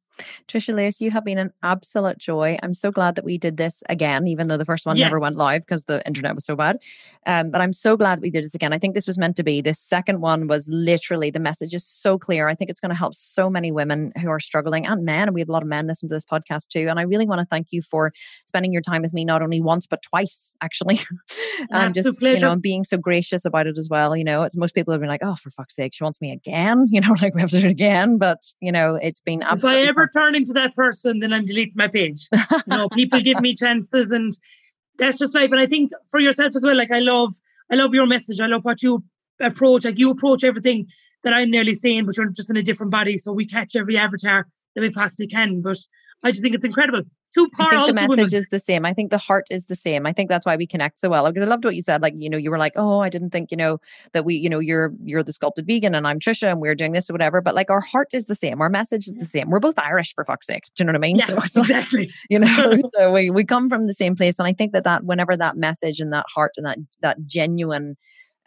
Trisha 0.47 0.75
Lewis, 0.75 1.01
you 1.01 1.11
have 1.11 1.25
been 1.25 1.37
an 1.37 1.51
absolute 1.63 2.17
joy. 2.17 2.57
I'm 2.63 2.73
so 2.73 2.91
glad 2.91 3.15
that 3.15 3.25
we 3.25 3.37
did 3.37 3.57
this 3.57 3.83
again, 3.89 4.27
even 4.27 4.47
though 4.47 4.57
the 4.57 4.65
first 4.65 4.85
one 4.85 4.97
never 4.97 5.19
went 5.19 5.35
live 5.35 5.61
because 5.61 5.85
the 5.85 6.05
internet 6.05 6.35
was 6.35 6.45
so 6.45 6.55
bad. 6.55 6.79
Um, 7.25 7.49
but 7.49 7.61
I'm 7.61 7.73
so 7.73 7.97
glad 7.97 8.21
we 8.21 8.29
did 8.29 8.43
this 8.43 8.53
again. 8.53 8.71
I 8.71 8.77
think 8.77 8.93
this 8.93 9.07
was 9.07 9.17
meant 9.17 9.35
to 9.37 9.43
be. 9.43 9.61
This 9.61 9.79
second 9.79 10.21
one 10.21 10.47
was 10.47 10.67
literally 10.69 11.31
the 11.31 11.39
message 11.39 11.73
is 11.73 11.85
so 11.85 12.19
clear. 12.19 12.47
I 12.47 12.55
think 12.55 12.69
it's 12.69 12.79
going 12.79 12.89
to 12.89 12.95
help 12.95 13.15
so 13.15 13.49
many 13.49 13.71
women 13.71 14.11
who 14.21 14.29
are 14.29 14.39
struggling 14.39 14.85
and 14.85 15.03
men. 15.03 15.27
And 15.27 15.33
we 15.33 15.41
have 15.41 15.49
a 15.49 15.51
lot 15.51 15.63
of 15.63 15.67
men 15.67 15.87
listen 15.87 16.07
to 16.09 16.15
this 16.15 16.25
podcast 16.25 16.67
too. 16.67 16.87
And 16.87 16.99
I 16.99 17.03
really 17.03 17.25
want 17.25 17.39
to 17.39 17.45
thank 17.45 17.67
you 17.71 17.81
for 17.81 18.13
spending 18.45 18.71
your 18.71 18.81
time 18.81 19.01
with 19.01 19.13
me, 19.13 19.25
not 19.25 19.41
only 19.41 19.59
once, 19.59 19.87
but 19.87 20.01
twice, 20.03 20.55
actually. 20.61 20.99
and 21.71 21.93
just, 21.93 22.21
you 22.21 22.39
know, 22.39 22.51
and 22.51 22.61
being 22.61 22.83
so 22.83 22.97
gracious 22.97 23.43
about 23.43 23.67
it 23.67 23.77
as 23.77 23.89
well. 23.89 24.15
You 24.15 24.23
know, 24.23 24.43
it's 24.43 24.57
most 24.57 24.75
people 24.75 24.91
have 24.93 25.01
been 25.01 25.09
like, 25.09 25.23
oh, 25.23 25.35
for 25.35 25.49
fuck's 25.49 25.75
sake, 25.75 25.93
she 25.93 26.03
wants 26.03 26.21
me 26.21 26.31
again. 26.31 26.87
You 26.95 27.01
know, 27.01 27.15
like 27.21 27.35
we 27.35 27.41
have 27.41 27.49
to 27.49 27.59
do 27.59 27.67
it 27.67 27.71
again. 27.71 28.17
But, 28.17 28.43
you 28.61 28.71
know, 28.71 28.95
it's 28.95 29.19
been 29.19 29.43
absolutely 29.43 29.87
turn 30.07 30.43
to 30.43 30.53
that 30.53 30.75
person, 30.75 31.19
then 31.19 31.33
I'm 31.33 31.45
deleting 31.45 31.73
my 31.75 31.87
page. 31.87 32.27
you 32.31 32.61
know, 32.67 32.89
people 32.89 33.21
give 33.21 33.39
me 33.39 33.55
chances 33.55 34.11
and 34.11 34.37
that's 34.97 35.17
just 35.17 35.35
life. 35.35 35.51
And 35.51 35.59
I 35.59 35.65
think 35.65 35.91
for 36.09 36.19
yourself 36.19 36.55
as 36.55 36.63
well, 36.63 36.75
like 36.75 36.91
I 36.91 36.99
love, 36.99 37.33
I 37.71 37.75
love 37.75 37.93
your 37.93 38.05
message. 38.05 38.39
I 38.39 38.47
love 38.47 38.65
what 38.65 38.81
you 38.81 39.03
approach. 39.41 39.85
Like 39.85 39.99
you 39.99 40.09
approach 40.09 40.43
everything 40.43 40.87
that 41.23 41.33
I'm 41.33 41.51
nearly 41.51 41.73
saying, 41.73 42.05
but 42.05 42.17
you're 42.17 42.29
just 42.29 42.49
in 42.49 42.57
a 42.57 42.63
different 42.63 42.91
body. 42.91 43.17
So 43.17 43.33
we 43.33 43.45
catch 43.45 43.75
every 43.75 43.97
avatar 43.97 44.47
that 44.75 44.81
we 44.81 44.89
possibly 44.89 45.27
can. 45.27 45.61
But 45.61 45.77
I 46.23 46.31
just 46.31 46.41
think 46.41 46.55
it's 46.55 46.65
incredible 46.65 47.03
two 47.35 47.49
I 47.59 47.69
think 47.69 47.87
the 47.87 47.93
message 47.93 48.09
women. 48.09 48.33
is 48.33 48.47
the 48.49 48.59
same. 48.59 48.85
I 48.85 48.93
think 48.93 49.11
the 49.11 49.17
heart 49.17 49.45
is 49.51 49.65
the 49.65 49.75
same. 49.75 50.05
I 50.05 50.13
think 50.13 50.29
that's 50.29 50.45
why 50.45 50.55
we 50.55 50.65
connect 50.65 50.99
so 50.99 51.09
well. 51.09 51.25
Because 51.31 51.43
I 51.43 51.49
loved 51.49 51.65
what 51.65 51.75
you 51.75 51.81
said. 51.81 52.01
Like, 52.01 52.13
you 52.17 52.29
know, 52.29 52.37
you 52.37 52.49
were 52.49 52.57
like, 52.57 52.73
oh, 52.75 52.99
I 52.99 53.09
didn't 53.09 53.31
think, 53.31 53.51
you 53.51 53.57
know, 53.57 53.79
that 54.13 54.25
we, 54.25 54.35
you 54.35 54.49
know, 54.49 54.59
you're 54.59 54.93
you're 55.03 55.23
the 55.23 55.33
sculpted 55.33 55.67
vegan 55.67 55.93
and 55.93 56.07
I'm 56.07 56.19
Trisha 56.19 56.49
and 56.49 56.59
we're 56.59 56.75
doing 56.75 56.93
this 56.93 57.09
or 57.09 57.13
whatever. 57.13 57.41
But 57.41 57.55
like 57.55 57.69
our 57.69 57.81
heart 57.81 58.09
is 58.13 58.25
the 58.25 58.35
same. 58.35 58.61
Our 58.61 58.69
message 58.69 59.07
is 59.07 59.13
the 59.13 59.25
same. 59.25 59.49
We're 59.49 59.59
both 59.59 59.77
Irish 59.77 60.13
for 60.15 60.23
fuck's 60.23 60.47
sake. 60.47 60.63
Do 60.75 60.83
you 60.83 60.85
know 60.85 60.91
what 60.91 60.97
I 60.97 60.99
mean? 60.99 61.17
Yeah, 61.17 61.45
so 61.45 61.61
exactly. 61.61 62.11
you 62.29 62.39
know, 62.39 62.77
so 62.97 63.11
we, 63.11 63.29
we 63.29 63.43
come 63.43 63.69
from 63.69 63.87
the 63.87 63.93
same 63.93 64.15
place. 64.15 64.39
And 64.39 64.47
I 64.47 64.53
think 64.53 64.71
that 64.73 64.83
that 64.85 65.03
whenever 65.03 65.35
that 65.37 65.57
message 65.57 65.99
and 65.99 66.13
that 66.13 66.25
heart 66.33 66.51
and 66.57 66.65
that 66.65 66.77
that 67.01 67.17
genuine 67.25 67.95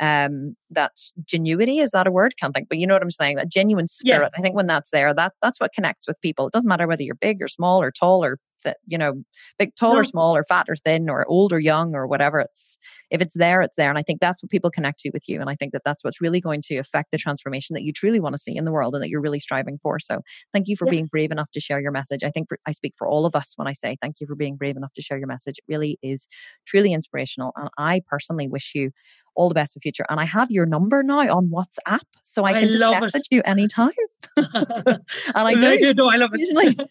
um 0.01 0.55
that 0.71 0.93
genuity 1.25 1.83
is 1.83 1.91
that 1.91 2.07
a 2.07 2.13
word 2.13 2.33
can't 2.41 2.55
think 2.55 2.69
but 2.69 2.79
you 2.79 2.87
know 2.87 2.95
what 2.95 3.03
i'm 3.03 3.11
saying 3.11 3.35
that 3.35 3.49
genuine 3.49 3.89
spirit 3.89 4.31
yeah. 4.33 4.39
i 4.39 4.41
think 4.41 4.55
when 4.55 4.69
that's 4.69 4.91
there 4.91 5.13
that's 5.13 5.37
that's 5.43 5.59
what 5.59 5.73
connects 5.73 6.07
with 6.07 6.21
people 6.21 6.47
it 6.47 6.53
doesn't 6.53 6.69
matter 6.69 6.87
whether 6.87 7.03
you're 7.03 7.17
big 7.17 7.43
or 7.43 7.49
small 7.49 7.83
or 7.83 7.91
tall 7.91 8.25
or 8.25 8.39
that 8.65 8.79
you 8.87 8.99
know 8.99 9.15
big 9.59 9.75
tall 9.77 9.95
no. 9.95 10.01
or 10.01 10.05
small 10.05 10.37
or 10.37 10.45
fat 10.45 10.67
or 10.69 10.77
thin 10.77 11.09
or 11.09 11.27
old 11.27 11.53
or 11.53 11.61
young 11.61 11.95
or 11.95 12.07
whatever 12.07 12.41
it's 12.41 12.79
if 13.11 13.21
it's 13.21 13.35
there 13.35 13.61
it's 13.63 13.77
there 13.77 13.89
and 13.89 13.99
i 13.99 14.03
think 14.03 14.21
that's 14.21 14.43
what 14.43 14.51
people 14.51 14.71
connect 14.71 14.99
to 15.01 15.11
with 15.13 15.29
you 15.29 15.41
and 15.41 15.51
i 15.51 15.55
think 15.55 15.73
that 15.73 15.83
that's 15.85 16.03
what's 16.05 16.21
really 16.21 16.41
going 16.41 16.63
to 16.63 16.77
affect 16.77 17.11
the 17.11 17.19
transformation 17.19 17.75
that 17.75 17.83
you 17.83 17.93
truly 17.93 18.21
want 18.21 18.35
to 18.35 18.39
see 18.39 18.57
in 18.57 18.65
the 18.65 18.73
world 18.73 18.95
and 18.95 19.03
that 19.03 19.09
you're 19.09 19.21
really 19.21 19.41
striving 19.41 19.79
for 19.83 19.99
so 19.99 20.21
thank 20.53 20.69
you 20.69 20.77
for 20.77 20.87
yeah. 20.87 20.93
being 20.93 21.07
brave 21.07 21.31
enough 21.31 21.51
to 21.53 21.61
share 21.61 21.81
your 21.81 21.93
message 21.93 22.25
i 22.25 22.31
think 22.31 22.49
for, 22.49 22.59
i 22.67 22.73
speak 22.73 22.95
for 22.97 23.07
all 23.07 23.27
of 23.27 23.35
us 23.35 23.53
when 23.57 23.69
i 23.69 23.73
say 23.73 23.97
thank 24.01 24.17
you 24.21 24.27
for 24.27 24.35
being 24.35 24.57
brave 24.57 24.77
enough 24.77 24.93
to 24.93 25.03
share 25.03 25.19
your 25.19 25.29
message 25.29 25.59
it 25.59 25.65
really 25.69 25.99
is 26.03 26.29
truly 26.67 26.93
inspirational 26.93 27.53
and 27.57 27.69
i 27.79 28.01
personally 28.09 28.49
wish 28.49 28.73
you 28.75 28.91
all 29.39 29.49
the 29.49 29.55
best 29.55 29.73
for 29.73 29.79
the 29.79 29.83
future. 29.83 30.05
And 30.09 30.19
I 30.21 30.25
have 30.25 30.51
your 30.51 30.67
number 30.67 31.03
now 31.05 31.21
on 31.21 31.49
WhatsApp, 31.49 32.01
so 32.25 32.45
I 32.45 32.55
can 32.55 32.65
I 32.65 32.71
just 32.73 32.81
message 32.81 33.29
it. 33.31 33.37
you 33.37 33.43
anytime. 33.45 33.91
and 34.37 35.01
I 35.35 35.55
do. 35.55 35.67
I 35.67 35.77
do. 35.79 35.95
No, 35.95 36.11
I 36.11 36.17
love 36.17 36.31
it. 36.35 36.91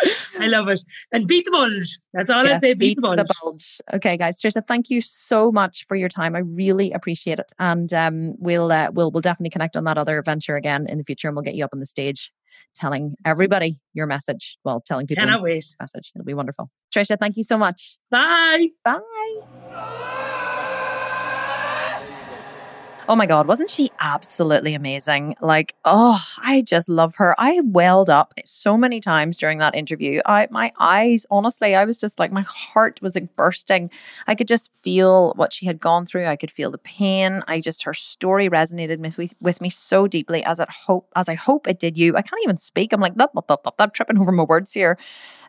I 0.38 0.46
love 0.46 0.68
it. 0.68 0.82
And 1.12 1.26
beat 1.26 1.44
the 1.44 1.50
bulge. 1.50 1.98
That's 2.12 2.30
all 2.30 2.44
yes, 2.44 2.58
I 2.58 2.68
say. 2.68 2.74
Beat, 2.74 2.78
beat 2.78 2.96
the, 2.96 3.08
bulge. 3.08 3.18
the, 3.18 3.34
bulge. 3.42 3.80
Okay, 3.94 4.16
guys. 4.16 4.40
Trisha, 4.40 4.66
thank 4.66 4.90
you 4.90 5.00
so 5.00 5.50
much 5.50 5.86
for 5.88 5.96
your 5.96 6.08
time. 6.08 6.36
I 6.36 6.40
really 6.40 6.92
appreciate 6.92 7.38
it. 7.38 7.52
And 7.58 7.92
um, 7.92 8.34
we'll 8.38 8.70
uh, 8.72 8.90
we'll 8.92 9.10
we'll 9.10 9.22
definitely 9.22 9.50
connect 9.50 9.76
on 9.76 9.84
that 9.84 9.98
other 9.98 10.22
venture 10.22 10.56
again 10.56 10.86
in 10.88 10.98
the 10.98 11.04
future, 11.04 11.28
and 11.28 11.36
we'll 11.36 11.44
get 11.44 11.54
you 11.54 11.64
up 11.64 11.70
on 11.72 11.80
the 11.80 11.86
stage 11.86 12.32
telling 12.74 13.16
everybody 13.24 13.80
your 13.94 14.06
message. 14.06 14.58
Well, 14.64 14.82
telling 14.86 15.06
people. 15.06 15.24
Cannot 15.24 15.42
wait. 15.42 15.64
Message. 15.80 16.12
It'll 16.14 16.24
be 16.24 16.34
wonderful. 16.34 16.70
Trisha, 16.94 17.18
thank 17.18 17.36
you 17.36 17.44
so 17.44 17.58
much. 17.58 17.98
Bye. 18.10 18.68
Bye. 18.84 20.12
Oh 23.08 23.14
my 23.14 23.26
God, 23.26 23.46
wasn't 23.46 23.70
she 23.70 23.92
absolutely 24.00 24.74
amazing? 24.74 25.36
Like, 25.40 25.76
oh, 25.84 26.20
I 26.38 26.62
just 26.62 26.88
love 26.88 27.14
her. 27.16 27.36
I 27.38 27.60
welled 27.60 28.10
up 28.10 28.34
so 28.44 28.76
many 28.76 28.98
times 28.98 29.38
during 29.38 29.58
that 29.58 29.76
interview. 29.76 30.20
I, 30.26 30.48
my 30.50 30.72
eyes, 30.80 31.24
honestly, 31.30 31.76
I 31.76 31.84
was 31.84 31.98
just 31.98 32.18
like, 32.18 32.32
my 32.32 32.42
heart 32.42 33.00
was 33.02 33.14
like 33.14 33.36
bursting. 33.36 33.92
I 34.26 34.34
could 34.34 34.48
just 34.48 34.72
feel 34.82 35.34
what 35.36 35.52
she 35.52 35.66
had 35.66 35.78
gone 35.78 36.04
through. 36.04 36.26
I 36.26 36.34
could 36.34 36.50
feel 36.50 36.72
the 36.72 36.78
pain. 36.78 37.44
I 37.46 37.60
just, 37.60 37.84
her 37.84 37.94
story 37.94 38.48
resonated 38.50 38.98
with, 39.16 39.34
with 39.40 39.60
me 39.60 39.70
so 39.70 40.08
deeply 40.08 40.42
as 40.42 40.58
it 40.58 40.68
hope, 40.68 41.08
as 41.14 41.28
I 41.28 41.34
hope 41.34 41.68
it 41.68 41.78
did 41.78 41.96
you. 41.96 42.16
I 42.16 42.22
can't 42.22 42.42
even 42.42 42.56
speak. 42.56 42.92
I'm 42.92 43.00
like, 43.00 43.12
I'm 43.78 43.90
tripping 43.92 44.18
over 44.18 44.32
my 44.32 44.42
words 44.42 44.72
here. 44.72 44.98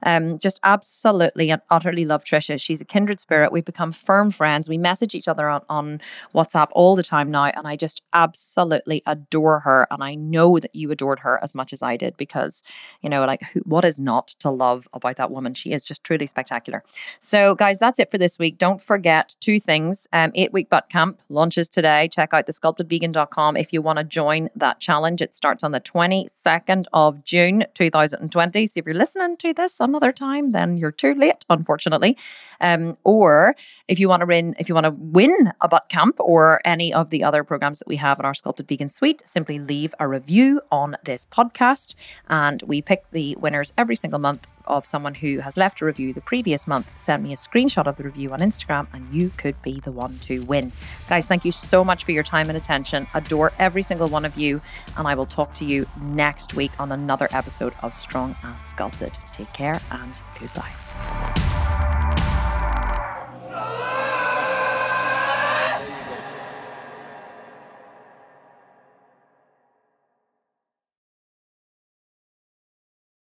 Um, 0.03 0.37
just 0.37 0.59
absolutely 0.63 1.49
and 1.49 1.61
utterly 1.71 2.05
love 2.05 2.23
Trisha. 2.23 2.61
She's 2.61 2.81
a 2.81 2.85
kindred 2.85 3.19
spirit. 3.19 3.51
We've 3.51 3.65
become 3.65 3.91
firm 3.91 4.29
friends. 4.29 4.69
We 4.69 4.77
message 4.77 5.15
each 5.15 5.27
other 5.27 5.49
on, 5.49 5.63
on 5.69 6.01
WhatsApp 6.35 6.67
all 6.73 6.95
the 6.95 7.01
time 7.01 7.31
now, 7.31 7.46
and 7.55 7.67
I 7.67 7.75
just 7.75 8.01
absolutely 8.13 9.03
adore 9.05 9.59
her. 9.61 9.87
And 9.91 10.03
I 10.03 10.15
know 10.15 10.59
that 10.59 10.75
you 10.75 10.91
adored 10.91 11.19
her 11.19 11.41
as 11.43 11.55
much 11.55 11.73
as 11.73 11.81
I 11.81 11.97
did 11.97 12.17
because, 12.17 12.63
you 13.01 13.09
know, 13.09 13.25
like 13.25 13.43
who, 13.53 13.61
what 13.61 13.85
is 13.85 13.99
not 13.99 14.27
to 14.39 14.49
love 14.49 14.87
about 14.93 15.17
that 15.17 15.31
woman? 15.31 15.53
She 15.53 15.71
is 15.71 15.85
just 15.85 16.03
truly 16.03 16.27
spectacular. 16.27 16.83
So, 17.19 17.55
guys, 17.55 17.79
that's 17.79 17.99
it 17.99 18.11
for 18.11 18.17
this 18.17 18.37
week. 18.39 18.57
Don't 18.57 18.81
forget 18.81 19.35
two 19.39 19.59
things. 19.59 20.07
Um, 20.13 20.31
eight 20.35 20.53
week 20.53 20.69
butt 20.69 20.89
camp 20.89 21.19
launches 21.29 21.69
today. 21.69 22.09
Check 22.11 22.33
out 22.33 22.45
the 22.45 22.53
sculptedvegan.com 22.53 23.57
if 23.57 23.73
you 23.73 23.81
want 23.81 23.97
to 23.97 24.03
join 24.03 24.49
that 24.55 24.79
challenge. 24.79 25.21
It 25.21 25.33
starts 25.33 25.63
on 25.63 25.71
the 25.71 25.81
22nd 25.81 26.85
of 26.93 27.23
June 27.23 27.65
2020. 27.73 28.67
So 28.67 28.79
if 28.79 28.85
you're 28.85 28.95
listening 28.95 29.37
to 29.37 29.53
this 29.53 29.75
another 29.79 30.11
time, 30.11 30.51
then 30.51 30.77
you're 30.77 30.91
too 30.91 31.13
late, 31.13 31.45
unfortunately. 31.49 32.17
Um, 32.59 32.97
or 33.03 33.55
if 33.87 33.99
you 33.99 34.09
want 34.09 34.21
to 34.21 34.25
win, 34.25 34.55
if 34.59 34.69
you 34.69 34.75
want 34.75 34.85
to 34.85 34.91
win 34.91 35.51
a 35.61 35.67
butt 35.67 35.89
camp 35.89 36.15
or 36.19 36.61
any 36.65 36.93
of 36.93 37.09
the 37.09 37.23
other 37.37 37.43
programs 37.43 37.77
that 37.77 37.87
we 37.87 37.97
have 37.97 38.19
in 38.19 38.25
our 38.25 38.33
Sculpted 38.33 38.67
Vegan 38.67 38.89
Suite, 38.89 39.21
simply 39.27 39.59
leave 39.59 39.93
a 39.99 40.07
review 40.07 40.59
on 40.71 40.97
this 41.03 41.27
podcast, 41.31 41.93
and 42.27 42.63
we 42.63 42.81
pick 42.81 43.05
the 43.11 43.35
winners 43.35 43.71
every 43.77 43.95
single 43.95 44.17
month 44.17 44.47
of 44.65 44.87
someone 44.87 45.13
who 45.13 45.39
has 45.39 45.55
left 45.55 45.81
a 45.81 45.85
review 45.85 46.13
the 46.13 46.21
previous 46.21 46.65
month, 46.67 46.87
send 46.97 47.23
me 47.23 47.31
a 47.31 47.35
screenshot 47.35 47.85
of 47.85 47.95
the 47.95 48.03
review 48.03 48.33
on 48.33 48.39
Instagram 48.39 48.87
and 48.91 49.13
you 49.13 49.31
could 49.37 49.61
be 49.61 49.79
the 49.79 49.91
one 49.91 50.17
to 50.19 50.43
win. 50.43 50.73
Guys, 51.07 51.25
thank 51.25 51.45
you 51.45 51.53
so 51.53 51.85
much 51.85 52.03
for 52.03 52.11
your 52.11 52.23
time 52.23 52.49
and 52.49 52.57
attention. 52.57 53.07
Adore 53.13 53.53
every 53.59 53.81
single 53.81 54.09
one 54.09 54.25
of 54.25 54.35
you. 54.35 54.59
And 54.97 55.07
I 55.07 55.15
will 55.15 55.25
talk 55.25 55.53
to 55.53 55.65
you 55.65 55.87
next 56.01 56.53
week 56.53 56.71
on 56.79 56.91
another 56.91 57.29
episode 57.31 57.73
of 57.81 57.95
Strong 57.95 58.35
and 58.43 58.65
Sculpted. 58.65 59.13
Take 59.33 59.53
care 59.53 59.79
and 59.89 60.13
goodbye. 60.37 60.73